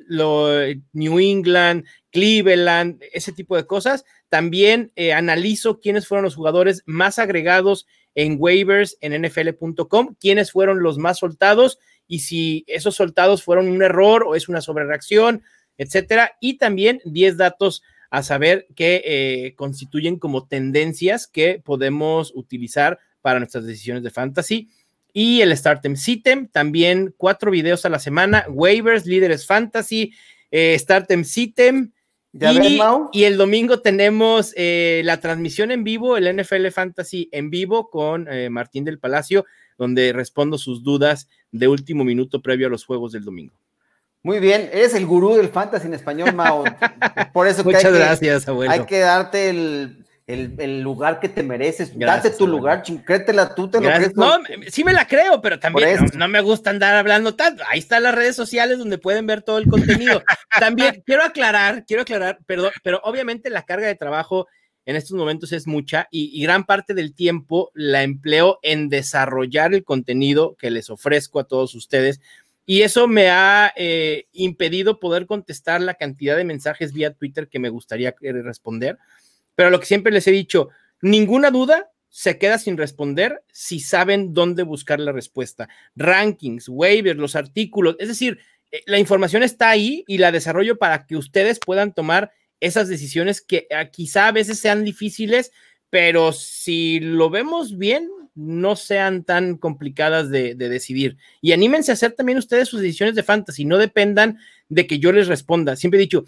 New 0.93 1.19
England, 1.19 1.85
Cleveland, 2.11 3.03
ese 3.13 3.33
tipo 3.33 3.57
de 3.57 3.67
cosas. 3.67 4.05
También 4.29 4.93
eh, 4.97 5.13
analizo 5.13 5.81
quiénes 5.81 6.07
fueron 6.07 6.25
los 6.25 6.35
jugadores 6.35 6.83
más 6.87 7.19
agregados 7.19 7.87
en 8.15 8.37
waivers 8.39 8.97
en 9.01 9.21
nfl.com, 9.23 10.17
quiénes 10.19 10.51
fueron 10.51 10.83
los 10.83 10.99
más 10.99 11.19
soltados 11.19 11.79
y 12.07 12.21
si 12.21 12.65
esos 12.67 12.97
soltados 12.97 13.43
fueron 13.43 13.69
un 13.69 13.83
error 13.83 14.25
o 14.27 14.35
es 14.35 14.49
una 14.49 14.61
sobrereacción, 14.61 15.43
etcétera. 15.79 16.37
Y 16.41 16.59
también 16.59 17.01
10 17.05 17.37
datos 17.37 17.83
a 18.11 18.23
saber 18.23 18.67
que 18.75 19.03
eh, 19.05 19.55
constituyen 19.57 20.19
como 20.19 20.47
tendencias 20.47 21.27
que 21.27 21.61
podemos 21.65 22.33
utilizar 22.35 22.99
para 23.27 23.41
nuestras 23.41 23.67
decisiones 23.67 24.05
de 24.05 24.13
fantasy. 24.13 24.69
Y 25.13 25.41
el 25.41 25.57
Startem 25.57 25.97
Sitem, 25.97 26.47
también 26.47 27.13
cuatro 27.17 27.51
videos 27.51 27.85
a 27.85 27.89
la 27.89 27.99
semana, 27.99 28.47
waivers, 28.49 29.05
líderes 29.05 29.49
fantasy, 29.49 30.13
eh, 30.53 30.79
Startem 30.79 31.25
Sitem. 31.25 31.91
Y, 32.33 32.79
y, 33.13 33.25
el 33.25 33.37
domingo 33.37 33.81
tenemos 33.81 34.53
eh, 34.57 35.03
la 35.05 35.19
transmisión 35.19 35.73
en 35.73 35.83
vivo, 35.83 36.17
el 36.17 36.37
NFL 36.37 36.69
Fantasy 36.69 37.29
en 37.33 37.51
vivo 37.51 37.91
con 37.91 38.29
eh, 38.33 38.49
Martín 38.49 38.85
del 38.85 39.01
Palacio, 39.01 39.45
donde 39.77 40.13
respondo 40.13 40.57
sus 40.57 40.85
dudas 40.85 41.29
de 41.51 41.67
último 41.67 42.05
minuto 42.05 42.41
previo 42.43 42.69
a 42.69 42.71
los 42.71 42.85
juegos 42.85 43.11
del 43.11 43.25
domingo. 43.25 43.55
Muy 44.23 44.39
bien, 44.39 44.71
eres 44.73 44.95
el 44.95 45.05
gurú 45.05 45.35
del 45.35 45.49
fantasy 45.49 45.89
en 45.89 45.95
español, 45.95 46.33
Mao. 46.33 46.63
Por 47.33 47.49
eso 47.49 47.65
que 47.65 47.71
Muchas 47.71 47.87
hay 47.87 47.93
gracias, 47.93 48.45
que, 48.45 48.51
abuelo. 48.53 48.73
Hay 48.73 48.85
que 48.87 49.01
darte 49.01 49.51
el, 49.51 50.06
el, 50.27 50.55
el, 50.59 50.81
lugar 50.81 51.21
que 51.21 51.29
te 51.29 51.43
mereces. 51.43 51.97
Gracias, 51.97 52.25
Date 52.25 52.37
tu 52.39 52.45
abuelo. 52.45 52.59
lugar, 52.59 52.83
créetela 53.05 53.55
tú, 53.55 53.69
te 53.69 53.79
Gracias. 53.79 54.15
lo 54.15 54.43
crees. 54.43 54.59
No, 54.59 54.71
sí 54.71 54.85
me 54.85 54.93
la 54.93 55.07
creo, 55.07 55.41
pero 55.41 55.59
también 55.59 55.97
no, 55.97 56.07
no, 56.15 56.29
me 56.29 56.41
gusta 56.41 56.71
andar 56.71 56.97
hablando 56.97 57.35
tanto. 57.35 57.63
Ahí 57.69 57.79
están 57.79 58.03
las 58.03 58.15
redes 58.15 58.35
sociales 58.35 58.79
donde 58.79 58.99
pueden 58.99 59.27
ver 59.27 59.43
todo 59.43 59.59
el 59.59 59.69
contenido. 59.69 60.23
también 60.61 61.03
quiero 61.07 61.23
aclarar, 61.23 61.85
quiero 61.87 62.03
aclarar, 62.03 62.39
perdón, 62.47 62.73
pero 62.83 63.01
obviamente 63.05 63.51
la 63.51 63.65
carga 63.65 63.87
de 63.87 63.95
trabajo 63.95 64.49
en 64.85 64.97
estos 64.97 65.17
momentos 65.17 65.53
es 65.53 65.67
mucha 65.67 66.07
y, 66.11 66.31
y, 66.33 66.43
gran 66.45 66.65
parte 66.65 66.95
del 66.95 67.13
tiempo 67.13 67.73
la 67.75 68.05
empleo 68.05 68.61
en 68.63 68.89
desarrollar 68.89 69.75
el 69.75 69.83
contenido 69.83 70.55
que 70.57 70.71
les 70.71 70.91
ofrezco 70.91 71.41
a 71.41 71.45
todos 71.45 71.75
ustedes. 71.75 72.21
Y 72.69 72.83
eso 72.83 73.07
me 73.07 73.31
ha 73.31 73.73
eh, 73.77 74.27
impedido 74.33 74.99
poder 74.99 75.27
contestar 75.27 75.81
la 75.81 75.95
cantidad 75.95 76.37
de 76.37 76.45
mensajes 76.45 76.93
vía 76.93 77.15
Twitter 77.15 77.49
que 77.49 77.61
me 77.61 77.69
gustaría 77.69 78.13
responder. 78.21 78.99
Pero 79.57 79.71
lo 79.71 79.81
que 79.81 79.87
siempre 79.87 80.13
les 80.13 80.29
he 80.29 80.33
dicho, 80.33 80.69
ninguna 81.03 81.51
duda 81.51 81.91
se 82.09 82.39
queda 82.39 82.59
sin 82.59 82.77
responder 82.77 83.43
si 83.53 83.81
saben 83.81 84.33
dónde 84.33 84.63
buscar 84.63 85.01
la 85.01 85.13
respuesta. 85.13 85.69
Rankings, 85.97 86.69
waivers, 86.69 87.19
los 87.19 87.35
artículos, 87.35 87.97
es 87.99 88.09
decir, 88.09 88.39
eh, 88.71 88.83
la 88.87 88.99
información 88.99 89.43
está 89.43 89.71
ahí 89.71 90.05
y 90.07 90.19
la 90.19 90.33
desarrollo 90.33 90.79
para 90.79 91.07
que 91.07 91.17
ustedes 91.17 91.59
puedan 91.59 91.93
tomar 91.93 92.33
esas 92.61 92.89
decisiones 92.89 93.43
que 93.43 93.67
uh, 93.71 93.91
quizá 93.91 94.29
a 94.29 94.33
veces 94.33 94.59
sean 94.59 94.85
difíciles, 94.85 95.53
pero 95.91 96.33
si 96.33 97.01
lo 97.01 97.29
vemos 97.29 97.77
bien, 97.77 98.09
no 98.35 98.77
sean 98.77 99.25
tan 99.25 99.57
complicadas 99.57 100.31
de, 100.31 100.55
de, 100.55 100.69
decidir. 100.69 101.17
Y 101.41 101.53
anímense 101.53 101.91
a 101.91 101.95
hacer 101.95 102.13
también 102.13 102.39
ustedes 102.39 102.69
sus 102.69 102.81
decisiones 102.81 103.15
de 103.15 103.23
fantasy, 103.23 103.65
no 103.65 103.79
dependan 103.79 104.39
de 104.69 104.87
que 104.87 104.99
yo 104.99 105.13
les 105.13 105.27
responda. 105.27 105.77
Siempre 105.77 105.99
he 105.99 106.03
dicho, 106.03 106.25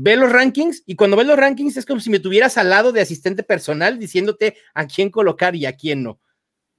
ve 0.00 0.16
los 0.16 0.30
rankings 0.30 0.84
y 0.86 0.94
cuando 0.94 1.16
ves 1.16 1.26
los 1.26 1.36
rankings 1.36 1.76
es 1.76 1.84
como 1.84 1.98
si 1.98 2.08
me 2.08 2.20
tuvieras 2.20 2.56
al 2.56 2.70
lado 2.70 2.92
de 2.92 3.00
asistente 3.00 3.42
personal 3.42 3.98
diciéndote 3.98 4.56
a 4.72 4.86
quién 4.86 5.10
colocar 5.10 5.56
y 5.56 5.66
a 5.66 5.72
quién 5.72 6.04
no. 6.04 6.20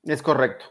Es 0.04 0.22
correcto. 0.22 0.66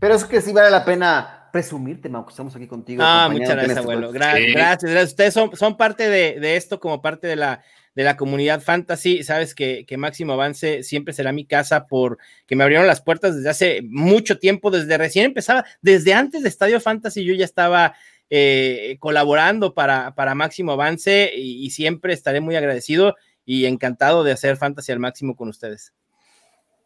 Pero 0.00 0.16
es 0.16 0.24
que 0.24 0.40
sí 0.40 0.52
vale 0.52 0.68
la 0.68 0.84
pena 0.84 1.48
presumirte, 1.52 2.08
Mau, 2.08 2.26
que 2.26 2.30
estamos 2.30 2.56
aquí 2.56 2.66
contigo. 2.66 3.04
Ah, 3.04 3.28
muchas 3.30 3.50
gracias, 3.50 3.68
este 3.68 3.80
abuelo. 3.80 4.10
Gra 4.10 4.34
sí. 4.34 4.52
Gracias, 4.52 4.90
gracias. 4.90 5.10
Ustedes 5.10 5.34
son, 5.34 5.56
son 5.56 5.76
parte 5.76 6.08
de, 6.08 6.40
de, 6.40 6.56
esto 6.56 6.80
como 6.80 7.00
parte 7.00 7.28
de 7.28 7.36
la, 7.36 7.62
de 7.94 8.02
la 8.02 8.16
comunidad 8.16 8.60
fantasy. 8.62 9.22
Sabes 9.22 9.54
que, 9.54 9.84
que, 9.86 9.96
Máximo 9.96 10.32
Avance 10.32 10.82
siempre 10.82 11.14
será 11.14 11.30
mi 11.30 11.46
casa 11.46 11.86
por 11.86 12.18
que 12.46 12.56
me 12.56 12.64
abrieron 12.64 12.88
las 12.88 13.00
puertas 13.00 13.36
desde 13.36 13.50
hace 13.50 13.82
mucho 13.88 14.40
tiempo, 14.40 14.72
desde 14.72 14.98
recién 14.98 15.26
empezaba, 15.26 15.64
desde 15.82 16.14
antes 16.14 16.42
de 16.42 16.48
Estadio 16.48 16.80
Fantasy 16.80 17.24
yo 17.24 17.34
ya 17.34 17.44
estaba 17.44 17.94
eh, 18.34 18.96
colaborando 18.98 19.74
para, 19.74 20.14
para 20.14 20.34
máximo 20.34 20.72
avance 20.72 21.30
y, 21.36 21.68
siempre 21.68 22.14
estaré 22.14 22.40
muy 22.40 22.56
agradecido 22.56 23.14
y 23.44 23.66
encantado 23.66 24.24
de 24.24 24.32
hacer 24.32 24.56
Fantasy 24.56 24.90
al 24.90 25.00
máximo 25.00 25.36
con 25.36 25.50
ustedes. 25.50 25.92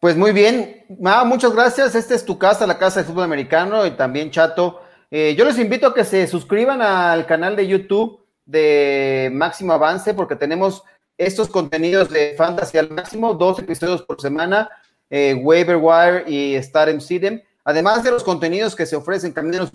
Pues 0.01 0.17
muy 0.17 0.33
bien, 0.33 0.83
muchas 1.25 1.53
gracias. 1.53 1.95
Esta 1.95 2.15
es 2.15 2.25
tu 2.25 2.37
casa, 2.37 2.67
la 2.67 2.77
casa 2.77 2.99
de 2.99 3.05
fútbol 3.05 3.23
americano 3.23 3.85
y 3.85 3.91
también 3.91 4.29
Chato. 4.29 4.81
Eh, 5.09 5.35
yo 5.37 5.45
les 5.45 5.57
invito 5.57 5.87
a 5.87 5.93
que 5.93 6.03
se 6.03 6.27
suscriban 6.27 6.81
al 6.81 7.25
canal 7.25 7.55
de 7.55 7.65
YouTube 7.65 8.25
de 8.45 9.29
Máximo 9.31 9.71
Avance 9.71 10.13
porque 10.13 10.35
tenemos 10.35 10.83
estos 11.17 11.47
contenidos 11.47 12.09
de 12.09 12.33
Fantasy 12.37 12.77
al 12.77 12.89
máximo, 12.89 13.33
dos 13.33 13.57
episodios 13.59 14.01
por 14.01 14.19
semana, 14.19 14.69
eh, 15.09 15.33
Waiver 15.33 15.77
Wire 15.77 16.25
y 16.27 16.61
Start 16.61 16.89
en 16.89 16.99
Sidem. 16.99 17.41
Además 17.69 18.01
de 18.01 18.11
los 18.11 18.23
contenidos 18.23 18.77
que 18.77 18.85
se 18.85 18.95
ofrecen 18.95 19.33
camino 19.33 19.69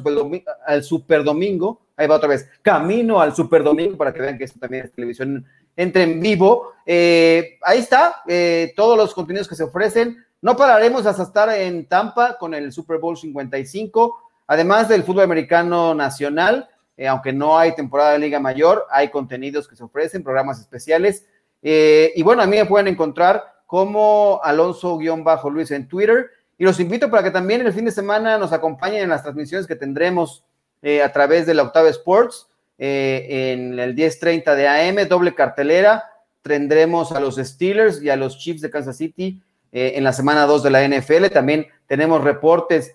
al 0.67 0.83
Super, 0.83 1.23
Domingo, 1.23 1.83
ahí 1.95 2.07
va 2.07 2.17
otra 2.17 2.31
vez, 2.31 2.49
camino 2.63 3.21
al 3.21 3.37
Super 3.37 3.63
Domingo, 3.63 3.99
para 3.99 4.15
que 4.15 4.23
vean 4.23 4.39
que 4.39 4.45
esto 4.45 4.59
también 4.59 4.87
es 4.87 4.93
televisión 4.93 5.45
entre 5.77 6.05
en 6.05 6.19
vivo. 6.19 6.73
Eh, 6.87 7.59
ahí 7.61 7.81
está, 7.81 8.23
eh, 8.27 8.73
todos 8.77 8.97
los 8.97 9.13
contenidos 9.13 9.47
que 9.47 9.57
se 9.57 9.65
ofrecen. 9.65 10.25
No 10.41 10.57
pararemos 10.57 11.05
hasta 11.05 11.25
estar 11.25 11.51
en 11.51 11.87
Tampa 11.87 12.39
con 12.39 12.55
el 12.55 12.73
Super 12.73 12.97
Bowl 12.97 13.15
55, 13.15 14.23
además 14.47 14.89
del 14.89 15.03
fútbol 15.03 15.25
americano 15.25 15.95
nacional. 15.95 16.71
Eh, 16.97 17.07
aunque 17.07 17.35
no 17.35 17.59
hay 17.59 17.75
temporada 17.75 18.13
de 18.13 18.21
Liga 18.21 18.41
Mayor, 18.41 18.87
hay 18.91 19.11
contenidos 19.11 19.69
que 19.69 19.77
se 19.77 19.85
ofrecen, 19.85 20.25
programas 20.25 20.59
especiales. 20.61 21.27
y 21.61 22.23
bueno, 22.23 22.41
a 22.41 22.47
mí 22.47 22.57
me 22.57 22.65
pueden 22.65 22.89
encontrar 22.89 23.45
como 23.67 24.41
Alonso-Luis 24.43 25.71
en 25.73 25.89
Twitter 25.89 26.31
y 26.63 26.65
los 26.65 26.79
invito 26.79 27.11
para 27.11 27.25
que 27.25 27.33
también 27.33 27.67
el 27.67 27.73
fin 27.73 27.87
de 27.87 27.91
semana 27.91 28.39
nos 28.39 28.53
acompañen 28.53 29.03
en 29.03 29.09
las 29.09 29.25
transmisiones 29.25 29.67
que 29.67 29.75
tendremos 29.75 30.45
eh, 30.81 31.03
a 31.03 31.11
través 31.13 31.45
de 31.45 31.55
la 31.55 31.65
Octava 31.65 31.89
Sports 31.89 32.47
eh, 32.79 33.51
en 33.53 33.81
el 33.81 33.97
10:30 33.97 34.55
de 34.55 34.69
AM, 34.69 35.09
doble 35.09 35.35
cartelera. 35.35 36.05
Tendremos 36.41 37.11
a 37.11 37.19
los 37.19 37.35
Steelers 37.35 38.01
y 38.01 38.11
a 38.11 38.17
los 38.17 38.39
Chiefs 38.39 38.61
de 38.61 38.71
Kansas 38.71 38.97
City 38.97 39.43
eh, 39.73 39.95
en 39.97 40.05
la 40.05 40.13
semana 40.13 40.47
2 40.47 40.63
de 40.63 40.71
la 40.71 40.87
NFL. 40.87 41.33
También 41.33 41.67
tenemos 41.89 42.23
reportes 42.23 42.95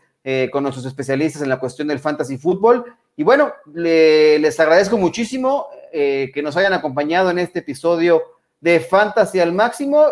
con 0.51 0.63
nuestros 0.63 0.85
especialistas 0.85 1.41
en 1.41 1.49
la 1.49 1.59
cuestión 1.59 1.89
del 1.89 1.99
fantasy 1.99 2.37
fútbol. 2.37 2.85
Y 3.17 3.23
bueno, 3.23 3.51
les 3.73 4.59
agradezco 4.61 4.97
muchísimo 4.97 5.67
que 5.91 6.41
nos 6.41 6.55
hayan 6.55 6.71
acompañado 6.71 7.31
en 7.31 7.39
este 7.39 7.59
episodio 7.59 8.23
de 8.61 8.79
Fantasy 8.79 9.41
al 9.41 9.51
Máximo. 9.51 10.05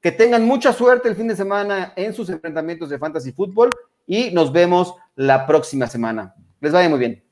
Que 0.00 0.12
tengan 0.12 0.46
mucha 0.46 0.72
suerte 0.72 1.08
el 1.08 1.16
fin 1.16 1.28
de 1.28 1.36
semana 1.36 1.92
en 1.96 2.14
sus 2.14 2.30
enfrentamientos 2.30 2.88
de 2.88 2.98
fantasy 2.98 3.32
fútbol 3.32 3.70
y 4.06 4.30
nos 4.30 4.52
vemos 4.52 4.94
la 5.14 5.46
próxima 5.46 5.86
semana. 5.86 6.34
Les 6.60 6.72
vaya 6.72 6.88
muy 6.88 6.98
bien. 6.98 7.29